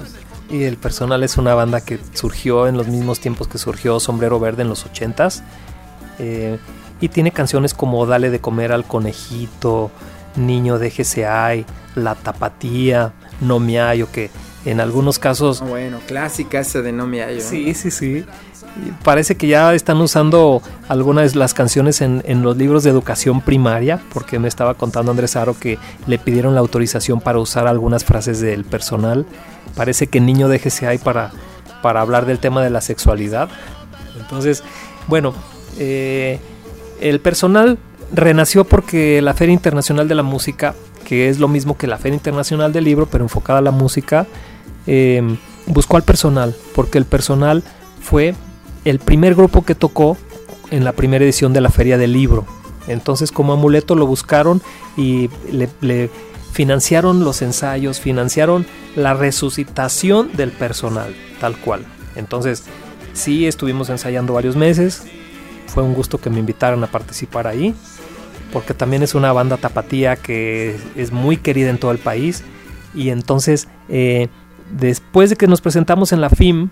Y 0.48 0.62
el 0.62 0.78
personal 0.78 1.22
es 1.22 1.36
una 1.36 1.52
banda 1.54 1.82
que 1.82 1.98
surgió 2.14 2.66
en 2.66 2.78
los 2.78 2.86
mismos 2.86 3.20
tiempos 3.20 3.48
que 3.48 3.59
surgió 3.59 4.00
Sombrero 4.00 4.40
Verde 4.40 4.62
en 4.62 4.68
los 4.70 4.86
80s. 4.86 5.42
eh, 6.18 6.59
y 7.00 7.09
tiene 7.11 7.30
canciones 7.30 7.74
como 7.74 8.06
Dale 8.06 8.28
de 8.30 8.40
comer 8.40 8.72
al 8.72 8.84
conejito, 8.84 9.92
Niño 10.34 10.78
déjese 10.78 11.26
ay, 11.26 11.64
La 11.94 12.16
tapatía, 12.16 13.12
No 13.40 13.61
me 13.61 13.78
hallo, 13.78 14.11
que 14.11 14.30
en 14.71 14.81
algunos 14.81 15.19
casos 15.19 15.62
Ah, 15.62 15.66
bueno, 15.66 15.99
clásica 16.07 16.61
esa 16.61 16.83
de 16.83 16.93
No 16.93 17.07
me 17.07 17.23
hallo. 17.23 17.41
Sí, 17.41 17.75
sí, 17.75 17.91
sí. 17.91 18.25
Parece 19.03 19.37
que 19.37 19.49
ya 19.49 19.75
están 19.75 19.99
usando 19.99 20.62
algunas 20.89 21.33
de 21.33 21.39
las 21.39 21.55
canciones 21.55 22.01
en, 22.01 22.23
en 22.27 22.43
los 22.43 22.57
libros 22.57 22.85
de 22.85 22.91
educación 22.91 23.41
primaria, 23.41 24.01
porque 24.12 24.39
me 24.39 24.47
estaba 24.49 24.75
contando 24.75 25.11
Andrés 25.11 25.37
Aro 25.37 25.57
que 25.59 25.79
le 26.07 26.19
pidieron 26.19 26.55
la 26.55 26.61
autorización 26.61 27.21
para 27.21 27.39
usar 27.39 27.66
algunas 27.66 28.05
frases 28.05 28.41
del 28.41 28.64
personal. 28.64 29.27
Parece 29.75 30.07
que 30.07 30.21
niño 30.21 30.49
déjese 30.49 30.87
ahí 30.87 30.99
para, 30.99 31.33
para 31.83 32.01
hablar 32.01 32.27
del 32.27 32.39
tema 32.39 32.62
de 32.62 32.71
la 32.71 32.81
sexualidad. 32.81 33.49
Entonces, 34.21 34.62
bueno, 35.07 35.35
eh, 35.79 36.39
el 37.01 37.21
personal 37.21 37.79
renació 38.12 38.64
porque 38.64 39.23
la 39.23 39.35
Feria 39.35 39.53
Internacional 39.53 40.09
de 40.09 40.14
la 40.14 40.23
Música, 40.23 40.75
que 41.05 41.29
es 41.29 41.39
lo 41.39 41.49
mismo 41.49 41.77
que 41.77 41.87
la 41.87 41.99
Feria 41.99 42.16
Internacional 42.16 42.73
del 42.73 42.85
Libro, 42.85 43.07
pero 43.07 43.25
enfocada 43.25 43.61
a 43.61 43.62
la 43.62 43.71
música, 43.71 44.27
eh, 44.89 45.22
buscó 45.66 45.97
al 45.97 46.03
personal, 46.03 46.57
porque 46.74 46.99
el 46.99 47.05
personal 47.05 47.62
fue 48.01 48.34
el 48.84 48.99
primer 48.99 49.36
grupo 49.36 49.64
que 49.64 49.76
tocó 49.76 50.16
en 50.70 50.82
la 50.82 50.93
primera 50.93 51.24
edición 51.24 51.53
de 51.53 51.61
la 51.61 51.70
Feria 51.70 51.99
del 51.99 52.12
Libro. 52.12 52.47
Entonces 52.89 53.30
como 53.30 53.53
amuleto 53.53 53.95
lo 53.95 54.07
buscaron 54.07 54.62
y 54.97 55.30
le, 55.53 55.68
le 55.80 56.11
financiaron 56.53 57.22
los 57.22 57.43
ensayos, 57.43 58.01
financiaron 58.01 58.66
la 58.97 59.14
resucitación 59.14 60.32
del 60.36 60.51
personal, 60.51 61.14
tal 61.41 61.57
cual. 61.59 61.84
Entonces 62.16 62.64
sí 63.12 63.47
estuvimos 63.47 63.91
ensayando 63.91 64.32
varios 64.32 64.57
meses, 64.57 65.05
fue 65.66 65.82
un 65.82 65.95
gusto 65.95 66.18
que 66.18 66.30
me 66.30 66.39
invitaran 66.39 66.82
a 66.82 66.86
participar 66.86 67.47
ahí, 67.47 67.74
porque 68.53 68.74
también 68.74 69.03
es 69.03 69.14
una 69.14 69.32
banda 69.32 69.59
tapatía 69.59 70.16
que 70.16 70.76
es 70.97 71.12
muy 71.12 71.36
querida 71.36 71.70
en 71.70 71.78
todo 71.78 71.91
el 71.91 71.99
país. 71.99 72.43
Y 72.95 73.11
entonces, 73.11 73.68
eh, 73.89 74.28
después 74.71 75.31
de 75.31 75.37
que 75.37 75.47
nos 75.47 75.61
presentamos 75.61 76.12
en 76.12 76.21
la 76.21 76.31
FIM, 76.31 76.69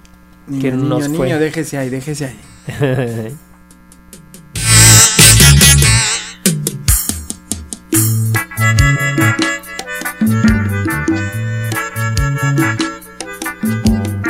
Niño, 0.46 0.62
que 0.62 0.72
niño, 0.72 0.88
nos 0.88 1.08
fue. 1.08 1.26
niño, 1.26 1.38
déjese 1.38 1.78
ahí, 1.78 1.88
déjese 1.90 2.26
ahí. 2.26 3.36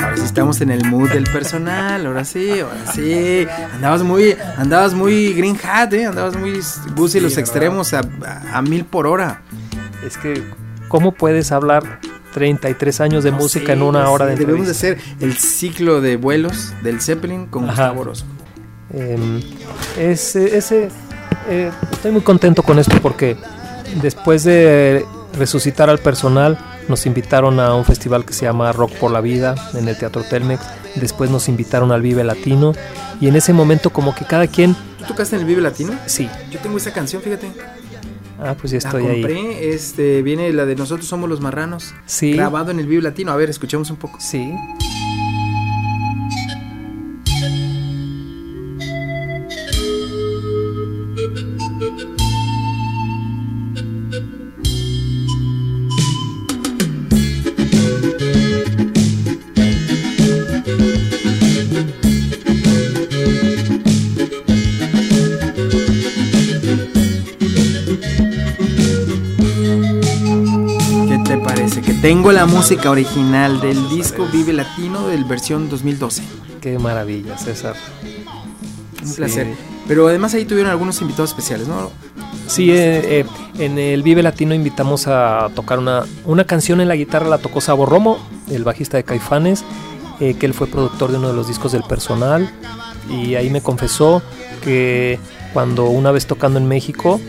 Ahora 0.03 0.17
sí 0.17 0.23
estamos 0.25 0.61
en 0.61 0.71
el 0.71 0.85
mood 0.87 1.11
del 1.11 1.25
personal, 1.25 2.07
ahora 2.07 2.25
sí, 2.25 2.61
ahora 2.61 2.93
sí. 2.93 3.47
Andabas 3.75 4.03
muy, 4.03 4.37
andabas 4.57 4.95
muy 4.95 5.33
green 5.33 5.57
hat, 5.62 5.93
eh, 5.95 6.07
andabas 6.07 6.37
muy 6.37 6.61
bus 6.95 7.14
y 7.14 7.21
los 7.21 7.37
extremos 7.39 7.93
a, 7.95 8.01
a- 8.25 8.59
a 8.59 8.62
mil 8.62 8.85
por 8.85 9.07
hora. 9.07 9.43
Es 10.07 10.17
que, 10.17 10.43
¿cómo 10.89 11.12
puedes 11.12 11.51
hablar 11.53 12.01
33 12.37 13.01
años 13.01 13.24
de 13.24 13.30
No 13.30 13.39
música 13.39 13.68
sé, 13.68 13.72
en 13.72 13.80
una 13.82 14.11
hora 14.11 14.26
sé, 14.26 14.32
de 14.32 14.37
Debemos 14.37 14.66
de 14.66 14.72
entrevista? 14.72 15.03
hacer 15.09 15.26
el 15.26 15.39
ciclo 15.39 16.03
de 16.03 16.16
vuelos 16.16 16.74
del 16.82 17.01
Zeppelin 17.01 17.47
con 17.47 17.64
Ajá. 17.64 17.84
Gustavo 17.89 18.01
Orozco. 18.03 18.28
Em, 18.93 19.41
ese, 19.99 20.55
ese, 20.59 20.91
eh, 21.49 21.70
estoy 21.93 22.12
muy 22.12 22.20
contento 22.20 22.62
con 22.62 22.78
esto 22.78 22.95
porque 23.01 23.39
después 24.03 24.45
de 24.45 25.07
resucitar 25.32 25.89
al 25.89 25.99
personal, 25.99 26.59
nos 26.89 27.07
invitaron 27.07 27.59
a 27.59 27.74
un 27.74 27.87
festival 27.87 28.26
que 28.26 28.34
se 28.34 28.45
llama 28.45 28.70
Rock 28.72 28.93
por 28.93 29.11
la 29.11 29.22
Vida 29.22 29.55
en 29.72 29.89
el 29.89 29.97
Teatro 29.97 30.22
Telmex. 30.22 30.61
Después 30.97 31.30
nos 31.30 31.49
invitaron 31.49 31.91
al 31.91 32.03
Vive 32.03 32.22
Latino. 32.22 32.74
Y 33.18 33.28
en 33.28 33.37
ese 33.37 33.53
momento, 33.55 33.91
como 33.91 34.14
que 34.14 34.24
cada 34.26 34.47
quien. 34.47 34.74
¿Tú 34.99 35.05
tocaste 35.09 35.37
en 35.37 35.41
el 35.41 35.47
Vive 35.49 35.62
Latino? 35.62 35.95
Sí, 36.05 36.28
Yo 36.51 36.61
tengo 36.61 36.76
esa 36.76 36.93
canción, 36.93 37.22
fíjate. 37.22 37.51
Ah, 38.39 38.55
pues 38.61 38.72
ya 38.72 38.78
La 38.82 38.89
estoy 38.89 39.07
ahí. 39.07 39.22
compré, 39.22 39.70
este, 39.72 40.22
viene 40.22 40.53
la 40.53 40.66
de 40.66 40.76
Nosotros 40.76 41.07
somos 41.09 41.28
los 41.28 41.41
marranos. 41.41 41.95
Sí. 42.07 42.32
Grabado 42.32 42.70
en 42.70 42.80
el 42.80 42.87
Vive 42.87 43.03
Latino. 43.03 43.32
A 43.32 43.37
ver, 43.37 43.51
escuchemos 43.51 43.91
un 43.91 43.97
poco. 43.97 44.18
Sí. 44.20 44.53
La 72.47 72.53
música 72.53 72.90
original 72.92 73.61
del 73.61 73.88
disco 73.88 74.24
Vive 74.32 74.53
Latino 74.53 75.09
del 75.09 75.24
versión 75.24 75.68
2012. 75.68 76.22
Qué 76.61 76.78
maravilla, 76.78 77.36
César. 77.36 77.74
Un 79.03 79.09
Sí. 79.09 79.14
placer. 79.16 79.49
Pero 79.88 80.07
además 80.07 80.32
ahí 80.34 80.44
tuvieron 80.44 80.70
algunos 80.70 81.01
invitados 81.01 81.30
especiales, 81.30 81.66
¿no? 81.66 81.90
Sí, 82.47 82.70
eh, 82.70 83.20
eh, 83.20 83.26
en 83.59 83.78
el 83.78 84.03
Vive 84.05 84.22
Latino 84.22 84.55
invitamos 84.55 85.09
a 85.09 85.49
tocar 85.57 85.80
una, 85.80 86.05
una 86.24 86.44
canción 86.44 86.80
en 86.80 86.86
la 86.88 86.94
guitarra, 86.94 87.26
la 87.28 87.38
tocó 87.38 87.61
Sabo 87.61 87.84
Romo, 87.84 88.18
el 88.49 88.62
bajista 88.62 88.97
de 88.97 89.03
Caifanes, 89.03 89.64
eh, 90.20 90.34
que 90.34 90.47
él 90.47 90.55
fue 90.55 90.68
productor 90.68 91.11
de 91.11 91.18
uno 91.18 91.28
de 91.28 91.34
los 91.34 91.49
discos 91.49 91.72
del 91.72 91.82
personal. 91.82 92.49
Y 93.11 93.34
ahí 93.34 93.51
me 93.51 93.61
confesó 93.61 94.22
que 94.62 95.18
cuando 95.53 95.86
una 95.86 96.12
vez 96.12 96.26
tocando 96.26 96.61
en 96.61 96.68
México, 96.68 97.20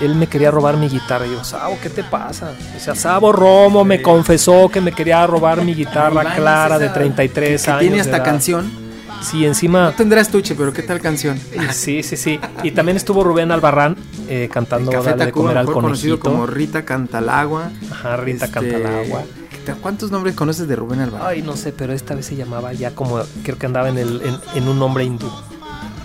él 0.00 0.14
me 0.14 0.26
quería 0.26 0.50
robar 0.50 0.76
mi 0.76 0.88
guitarra. 0.88 1.26
Y 1.26 1.30
yo, 1.32 1.44
Sabo, 1.44 1.76
¿qué 1.82 1.90
te 1.90 2.02
pasa? 2.04 2.52
O 2.76 2.80
sea, 2.80 2.94
Sabo 2.94 3.32
Romo 3.32 3.84
me 3.84 4.02
confesó 4.02 4.68
que 4.68 4.80
me 4.80 4.92
quería 4.92 5.26
robar 5.26 5.62
mi 5.62 5.74
guitarra 5.74 6.34
clara 6.34 6.78
de 6.78 6.86
esa- 6.86 6.94
33 6.94 7.62
que 7.64 7.70
años. 7.70 7.80
Tiene 7.80 8.00
hasta 8.00 8.22
canción. 8.22 8.84
Sí, 9.22 9.46
encima. 9.46 9.84
No 9.84 9.92
tendrá 9.92 10.20
estuche, 10.20 10.54
pero 10.54 10.72
¿qué 10.72 10.82
tal 10.82 11.00
canción? 11.00 11.40
Sí, 11.72 12.02
sí, 12.02 12.16
sí. 12.16 12.38
Y 12.62 12.72
también 12.72 12.96
estuvo 12.96 13.24
Rubén 13.24 13.50
Albarrán 13.52 13.96
eh, 14.28 14.50
cantando 14.52 14.90
Café 14.90 15.10
Dale 15.10 15.26
de 15.26 15.32
comer 15.32 15.56
al 15.56 15.66
conocido 15.66 16.20
como 16.20 16.46
Rita 16.46 16.84
Cantalagua. 16.84 17.70
Ajá, 17.90 18.16
Rita 18.18 18.44
Este, 18.46 18.54
canta 18.60 18.76
el 18.76 18.86
agua. 18.86 19.22
¿Cuántos 19.80 20.10
nombres 20.10 20.34
conoces 20.34 20.68
de 20.68 20.76
Rubén 20.76 21.00
Albarrán? 21.00 21.26
Ay, 21.26 21.40
no 21.40 21.56
sé, 21.56 21.72
pero 21.72 21.94
esta 21.94 22.14
vez 22.14 22.26
se 22.26 22.36
llamaba 22.36 22.74
ya 22.74 22.90
como, 22.94 23.22
creo 23.44 23.56
que 23.56 23.64
andaba 23.64 23.88
en, 23.88 23.96
el, 23.96 24.20
en, 24.22 24.36
en 24.56 24.68
un 24.68 24.78
nombre 24.78 25.04
hindú. 25.04 25.30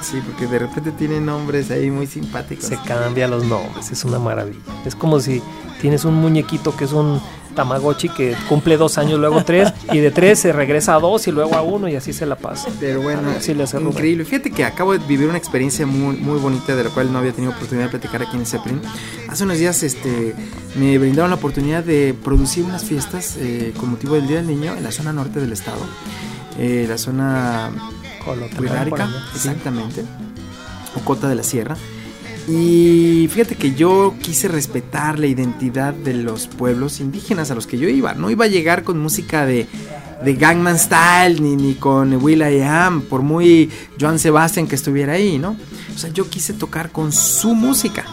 Sí, 0.02 0.22
porque 0.26 0.47
de 0.47 0.60
repente 0.60 0.91
tiene 0.91 1.20
nombres 1.20 1.70
ahí 1.72 1.91
muy 1.91 2.08
simpáticos. 2.08 2.66
Se 2.66 2.78
cambia 2.78 3.28
los 3.28 3.45
nombres, 3.45 3.91
es 3.91 4.04
una 4.06 4.20
maravilla. 4.20 4.60
Es 4.86 4.95
como 4.95 5.20
si 5.20 5.41
tienes 5.82 6.06
un 6.06 6.16
muñequito 6.16 6.76
que 6.76 6.86
es 6.86 6.93
un 6.93 7.22
Tamagotchi 7.56 8.10
que 8.10 8.36
cumple 8.47 8.78
dos 8.78 8.97
años, 8.97 9.20
luego 9.20 9.43
tres, 9.43 9.74
y 9.91 9.97
de 9.97 10.12
tres 10.12 10.39
se 10.39 10.54
regresa 10.54 10.95
a 10.95 11.00
dos 11.00 11.28
y 11.28 11.32
luego 11.32 11.56
a 11.56 11.62
uno 11.62 11.89
y 11.89 11.95
así 11.95 12.14
se 12.14 12.26
la 12.26 12.38
pasa. 12.38 12.70
Pero 12.80 13.02
bueno, 13.02 13.22
Sí, 13.39 13.54
le 13.54 13.64
hace 13.64 13.80
increíble. 13.82 14.24
Fíjate 14.24 14.52
que 14.52 14.64
acabo 14.64 14.93
de 14.93 15.00
vivir 15.00 15.28
una 15.28 15.38
experiencia 15.38 15.86
muy, 15.86 16.16
muy 16.18 16.39
bonita 16.39 16.76
de 16.76 16.86
la 16.86 16.89
cual 16.89 17.12
no 17.12 17.20
había 17.20 17.34
tenido 17.34 17.52
oportunidad 17.52 17.88
de 17.88 17.91
platicar 17.91 18.22
aquí 18.22 18.38
en 18.38 18.45
Zeppelin. 18.45 18.82
Hace 19.28 19.43
unos 19.43 19.58
días 19.58 19.84
este, 19.84 20.36
me 20.76 20.97
brindaron 20.97 21.32
la 21.32 21.36
oportunidad 21.36 21.84
de 21.84 22.16
producir 22.24 22.64
unas 22.64 22.84
fiestas 22.86 23.36
eh, 23.38 23.74
con 23.78 23.89
motivo 23.91 24.16
del 24.16 24.28
Día 24.28 24.38
del 24.38 24.47
Niño 24.47 24.76
en 24.78 24.84
la 24.84 24.91
zona 24.91 25.12
norte 25.12 25.39
del 25.39 25.52
estado. 25.52 25.82
Eh, 26.58 26.86
la 26.88 26.97
zona 26.97 27.72
Sí. 29.34 29.49
exactamente. 29.49 30.03
O 30.95 30.99
Cota 31.01 31.28
de 31.30 31.36
la 31.36 31.43
Sierra. 31.43 31.78
Y 32.47 33.28
fíjate 33.32 33.55
que 33.55 33.76
yo 33.76 34.15
quise 34.22 34.47
respetar 34.47 35.20
la 35.20 35.28
identidad 35.28 35.93
de 35.93 36.15
los 36.15 36.47
pueblos 36.47 36.99
indígenas 36.99 37.51
a 37.51 37.55
los 37.55 37.67
que 37.67 37.78
yo 37.78 37.88
iba. 37.88 38.15
No 38.15 38.32
iba 38.32 38.45
a 38.45 38.47
llegar 38.47 38.84
con 38.84 38.97
música 38.97 39.45
de, 39.45 39.67
de 40.24 40.34
Gangnam 40.34 40.78
Style 40.78 41.41
ni, 41.41 41.55
ni 41.55 41.76
con 41.76 42.13
Will 42.15 42.41
I 42.41 42.61
Am, 42.61 43.01
por 43.01 43.22
muy 43.22 43.70
Joan 43.99 44.17
Sebastian 44.17 44.67
que 44.67 44.76
estuviera 44.76 45.13
ahí, 45.13 45.38
¿no? 45.38 45.57
O 45.93 45.97
sea, 45.97 46.09
yo 46.11 46.28
quise 46.28 46.53
tocar 46.53 46.91
con 46.91 47.11
su 47.11 47.53
música. 47.53 48.05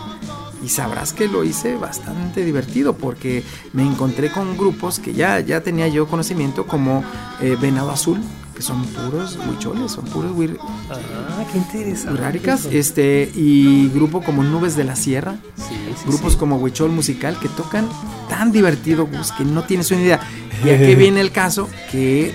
Y 0.63 0.69
sabrás 0.69 1.13
que 1.13 1.29
lo 1.29 1.45
hice 1.45 1.77
bastante 1.77 2.45
divertido 2.45 2.95
porque 2.95 3.43
me 3.73 3.85
encontré 3.85 4.31
con 4.31 4.59
grupos 4.59 4.99
que 4.99 5.15
ya, 5.15 5.41
ya 5.41 5.63
tenía 5.63 5.89
yo 5.89 6.09
conocimiento 6.09 6.67
como 6.67 7.05
eh, 7.41 7.57
Venado 7.61 7.91
Azul, 7.91 8.21
que 8.57 8.63
son 8.63 8.85
puros 8.87 9.39
huicholes, 9.49 9.93
son 9.93 10.07
puros 10.07 10.33
huir- 10.33 10.59
Ah, 10.91 11.45
qué 11.53 11.59
interesante. 11.59 12.13
Huiráricas, 12.15 12.65
este, 12.65 13.31
y 13.35 13.89
grupo 13.91 14.23
como 14.23 14.43
Nubes 14.43 14.75
de 14.77 14.85
la 14.85 14.97
Sierra, 14.97 15.37
Sí, 15.57 15.75
sí, 15.97 16.05
grupos 16.09 16.33
sí. 16.33 16.39
como 16.39 16.57
Huichol 16.57 16.91
Musical 16.91 17.39
que 17.39 17.49
tocan 17.51 17.87
tan 18.29 18.53
divertido, 18.53 19.07
Gus, 19.07 19.31
que 19.33 19.45
no 19.45 19.65
tienes 19.65 19.91
una 19.91 20.01
idea. 20.01 20.21
Y 20.65 20.71
aquí 20.71 20.95
viene 20.97 21.21
el 21.21 21.33
caso 21.33 21.69
que 21.93 22.33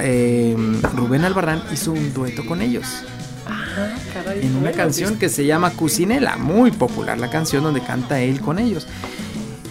eh, 0.00 0.56
Rubén 0.96 1.24
Albarrán 1.24 1.62
hizo 1.72 1.92
un 1.92 2.12
dueto 2.14 2.44
con 2.46 2.62
ellos 2.62 2.86
Ah, 3.46 3.88
caray, 4.12 4.44
en 4.46 4.56
una 4.56 4.72
canción 4.72 5.16
que 5.18 5.28
se 5.28 5.44
llama 5.46 5.70
Cucinela, 5.70 6.36
muy 6.36 6.70
popular 6.72 7.18
la 7.18 7.30
canción 7.30 7.62
donde 7.64 7.80
canta 7.80 8.20
él 8.20 8.40
con 8.40 8.58
ellos. 8.58 8.86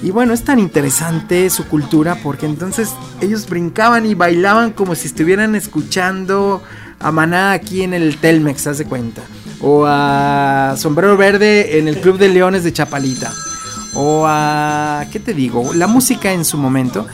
Y 0.01 0.11
bueno, 0.11 0.33
es 0.33 0.43
tan 0.43 0.59
interesante 0.59 1.49
su 1.49 1.65
cultura 1.65 2.15
porque 2.23 2.45
entonces 2.45 2.89
ellos 3.19 3.49
brincaban 3.49 4.05
y 4.05 4.15
bailaban 4.15 4.71
como 4.71 4.95
si 4.95 5.07
estuvieran 5.07 5.55
escuchando 5.55 6.63
a 6.99 7.11
Maná 7.11 7.51
aquí 7.51 7.83
en 7.83 7.93
el 7.93 8.17
Telmex, 8.17 8.67
haz 8.67 8.77
de 8.77 8.85
cuenta. 8.85 9.21
O 9.61 9.85
a 9.85 10.75
Sombrero 10.77 11.17
Verde 11.17 11.79
en 11.79 11.87
el 11.87 11.99
Club 11.99 12.17
de 12.17 12.29
Leones 12.29 12.63
de 12.63 12.71
Chapalita. 12.71 13.31
O 13.93 14.25
a, 14.25 15.05
¿qué 15.11 15.19
te 15.19 15.33
digo? 15.33 15.73
La 15.73 15.87
música 15.87 16.31
en 16.31 16.45
su 16.45 16.57
momento. 16.57 17.05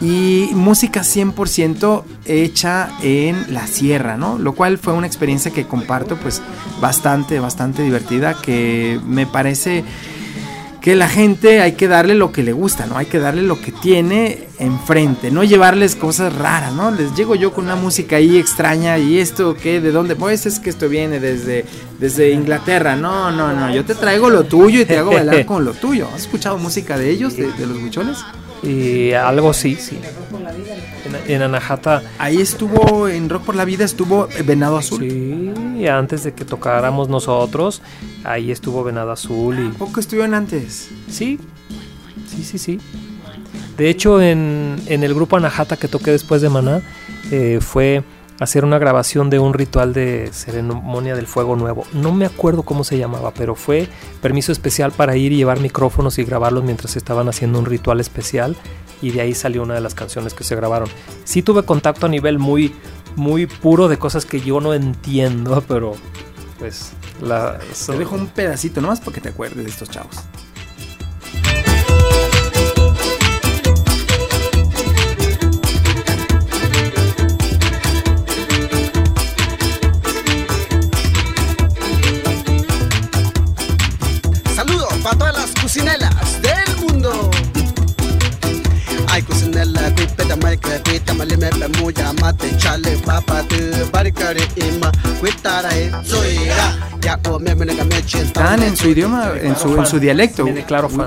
Y 0.00 0.50
música 0.52 1.00
100% 1.00 2.02
hecha 2.26 2.90
en 3.00 3.54
la 3.54 3.66
sierra, 3.66 4.16
¿no? 4.18 4.38
Lo 4.38 4.52
cual 4.54 4.76
fue 4.76 4.92
una 4.92 5.06
experiencia 5.06 5.50
que 5.50 5.66
comparto 5.66 6.16
pues 6.16 6.42
bastante, 6.80 7.38
bastante 7.38 7.82
divertida, 7.82 8.34
que 8.34 9.00
me 9.06 9.26
parece 9.26 9.84
que 10.84 10.94
la 10.94 11.08
gente 11.08 11.62
hay 11.62 11.72
que 11.72 11.88
darle 11.88 12.14
lo 12.14 12.30
que 12.30 12.42
le 12.42 12.52
gusta, 12.52 12.84
¿no? 12.84 12.98
Hay 12.98 13.06
que 13.06 13.18
darle 13.18 13.40
lo 13.40 13.58
que 13.58 13.72
tiene 13.72 14.48
enfrente, 14.58 15.30
no 15.30 15.42
llevarles 15.42 15.96
cosas 15.96 16.36
raras, 16.36 16.74
¿no? 16.74 16.90
Les 16.90 17.14
llego 17.14 17.34
yo 17.36 17.54
con 17.54 17.64
una 17.64 17.74
música 17.74 18.16
ahí 18.16 18.36
extraña 18.36 18.98
y 18.98 19.18
esto, 19.18 19.56
¿qué? 19.56 19.80
¿De 19.80 19.92
dónde? 19.92 20.14
Pues 20.14 20.44
es 20.44 20.60
que 20.60 20.68
esto 20.68 20.90
viene 20.90 21.20
desde, 21.20 21.64
desde 21.98 22.32
Inglaterra, 22.32 22.96
no, 22.96 23.30
no, 23.30 23.54
no, 23.54 23.74
yo 23.74 23.86
te 23.86 23.94
traigo 23.94 24.28
lo 24.28 24.44
tuyo 24.44 24.82
y 24.82 24.84
te 24.84 24.98
hago 24.98 25.12
bailar 25.12 25.46
con 25.46 25.64
lo 25.64 25.72
tuyo. 25.72 26.06
¿Has 26.14 26.20
escuchado 26.20 26.58
música 26.58 26.98
de 26.98 27.08
ellos, 27.08 27.34
de, 27.34 27.50
de 27.50 27.66
los 27.66 27.80
buchones? 27.80 28.18
Y 28.62 29.12
algo 29.12 29.54
sí, 29.54 29.76
sí. 29.76 29.98
En, 31.26 31.42
Anahata, 31.42 32.02
Ahí 32.18 32.40
estuvo, 32.40 33.08
en 33.08 33.28
Rock 33.28 33.44
por 33.44 33.56
la 33.56 33.64
Vida 33.64 33.84
estuvo 33.84 34.28
Venado 34.44 34.76
Azul. 34.76 35.00
sí, 35.00 35.86
antes 35.86 36.24
de 36.24 36.32
que 36.34 36.44
tocáramos 36.44 37.08
nosotros, 37.08 37.82
ahí 38.24 38.50
estuvo 38.50 38.82
Venado 38.84 39.10
Azul 39.12 39.58
y 39.58 39.68
¿Poco 39.76 40.00
estuvieron 40.00 40.34
antes? 40.34 40.88
sí, 41.08 41.38
sí, 42.26 42.44
sí, 42.44 42.58
sí. 42.58 42.80
De 43.76 43.88
hecho, 43.90 44.22
en, 44.22 44.76
en 44.86 45.02
el 45.02 45.14
grupo 45.14 45.36
Anahata 45.36 45.76
que 45.76 45.88
toqué 45.88 46.12
después 46.12 46.40
de 46.42 46.48
Maná, 46.48 46.80
eh, 47.32 47.58
fue 47.60 48.04
hacer 48.40 48.64
una 48.64 48.78
grabación 48.78 49.30
de 49.30 49.38
un 49.38 49.52
ritual 49.54 49.92
de 49.92 50.28
ceremonia 50.32 51.14
del 51.14 51.26
fuego 51.26 51.56
nuevo. 51.56 51.84
No 51.92 52.12
me 52.12 52.26
acuerdo 52.26 52.62
cómo 52.62 52.84
se 52.84 52.98
llamaba, 52.98 53.32
pero 53.32 53.54
fue 53.54 53.88
permiso 54.20 54.52
especial 54.52 54.92
para 54.92 55.16
ir 55.16 55.32
y 55.32 55.36
llevar 55.36 55.60
micrófonos 55.60 56.18
y 56.18 56.24
grabarlos 56.24 56.64
mientras 56.64 56.96
estaban 56.96 57.28
haciendo 57.28 57.58
un 57.58 57.66
ritual 57.66 58.00
especial 58.00 58.56
y 59.04 59.10
de 59.10 59.20
ahí 59.20 59.34
salió 59.34 59.62
una 59.62 59.74
de 59.74 59.80
las 59.82 59.94
canciones 59.94 60.32
que 60.32 60.44
se 60.44 60.56
grabaron. 60.56 60.88
Sí 61.24 61.42
tuve 61.42 61.62
contacto 61.64 62.06
a 62.06 62.08
nivel 62.08 62.38
muy 62.38 62.74
muy 63.16 63.46
puro 63.46 63.86
de 63.88 63.98
cosas 63.98 64.24
que 64.24 64.40
yo 64.40 64.60
no 64.60 64.72
entiendo, 64.72 65.62
pero 65.68 65.94
pues 66.58 66.92
la 67.20 67.58
Te 67.58 67.98
dejo 67.98 68.16
un 68.16 68.28
pedacito 68.28 68.80
nomás 68.80 69.00
para 69.00 69.12
que 69.12 69.20
te 69.20 69.28
acuerdes 69.28 69.64
de 69.64 69.70
estos 69.70 69.90
chavos. 69.90 70.16
Ima 94.56 94.90
zoira 96.04 96.94
Están 98.22 98.62
en 98.62 98.76
su 98.76 98.88
idioma, 98.88 99.32
en 99.40 99.56
su, 99.56 99.76
en 99.76 99.86
su 99.86 99.98
dialecto. 100.00 100.44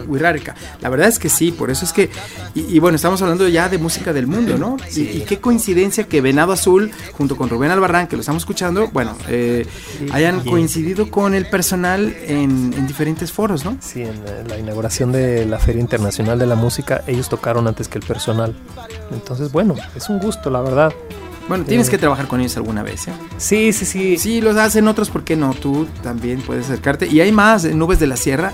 Wixárika. 0.07 0.55
La 0.81 0.89
verdad 0.89 1.07
es 1.07 1.17
que 1.17 1.27
sí, 1.27 1.51
por 1.51 1.71
eso 1.71 1.85
es 1.85 1.93
que. 1.93 2.09
Y, 2.53 2.75
y 2.75 2.79
bueno, 2.79 2.95
estamos 2.95 3.19
hablando 3.23 3.47
ya 3.47 3.67
de 3.67 3.79
música 3.79 4.13
del 4.13 4.27
mundo, 4.27 4.57
¿no? 4.57 4.77
Y, 4.95 5.01
y 5.01 5.19
qué 5.27 5.39
coincidencia 5.39 6.03
que 6.03 6.21
Venado 6.21 6.51
Azul, 6.51 6.91
junto 7.13 7.35
con 7.35 7.49
Rubén 7.49 7.71
Albarrán, 7.71 8.07
que 8.07 8.15
lo 8.15 8.19
estamos 8.19 8.43
escuchando, 8.43 8.89
bueno, 8.89 9.17
eh, 9.27 9.65
hayan 10.11 10.41
coincidido 10.41 11.09
con 11.09 11.33
el 11.33 11.47
personal 11.47 12.15
en, 12.27 12.73
en 12.77 12.87
diferentes 12.87 13.31
foros, 13.31 13.65
¿no? 13.65 13.77
Sí, 13.81 14.03
en 14.03 14.47
la 14.47 14.57
inauguración 14.57 15.11
de 15.11 15.45
la 15.47 15.57
Feria 15.57 15.81
Internacional 15.81 16.37
de 16.37 16.45
la 16.45 16.55
Música, 16.55 17.03
ellos 17.07 17.27
tocaron 17.27 17.67
antes 17.67 17.87
que 17.87 17.97
el 17.97 18.05
personal. 18.05 18.55
Entonces, 19.11 19.51
bueno, 19.51 19.75
es 19.95 20.09
un 20.09 20.19
gusto, 20.19 20.49
la 20.51 20.61
verdad. 20.61 20.93
Bueno, 21.47 21.63
tienes 21.63 21.89
que 21.89 21.97
trabajar 21.97 22.27
con 22.27 22.39
ellos 22.41 22.57
alguna 22.57 22.83
vez, 22.83 23.07
¿eh? 23.07 23.13
Sí, 23.37 23.71
sí, 23.73 23.85
sí. 23.85 24.17
Sí, 24.17 24.41
los 24.41 24.57
hacen 24.57 24.87
otros, 24.87 25.09
¿por 25.09 25.23
qué 25.23 25.35
no? 25.37 25.53
Tú 25.53 25.87
también 26.03 26.41
puedes 26.41 26.65
acercarte. 26.65 27.07
Y 27.07 27.21
hay 27.21 27.31
más, 27.31 27.63
Nubes 27.63 27.99
de 27.99 28.07
la 28.07 28.17
Sierra, 28.17 28.51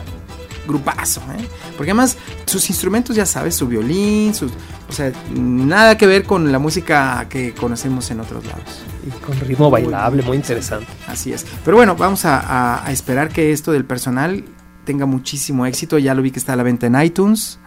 grupazo, 0.68 1.22
¿eh? 1.38 1.48
Porque 1.76 1.92
además 1.92 2.18
sus 2.46 2.70
instrumentos, 2.70 3.16
ya 3.16 3.26
sabes, 3.26 3.56
su 3.56 3.68
violín, 3.68 4.34
sus, 4.36 4.52
o 4.88 4.94
sea, 4.94 5.12
nada 5.34 5.98
que 5.98 6.06
ver 6.06 6.24
con 6.24 6.52
la 6.52 6.60
música 6.60 7.26
que 7.30 7.54
conocemos 7.54 8.10
en 8.12 8.20
otros 8.20 8.46
lados. 8.46 8.84
Y 9.06 9.10
con 9.26 9.40
ritmo 9.40 9.70
bailable, 9.72 10.22
muy 10.22 10.38
interesante. 10.38 10.88
Así 11.08 11.34
es. 11.34 11.46
Pero 11.66 11.76
bueno, 11.78 11.96
vamos 11.96 12.26
a, 12.26 12.40
a- 12.40 12.86
a 12.86 12.92
esperar 12.92 13.30
que 13.30 13.52
esto 13.52 13.72
del 13.72 13.86
personal 13.86 14.46
tenga 14.86 15.06
muchísimo 15.06 15.66
éxito. 15.66 15.98
Ya 15.98 16.14
lo 16.14 16.22
vi 16.22 16.30
que 16.32 16.40
está 16.40 16.54
a 16.54 16.56
la 16.58 16.64
venta 16.64 16.86
en 16.88 17.02
iTunes. 17.02 17.60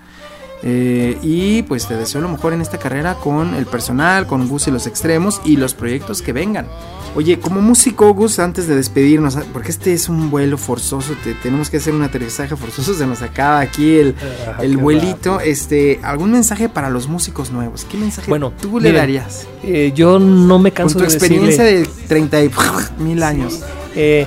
Eh, 0.62 1.18
y 1.22 1.62
pues 1.62 1.86
te 1.86 1.94
deseo 1.96 2.20
lo 2.20 2.28
mejor 2.28 2.52
en 2.52 2.61
esta 2.62 2.78
carrera 2.78 3.14
con 3.14 3.54
el 3.54 3.66
personal, 3.66 4.26
con 4.26 4.48
Gus 4.48 4.66
y 4.68 4.70
los 4.70 4.86
extremos 4.86 5.40
y 5.44 5.57
los 5.57 5.74
proyectos 5.74 6.22
que 6.22 6.32
vengan. 6.32 6.66
Oye, 7.14 7.38
como 7.38 7.62
músico, 7.62 8.12
Gus, 8.12 8.38
antes 8.38 8.66
de 8.66 8.76
despedirnos, 8.76 9.38
porque 9.52 9.70
este 9.70 9.92
es 9.94 10.09
un 10.11 10.30
vuelo 10.30 10.59
forzoso, 10.59 11.14
te- 11.24 11.32
tenemos 11.34 11.70
que 11.70 11.78
hacer 11.78 11.94
un 11.94 12.02
aterrizaje 12.02 12.57
forzoso, 12.57 12.92
se 12.94 13.07
nos 13.07 13.22
acaba 13.22 13.61
aquí 13.61 13.96
el, 13.96 14.14
Ah, 14.46 14.62
el 14.62 14.76
vuelito. 14.76 15.40
Este, 15.40 15.98
¿Algún 16.02 16.32
mensaje 16.32 16.68
para 16.68 16.90
los 16.90 17.09
músicos 17.09 17.50
nuevos? 17.50 17.86
¿Qué 17.90 17.96
mensaje 17.96 18.28
Bueno, 18.28 18.52
tú 18.61 18.80
le 18.80 18.92
darías? 18.92 19.46
Eh, 19.62 19.92
yo 19.94 20.18
no 20.18 20.59
me 20.59 20.70
Con 20.72 20.76
canso 20.84 20.98
tu 20.98 21.04
de 21.04 21.07
experiencia 21.07 21.64
decirle- 21.64 21.86
de 22.02 22.07
30 22.09 22.42
y 22.44 22.50
mil 23.02 23.22
años. 23.22 23.61
Eh, 23.94 24.26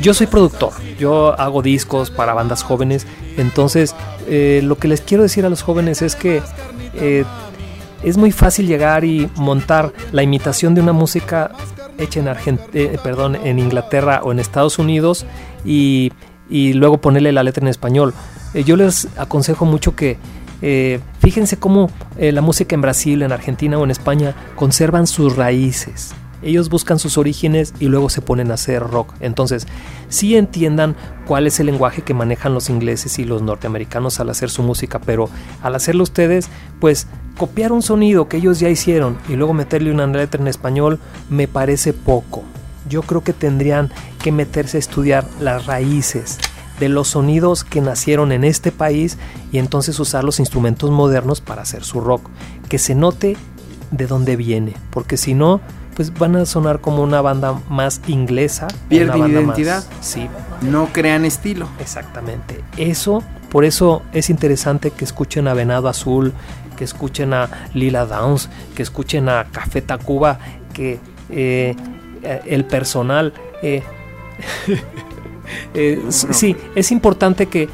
yo 0.00 0.14
soy 0.14 0.26
productor, 0.26 0.72
yo 0.98 1.38
hago 1.38 1.62
discos 1.62 2.10
para 2.10 2.34
bandas 2.34 2.62
jóvenes, 2.62 3.06
entonces 3.36 3.94
eh, 4.28 4.60
lo 4.62 4.76
que 4.76 4.88
les 4.88 5.00
quiero 5.00 5.22
decir 5.22 5.44
a 5.46 5.48
los 5.48 5.62
jóvenes 5.62 6.02
es 6.02 6.16
que 6.16 6.42
eh, 6.94 7.24
es 8.04 8.16
muy 8.16 8.32
fácil 8.32 8.66
llegar 8.66 9.04
y 9.04 9.28
montar 9.36 9.92
la 10.12 10.22
imitación 10.22 10.74
de 10.74 10.82
una 10.82 10.92
música 10.92 11.50
hecha 11.98 12.20
en 12.20 12.28
Argent 12.28 12.60
eh, 12.74 12.98
perdón, 13.02 13.36
en 13.36 13.58
Inglaterra 13.58 14.20
o 14.22 14.32
en 14.32 14.38
Estados 14.38 14.78
Unidos 14.78 15.24
y, 15.64 16.12
y 16.50 16.74
luego 16.74 16.98
ponerle 16.98 17.32
la 17.32 17.42
letra 17.42 17.62
en 17.62 17.68
español. 17.68 18.12
Eh, 18.52 18.64
yo 18.64 18.76
les 18.76 19.08
aconsejo 19.16 19.64
mucho 19.64 19.96
que 19.96 20.18
eh, 20.62 21.00
fíjense 21.18 21.58
cómo 21.58 21.90
la 22.18 22.40
música 22.40 22.74
en 22.74 22.80
Brasil, 22.80 23.22
en 23.22 23.32
Argentina 23.32 23.78
o 23.78 23.84
en 23.84 23.90
España 23.90 24.34
conservan 24.54 25.06
sus 25.06 25.36
raíces. 25.36 26.14
Ellos 26.44 26.68
buscan 26.68 26.98
sus 26.98 27.18
orígenes 27.18 27.74
y 27.80 27.86
luego 27.86 28.10
se 28.10 28.20
ponen 28.20 28.50
a 28.50 28.54
hacer 28.54 28.82
rock. 28.82 29.14
Entonces, 29.20 29.66
sí 30.08 30.36
entiendan 30.36 30.94
cuál 31.26 31.46
es 31.46 31.58
el 31.58 31.66
lenguaje 31.66 32.02
que 32.02 32.14
manejan 32.14 32.54
los 32.54 32.70
ingleses 32.70 33.18
y 33.18 33.24
los 33.24 33.42
norteamericanos 33.42 34.20
al 34.20 34.30
hacer 34.30 34.50
su 34.50 34.62
música, 34.62 35.00
pero 35.00 35.28
al 35.62 35.74
hacerlo 35.74 36.02
ustedes, 36.02 36.48
pues 36.80 37.06
copiar 37.38 37.72
un 37.72 37.82
sonido 37.82 38.28
que 38.28 38.36
ellos 38.36 38.60
ya 38.60 38.68
hicieron 38.68 39.18
y 39.28 39.36
luego 39.36 39.54
meterle 39.54 39.90
una 39.90 40.06
letra 40.06 40.40
en 40.40 40.48
español 40.48 41.00
me 41.30 41.48
parece 41.48 41.92
poco. 41.92 42.44
Yo 42.88 43.02
creo 43.02 43.24
que 43.24 43.32
tendrían 43.32 43.90
que 44.22 44.30
meterse 44.30 44.76
a 44.76 44.80
estudiar 44.80 45.26
las 45.40 45.66
raíces 45.66 46.38
de 46.78 46.88
los 46.88 47.08
sonidos 47.08 47.64
que 47.64 47.80
nacieron 47.80 48.32
en 48.32 48.44
este 48.44 48.72
país 48.72 49.18
y 49.52 49.58
entonces 49.58 49.98
usar 50.00 50.24
los 50.24 50.40
instrumentos 50.40 50.90
modernos 50.90 51.40
para 51.40 51.62
hacer 51.62 51.84
su 51.84 52.00
rock. 52.00 52.28
Que 52.68 52.78
se 52.78 52.94
note 52.94 53.36
de 53.90 54.06
dónde 54.06 54.36
viene, 54.36 54.74
porque 54.90 55.16
si 55.16 55.34
no, 55.34 55.60
pues 55.94 56.12
van 56.12 56.36
a 56.36 56.44
sonar 56.46 56.80
como 56.80 57.02
una 57.02 57.20
banda 57.20 57.60
más 57.68 58.00
inglesa. 58.06 58.68
Pierden 58.88 59.10
una 59.16 59.24
banda 59.24 59.40
más- 59.40 59.58
identidad. 59.58 59.84
sí, 60.00 60.28
No 60.62 60.88
crean 60.92 61.24
estilo. 61.24 61.68
exactamente. 61.80 62.60
Eso, 62.76 63.22
por 63.50 63.64
eso 63.64 64.02
es 64.12 64.30
interesante 64.30 64.90
que 64.90 65.04
escuchen 65.04 65.46
a 65.48 65.54
Venado 65.54 65.88
Azul, 65.88 66.32
que 66.76 66.84
escuchen 66.84 67.32
a 67.32 67.48
Lila 67.74 68.04
Downs, 68.06 68.48
que 68.74 68.82
escuchen 68.82 69.28
a 69.28 69.44
Café 69.52 69.80
Tacuba, 69.82 70.38
que 70.72 70.98
eh, 71.30 71.76
eh, 72.22 72.40
el 72.46 72.64
personal. 72.64 73.32
eh, 73.62 73.82
eh, 75.74 76.02
sí, 76.10 76.56
es 76.74 76.90
importante 76.92 77.46
que 77.46 77.68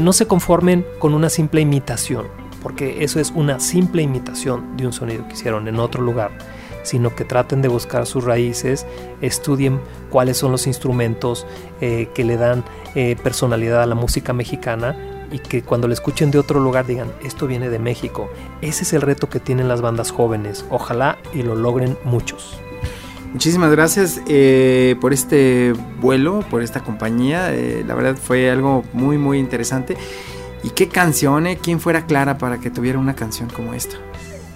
no 0.00 0.12
se 0.14 0.26
conformen 0.26 0.86
con 0.98 1.12
una 1.12 1.28
simple 1.28 1.60
imitación, 1.60 2.26
porque 2.62 3.04
eso 3.04 3.20
es 3.20 3.30
una 3.34 3.60
simple 3.60 4.00
imitación 4.02 4.76
de 4.76 4.86
un 4.86 4.92
sonido 4.94 5.26
que 5.28 5.34
hicieron 5.34 5.68
en 5.68 5.78
otro 5.78 6.02
lugar, 6.02 6.30
sino 6.86 7.14
que 7.14 7.24
traten 7.24 7.62
de 7.62 7.68
buscar 7.68 8.06
sus 8.06 8.24
raíces, 8.24 8.86
estudien 9.20 9.80
cuáles 10.10 10.36
son 10.36 10.52
los 10.52 10.66
instrumentos 10.66 11.46
eh, 11.80 12.08
que 12.14 12.24
le 12.24 12.36
dan 12.36 12.64
eh, 12.94 13.16
personalidad 13.22 13.82
a 13.82 13.86
la 13.86 13.94
música 13.94 14.32
mexicana 14.32 14.96
y 15.32 15.40
que 15.40 15.62
cuando 15.62 15.88
la 15.88 15.94
escuchen 15.94 16.30
de 16.30 16.38
otro 16.38 16.60
lugar 16.60 16.86
digan, 16.86 17.12
esto 17.24 17.46
viene 17.48 17.68
de 17.68 17.80
México. 17.80 18.30
Ese 18.62 18.84
es 18.84 18.92
el 18.92 19.02
reto 19.02 19.28
que 19.28 19.40
tienen 19.40 19.66
las 19.66 19.80
bandas 19.80 20.12
jóvenes. 20.12 20.64
Ojalá 20.70 21.18
y 21.34 21.42
lo 21.42 21.56
logren 21.56 21.98
muchos. 22.04 22.58
Muchísimas 23.32 23.72
gracias 23.72 24.20
eh, 24.28 24.94
por 25.00 25.12
este 25.12 25.74
vuelo, 26.00 26.44
por 26.48 26.62
esta 26.62 26.84
compañía. 26.84 27.50
la 27.84 27.94
verdad 27.94 28.16
fue 28.16 28.50
algo 28.50 28.84
muy, 28.92 29.18
muy 29.18 29.38
interesante. 29.38 29.96
¿Y 30.62 30.70
qué 30.70 30.88
canción, 30.88 31.46
eh? 31.46 31.58
¿Quién 31.60 31.80
fuera 31.80 32.06
Clara 32.06 32.38
para 32.38 32.58
que 32.58 32.70
tuviera 32.70 32.98
una 32.98 33.14
canción 33.14 33.48
como 33.48 33.74
esta? 33.74 33.96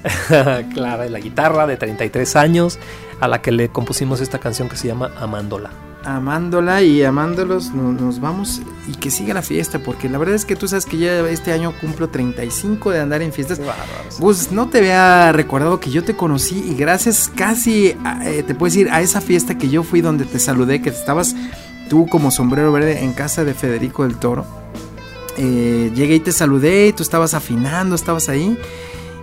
Clara 0.75 1.05
de 1.05 1.11
la 1.11 1.21
guitarra, 1.21 1.67
de 1.67 1.77
33 1.77 2.37
años, 2.37 2.79
a 3.21 3.29
la 3.29 3.43
que 3.43 3.53
le 3.53 3.69
compusimos 3.69 4.21
esta 4.21 4.39
canción 4.39 4.69
que 4.69 4.77
se 4.77 4.89
llama 4.89 5.11
Amándola. 5.21 5.71
Amándola 6.03 6.81
y 6.81 7.03
amándolos 7.03 7.73
no- 7.75 7.93
nos, 7.93 8.21
vamos 8.21 8.63
y 8.89 8.93
que 8.93 9.11
siga 9.11 9.35
la 9.35 9.43
fiesta, 9.43 9.79
porque 9.81 10.09
la 10.09 10.17
verdad 10.17 10.35
es 10.35 10.47
que 10.47 10.57
tú 10.57 10.67
sabes 10.67 10.87
que 10.87 10.97
ya 10.97 11.21
este 11.29 11.53
año 11.53 11.75
cumplo 11.79 12.09
35 12.09 12.91
de 12.91 13.01
andar 13.01 13.21
en 13.21 13.35
fiestas. 13.35 13.61
Pues 14.19 14.51
no 14.51 14.69
te 14.71 14.79
había 14.79 15.31
recordado 15.33 15.79
que 15.79 15.91
yo 15.91 16.03
te 16.03 16.17
conocí 16.17 16.59
y 16.59 16.75
gracias 16.75 17.31
casi, 17.35 17.95
a- 18.03 18.27
eh, 18.27 18.43
te 18.43 18.55
puedo 18.55 18.71
decir, 18.71 18.89
a 18.91 19.03
esa 19.03 19.21
fiesta 19.21 19.59
que 19.59 19.69
yo 19.69 19.83
fui 19.83 20.01
donde 20.01 20.25
te 20.25 20.39
saludé, 20.39 20.81
que 20.81 20.89
estabas 20.89 21.37
tú 21.91 22.07
como 22.07 22.31
sombrero 22.31 22.73
verde 22.73 23.05
en 23.05 23.13
casa 23.13 23.45
de 23.45 23.53
Federico 23.53 24.05
del 24.05 24.17
Toro. 24.17 24.47
Eh, 25.37 25.91
llegué 25.95 26.15
y 26.17 26.21
te 26.21 26.33
saludé 26.33 26.89
y 26.89 26.93
tú 26.95 27.03
estabas 27.03 27.35
afinando, 27.35 27.95
estabas 27.95 28.29
ahí. 28.31 28.59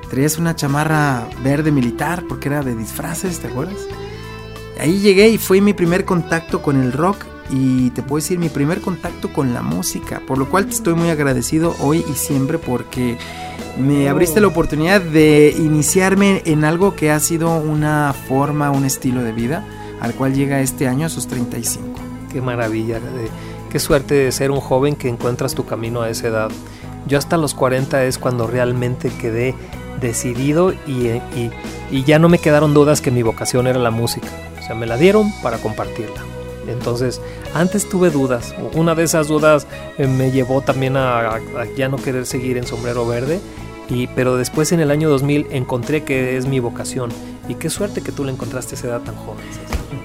Traías 0.09 0.37
una 0.37 0.55
chamarra 0.55 1.27
verde 1.43 1.71
militar 1.71 2.23
porque 2.27 2.47
era 2.47 2.63
de 2.63 2.75
disfraces, 2.75 3.39
¿te 3.39 3.47
acuerdas? 3.47 3.79
Ahí 4.79 4.99
llegué 4.99 5.29
y 5.29 5.37
fue 5.37 5.59
mi 5.59 5.73
primer 5.73 6.05
contacto 6.05 6.61
con 6.61 6.79
el 6.81 6.93
rock 6.93 7.25
y 7.49 7.89
te 7.91 8.01
puedo 8.01 8.17
decir 8.17 8.39
mi 8.39 8.49
primer 8.49 8.81
contacto 8.81 9.31
con 9.31 9.53
la 9.53 9.61
música, 9.61 10.21
por 10.27 10.37
lo 10.37 10.49
cual 10.49 10.65
te 10.65 10.73
estoy 10.73 10.93
muy 10.93 11.09
agradecido 11.09 11.75
hoy 11.79 12.05
y 12.09 12.13
siempre 12.13 12.57
porque 12.57 13.17
me 13.77 14.09
abriste 14.09 14.41
la 14.41 14.47
oportunidad 14.47 15.01
de 15.01 15.53
iniciarme 15.57 16.41
en 16.45 16.63
algo 16.63 16.95
que 16.95 17.11
ha 17.11 17.19
sido 17.19 17.57
una 17.57 18.13
forma, 18.27 18.71
un 18.71 18.85
estilo 18.85 19.23
de 19.23 19.31
vida 19.31 19.65
al 19.99 20.13
cual 20.13 20.33
llega 20.33 20.61
este 20.61 20.87
año 20.87 21.07
a 21.07 21.09
sus 21.09 21.27
35. 21.27 21.99
Qué 22.31 22.41
maravilla, 22.41 22.99
qué 23.69 23.79
suerte 23.79 24.15
de 24.15 24.31
ser 24.31 24.51
un 24.51 24.59
joven 24.59 24.95
que 24.95 25.09
encuentras 25.09 25.55
tu 25.55 25.65
camino 25.65 26.01
a 26.01 26.09
esa 26.09 26.27
edad. 26.27 26.51
Yo 27.07 27.17
hasta 27.17 27.37
los 27.37 27.53
40 27.53 28.03
es 28.03 28.17
cuando 28.17 28.47
realmente 28.47 29.09
quedé 29.09 29.55
decidido 30.01 30.73
y, 30.85 31.07
y- 31.35 31.51
y 31.91 32.03
ya 32.03 32.19
no 32.19 32.27
me 32.29 32.39
quedaron 32.39 32.73
dudas 32.73 33.01
que 33.01 33.11
mi 33.11 33.23
vocación 33.23 33.67
era 33.67 33.79
la 33.79 33.91
música. 33.91 34.27
O 34.61 34.65
sea, 34.65 34.75
me 34.75 34.85
la 34.85 34.97
dieron 34.97 35.31
para 35.41 35.57
compartirla. 35.57 36.21
Entonces, 36.67 37.21
antes 37.53 37.87
tuve 37.87 38.09
dudas. 38.09 38.53
Una 38.73 38.93
de 38.93 39.03
esas 39.03 39.27
dudas 39.29 39.67
eh, 39.97 40.05
me 40.07 40.31
llevó 40.31 40.61
también 40.61 40.97
a, 40.97 41.19
a- 41.19 41.35
a 41.35 41.65
ya 41.77 41.87
no 41.87 41.97
querer 41.97 42.25
seguir 42.25 42.57
en 42.57 42.67
sombrero 42.67 43.07
verde. 43.07 43.39
Y, 43.89 44.07
pero 44.07 44.35
después 44.35 44.73
en 44.73 44.81
el 44.81 44.91
año 44.91 45.09
2000 45.09 45.47
encontré 45.51 46.03
que 46.03 46.35
es 46.35 46.45
mi 46.45 46.59
vocación. 46.59 47.09
Y 47.47 47.55
qué 47.55 47.69
suerte 47.69 48.01
que 48.01 48.11
tú 48.11 48.25
la 48.25 48.31
encontraste 48.33 48.75
a 48.75 48.77
esa 48.77 48.87
edad 48.87 48.99
tan 49.01 49.15
joven. 49.15 49.45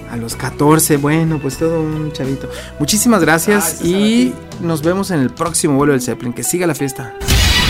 A 0.09 0.17
los 0.17 0.37
14, 0.37 0.99
bueno, 0.99 1.41
pues 1.43 1.57
todo 1.59 1.81
un 1.83 2.13
chavito. 2.13 2.49
Muchísimas 2.79 3.23
gracias 3.23 3.83
y 3.85 4.33
nos 4.61 4.83
vemos 4.83 5.11
en 5.11 5.19
el 5.21 5.31
próximo 5.31 5.75
vuelo 5.75 5.95
del 5.95 6.03
Zeppelin. 6.03 6.33
Que 6.33 6.45
siga 6.45 6.69
la 6.69 6.77
fiesta. 6.77 7.17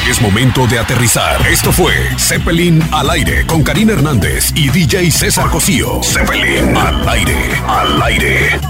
Es 0.09 0.21
momento 0.21 0.67
de 0.67 0.79
aterrizar. 0.79 1.47
Esto 1.47 1.73
fue 1.73 1.95
Zeppelin 2.19 2.83
al 2.93 3.09
aire 3.11 3.47
con 3.47 3.63
Karina 3.63 3.93
Hernández 3.93 4.53
y 4.55 4.69
DJ 4.69 5.11
César 5.11 5.49
Cosío. 5.49 6.03
Zeppelin 6.03 6.77
al 6.77 7.09
aire, 7.09 7.37
al 7.69 8.03
aire. 8.03 8.61